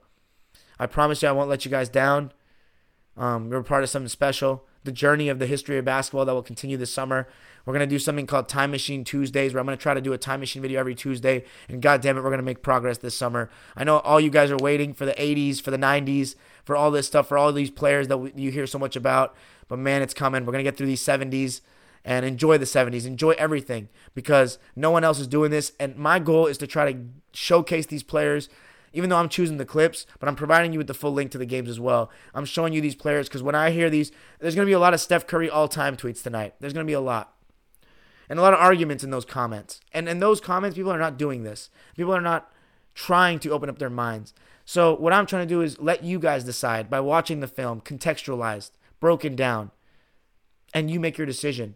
I 0.78 0.86
promise 0.86 1.22
you 1.22 1.28
I 1.28 1.32
won't 1.32 1.50
let 1.50 1.64
you 1.64 1.70
guys 1.70 1.88
down. 1.88 2.32
Um, 3.16 3.50
you're 3.50 3.62
part 3.62 3.82
of 3.82 3.90
something 3.90 4.08
special. 4.08 4.64
The 4.84 4.92
journey 4.92 5.28
of 5.28 5.38
the 5.38 5.46
history 5.46 5.78
of 5.78 5.84
basketball 5.84 6.24
that 6.24 6.32
will 6.32 6.42
continue 6.42 6.76
this 6.76 6.92
summer. 6.92 7.28
We're 7.64 7.74
going 7.74 7.88
to 7.88 7.94
do 7.94 7.98
something 7.98 8.26
called 8.26 8.48
Time 8.48 8.70
Machine 8.70 9.04
Tuesdays 9.04 9.52
where 9.52 9.60
I'm 9.60 9.66
going 9.66 9.76
to 9.76 9.82
try 9.82 9.94
to 9.94 10.00
do 10.00 10.12
a 10.12 10.18
time 10.18 10.40
machine 10.40 10.62
video 10.62 10.80
every 10.80 10.94
Tuesday. 10.94 11.44
And 11.68 11.82
God 11.82 12.00
damn 12.00 12.16
it, 12.16 12.20
we're 12.20 12.30
going 12.30 12.38
to 12.38 12.44
make 12.44 12.62
progress 12.62 12.98
this 12.98 13.14
summer. 13.14 13.50
I 13.76 13.84
know 13.84 13.98
all 13.98 14.18
you 14.20 14.30
guys 14.30 14.50
are 14.50 14.56
waiting 14.56 14.94
for 14.94 15.04
the 15.04 15.12
80s, 15.12 15.60
for 15.60 15.70
the 15.70 15.78
90s, 15.78 16.34
for 16.64 16.74
all 16.74 16.90
this 16.90 17.06
stuff, 17.06 17.28
for 17.28 17.36
all 17.36 17.52
these 17.52 17.70
players 17.70 18.08
that 18.08 18.38
you 18.38 18.50
hear 18.50 18.66
so 18.66 18.78
much 18.78 18.96
about. 18.96 19.34
But 19.68 19.78
man, 19.78 20.02
it's 20.02 20.14
coming. 20.14 20.44
We're 20.44 20.52
going 20.52 20.64
to 20.64 20.70
get 20.70 20.76
through 20.76 20.86
these 20.86 21.04
70s 21.04 21.60
and 22.04 22.24
enjoy 22.24 22.56
the 22.58 22.64
70s, 22.64 23.06
enjoy 23.06 23.32
everything 23.32 23.88
because 24.14 24.58
no 24.74 24.90
one 24.90 25.04
else 25.04 25.18
is 25.18 25.26
doing 25.26 25.50
this. 25.50 25.72
And 25.78 25.96
my 25.96 26.18
goal 26.18 26.46
is 26.46 26.58
to 26.58 26.66
try 26.66 26.92
to 26.92 26.98
showcase 27.32 27.86
these 27.86 28.02
players, 28.02 28.48
even 28.92 29.10
though 29.10 29.16
I'm 29.16 29.28
choosing 29.28 29.56
the 29.56 29.64
clips, 29.64 30.06
but 30.18 30.28
I'm 30.28 30.36
providing 30.36 30.72
you 30.72 30.78
with 30.78 30.86
the 30.86 30.94
full 30.94 31.12
link 31.12 31.30
to 31.32 31.38
the 31.38 31.46
games 31.46 31.68
as 31.68 31.80
well. 31.80 32.10
I'm 32.34 32.44
showing 32.44 32.72
you 32.72 32.80
these 32.80 32.94
players 32.94 33.28
because 33.28 33.42
when 33.42 33.54
I 33.54 33.70
hear 33.70 33.90
these, 33.90 34.10
there's 34.38 34.54
going 34.54 34.66
to 34.66 34.70
be 34.70 34.74
a 34.74 34.78
lot 34.80 34.94
of 34.94 35.00
Steph 35.00 35.26
Curry 35.26 35.48
all 35.48 35.68
time 35.68 35.96
tweets 35.96 36.22
tonight. 36.22 36.54
There's 36.60 36.72
going 36.72 36.86
to 36.86 36.90
be 36.90 36.94
a 36.94 37.00
lot. 37.00 37.34
And 38.28 38.38
a 38.38 38.42
lot 38.42 38.54
of 38.54 38.60
arguments 38.60 39.02
in 39.02 39.10
those 39.10 39.24
comments. 39.24 39.80
And 39.92 40.08
in 40.08 40.20
those 40.20 40.40
comments, 40.40 40.76
people 40.76 40.92
are 40.92 40.98
not 40.98 41.18
doing 41.18 41.42
this. 41.42 41.70
People 41.96 42.14
are 42.14 42.20
not 42.20 42.52
trying 42.94 43.38
to 43.40 43.50
open 43.50 43.68
up 43.68 43.78
their 43.78 43.90
minds. 43.90 44.34
So, 44.64 44.94
what 44.94 45.12
I'm 45.12 45.26
trying 45.26 45.48
to 45.48 45.52
do 45.52 45.62
is 45.62 45.80
let 45.80 46.04
you 46.04 46.20
guys 46.20 46.44
decide 46.44 46.88
by 46.88 47.00
watching 47.00 47.40
the 47.40 47.48
film, 47.48 47.80
contextualized, 47.80 48.70
broken 49.00 49.34
down, 49.34 49.72
and 50.72 50.90
you 50.90 51.00
make 51.00 51.18
your 51.18 51.26
decision. 51.26 51.74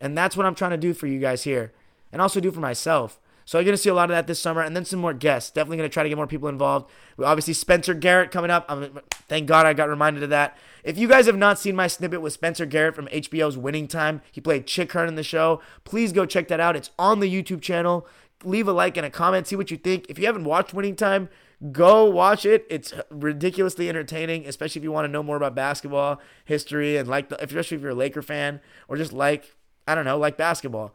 And 0.00 0.16
that's 0.16 0.36
what 0.36 0.46
I'm 0.46 0.54
trying 0.54 0.70
to 0.72 0.76
do 0.76 0.94
for 0.94 1.06
you 1.06 1.18
guys 1.18 1.42
here 1.42 1.72
and 2.12 2.22
also 2.22 2.40
do 2.40 2.52
for 2.52 2.60
myself. 2.60 3.18
So 3.46 3.58
you're 3.58 3.64
going 3.64 3.74
to 3.74 3.82
see 3.82 3.88
a 3.88 3.94
lot 3.94 4.10
of 4.10 4.16
that 4.16 4.26
this 4.26 4.40
summer 4.40 4.60
and 4.60 4.74
then 4.74 4.84
some 4.84 4.98
more 4.98 5.14
guests. 5.14 5.50
Definitely 5.52 5.78
going 5.78 5.88
to 5.88 5.94
try 5.94 6.02
to 6.02 6.08
get 6.08 6.16
more 6.16 6.26
people 6.26 6.48
involved. 6.48 6.90
We 7.16 7.24
obviously 7.24 7.54
Spencer 7.54 7.94
Garrett 7.94 8.32
coming 8.32 8.50
up. 8.50 8.66
I'm, 8.68 8.98
thank 9.28 9.46
God 9.46 9.66
I 9.66 9.72
got 9.72 9.88
reminded 9.88 10.24
of 10.24 10.30
that. 10.30 10.58
If 10.82 10.98
you 10.98 11.06
guys 11.06 11.26
have 11.26 11.36
not 11.36 11.58
seen 11.58 11.76
my 11.76 11.86
snippet 11.86 12.20
with 12.20 12.32
Spencer 12.32 12.66
Garrett 12.66 12.96
from 12.96 13.06
HBO's 13.06 13.56
Winning 13.56 13.86
Time, 13.86 14.20
he 14.32 14.40
played 14.40 14.66
Chick 14.66 14.92
Hearn 14.92 15.08
in 15.08 15.14
the 15.14 15.22
show. 15.22 15.62
Please 15.84 16.12
go 16.12 16.26
check 16.26 16.48
that 16.48 16.60
out. 16.60 16.74
It's 16.74 16.90
on 16.98 17.20
the 17.20 17.32
YouTube 17.32 17.62
channel. 17.62 18.06
Leave 18.44 18.66
a 18.66 18.72
like 18.72 18.96
and 18.96 19.06
a 19.06 19.10
comment. 19.10 19.46
See 19.46 19.56
what 19.56 19.70
you 19.70 19.76
think. 19.76 20.06
If 20.08 20.18
you 20.18 20.26
haven't 20.26 20.44
watched 20.44 20.74
Winning 20.74 20.96
Time, 20.96 21.28
go 21.70 22.04
watch 22.04 22.44
it. 22.44 22.66
It's 22.68 22.92
ridiculously 23.10 23.88
entertaining, 23.88 24.44
especially 24.46 24.80
if 24.80 24.84
you 24.84 24.92
want 24.92 25.06
to 25.06 25.12
know 25.12 25.22
more 25.22 25.36
about 25.36 25.54
basketball 25.54 26.20
history 26.44 26.96
and 26.96 27.08
like, 27.08 27.28
the, 27.28 27.42
especially 27.42 27.76
if 27.76 27.82
you're 27.82 27.92
a 27.92 27.94
Laker 27.94 28.22
fan 28.22 28.60
or 28.88 28.96
just 28.96 29.12
like 29.12 29.54
I 29.86 29.94
don't 29.94 30.04
know, 30.04 30.18
like 30.18 30.36
basketball. 30.36 30.92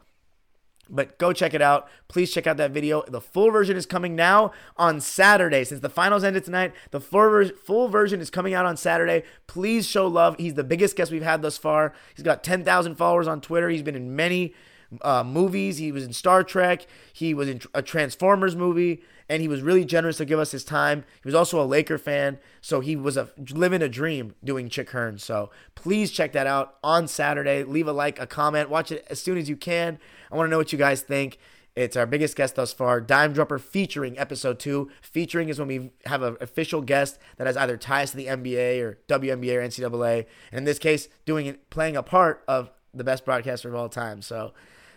But 0.92 1.18
go 1.18 1.32
check 1.32 1.54
it 1.54 1.62
out. 1.62 1.90
Please 2.10 2.32
check 2.32 2.46
out 2.46 2.58
that 2.58 2.72
video. 2.72 3.04
The 3.08 3.22
full 3.22 3.50
version 3.50 3.78
is 3.78 3.86
coming 3.86 4.16
now 4.16 4.52
on 4.76 5.00
Saturday. 5.00 5.64
Since 5.64 5.82
the 5.82 5.90
finals 5.90 6.24
ended 6.24 6.44
tonight, 6.44 6.74
the 6.92 7.00
full 7.00 7.88
version 7.88 8.20
is 8.20 8.30
coming 8.30 8.54
out 8.54 8.66
on 8.66 8.76
Saturday. 8.76 9.24
Please 9.48 9.88
show 9.88 10.06
love. 10.06 10.36
He's 10.38 10.56
the 10.56 10.66
biggest 10.66 10.98
guest 10.98 11.12
we've 11.12 11.24
had 11.24 11.42
thus 11.42 11.58
far. 11.58 11.94
He's 12.14 12.24
got 12.24 12.44
10,000 12.44 12.96
followers 12.96 13.28
on 13.28 13.40
Twitter. 13.40 13.70
He's 13.70 13.84
been 13.84 13.96
in 13.96 14.16
many 14.16 14.54
uh, 15.02 15.24
movies. 15.24 15.78
He 15.78 15.92
was 15.92 16.04
in 16.04 16.12
Star 16.12 16.44
Trek. 16.44 16.86
He 17.14 17.34
was 17.34 17.48
in 17.48 17.62
a 17.74 17.82
Transformers 17.82 18.56
movie 18.56 19.02
and 19.32 19.42
he 19.42 19.48
was 19.48 19.62
really 19.62 19.86
generous 19.86 20.18
to 20.18 20.26
give 20.26 20.40
us 20.40 20.52
his 20.52 20.66
time. 20.66 21.06
He 21.24 21.28
was 21.28 21.34
also 21.34 21.62
a 21.62 21.64
Laker 21.64 21.98
fan, 21.98 22.38
so 22.60 22.82
he 22.82 22.98
was 22.98 23.16
a, 23.16 23.30
living 23.52 23.82
a 23.82 23.88
dream 23.88 24.36
doing 24.44 24.68
Chick 24.68 24.90
Hearn. 24.90 25.20
So 25.20 25.52
please 25.74 26.12
check 26.12 26.34
that 26.34 26.48
out 26.48 26.76
on 26.84 27.08
Saturday. 27.08 27.64
Leave 27.64 27.88
a 27.88 27.94
like, 27.94 28.20
a 28.20 28.28
comment, 28.28 28.70
watch 28.70 28.92
it 28.92 29.08
as 29.10 29.22
soon 29.22 29.38
as 29.38 29.48
you 29.48 29.56
can. 29.56 30.00
I 30.30 30.36
want 30.36 30.48
to 30.48 30.52
know 30.52 30.58
what 30.58 30.74
you 30.74 30.78
guys 30.78 31.02
think. 31.02 31.38
It's 31.78 31.96
our 31.96 32.06
biggest 32.06 32.36
guest 32.36 32.56
thus 32.56 32.74
far, 32.74 33.00
Dime 33.00 33.32
Dropper 33.32 33.58
featuring 33.58 34.20
episode 34.20 34.60
two. 34.60 34.92
Featuring 35.02 35.48
is 35.48 35.58
when 35.58 35.70
we 35.70 35.92
have 36.08 36.24
an 36.24 36.36
official 36.42 36.82
guest 36.82 37.18
that 37.38 37.48
has 37.48 37.56
either 37.56 37.78
ties 37.78 38.12
to 38.12 38.18
the 38.18 38.26
NBA 38.26 38.82
or 38.82 39.00
WNBA 39.08 39.56
or 39.56 39.62
NCAA. 39.62 40.26
And 40.52 40.58
in 40.58 40.64
this 40.66 40.78
case, 40.78 41.08
doing 41.24 41.56
playing 41.70 41.96
a 41.96 42.04
part 42.04 42.44
of 42.50 42.70
the 42.94 43.06
best 43.06 43.24
broadcaster 43.24 43.70
of 43.70 43.76
all 43.76 43.88
time. 43.88 44.22
So 44.22 44.52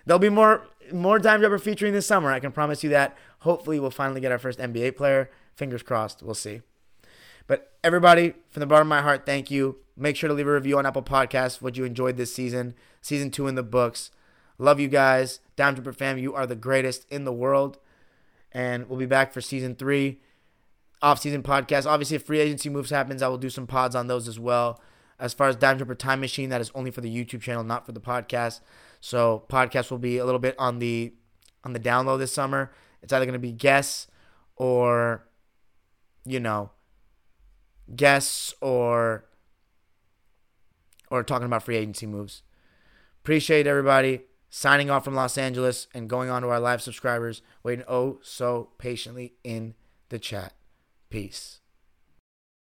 there'll 0.07 0.19
be 0.19 0.29
more 0.29 0.67
more 0.93 1.19
Dime 1.19 1.41
Dropper 1.41 1.59
featuring 1.59 1.93
this 1.93 2.07
summer. 2.07 2.31
I 2.31 2.41
can 2.41 2.53
promise 2.53 2.85
you 2.85 2.91
that. 2.91 3.17
Hopefully, 3.41 3.81
we'll 3.81 3.91
finally 3.91 4.21
get 4.21 4.33
our 4.33 4.39
first 4.39 4.59
NBA 4.59 4.97
player. 4.97 5.31
Fingers 5.55 5.83
crossed. 5.83 6.23
We'll 6.23 6.35
see. 6.35 6.63
But 7.47 7.73
everybody, 7.83 8.35
from 8.51 8.61
the 8.61 8.67
bottom 8.67 8.87
of 8.87 8.91
my 8.91 9.03
heart, 9.03 9.27
thank 9.27 9.51
you. 9.51 9.77
Make 9.97 10.17
sure 10.17 10.29
to 10.29 10.35
leave 10.35 10.47
a 10.47 10.53
review 10.53 10.79
on 10.79 10.87
Apple 10.87 11.03
Podcasts 11.03 11.63
what 11.63 11.77
you 11.77 11.85
enjoyed 11.85 12.17
this 12.17 12.35
season. 12.35 12.75
Season 13.01 13.31
two 13.31 13.47
in 13.47 13.55
the 13.55 13.63
books. 13.63 14.11
Love 14.59 14.81
you 14.81 14.89
guys. 14.89 15.41
Dime 15.57 15.75
Dropper 15.75 15.93
fam, 15.93 16.19
you 16.19 16.35
are 16.35 16.47
the 16.47 16.57
greatest 16.57 17.07
in 17.11 17.25
the 17.25 17.33
world. 17.33 17.79
And 18.53 18.89
we'll 18.89 18.99
be 18.99 19.07
back 19.07 19.33
for 19.33 19.41
season 19.41 19.75
three. 19.75 20.21
Off 21.03 21.21
season 21.21 21.43
podcast. 21.43 21.87
Obviously, 21.87 22.17
if 22.17 22.25
free 22.25 22.41
agency 22.41 22.71
moves 22.71 22.91
happens, 22.91 23.21
I 23.21 23.29
will 23.29 23.39
do 23.39 23.51
some 23.51 23.67
pods 23.67 23.95
on 23.95 24.07
those 24.07 24.27
as 24.27 24.39
well. 24.39 24.81
As 25.19 25.35
far 25.35 25.49
as 25.49 25.57
Dime 25.57 25.77
Dropper 25.77 25.95
Time 25.95 26.21
Machine, 26.21 26.49
that 26.51 26.61
is 26.61 26.73
only 26.75 26.91
for 26.91 27.01
the 27.01 27.15
YouTube 27.15 27.43
channel, 27.43 27.63
not 27.63 27.87
for 27.87 27.93
the 27.93 28.01
podcast. 28.01 28.61
So 29.05 29.45
podcast 29.51 29.91
will 29.91 29.99
be 29.99 30.17
a 30.17 30.25
little 30.25 30.39
bit 30.39 30.55
on 30.59 30.79
the 30.79 31.13
on 31.63 31.75
the 31.75 31.79
download 31.79 32.21
this 32.21 32.33
summer. 32.33 32.73
It's 33.03 33.13
either 33.13 33.27
going 33.27 33.35
to 33.35 33.39
be 33.39 33.53
guests 33.53 34.07
or, 34.57 35.29
you 36.25 36.41
know, 36.41 36.71
guests 37.95 38.55
or 38.63 39.27
or 41.11 41.23
talking 41.23 41.45
about 41.45 41.65
free 41.65 41.77
agency 41.77 42.07
moves. 42.07 42.45
Appreciate 43.23 43.67
everybody 43.67 44.23
signing 44.49 44.89
off 44.89 45.05
from 45.05 45.15
Los 45.15 45.37
Angeles 45.37 45.87
and 45.93 46.09
going 46.09 46.31
on 46.31 46.41
to 46.41 46.49
our 46.49 46.59
live 46.59 46.81
subscribers, 46.81 47.43
waiting 47.63 47.85
oh 47.87 48.21
so 48.23 48.71
patiently 48.79 49.35
in 49.45 49.75
the 50.09 50.19
chat. 50.19 50.55
Peace. 51.11 51.61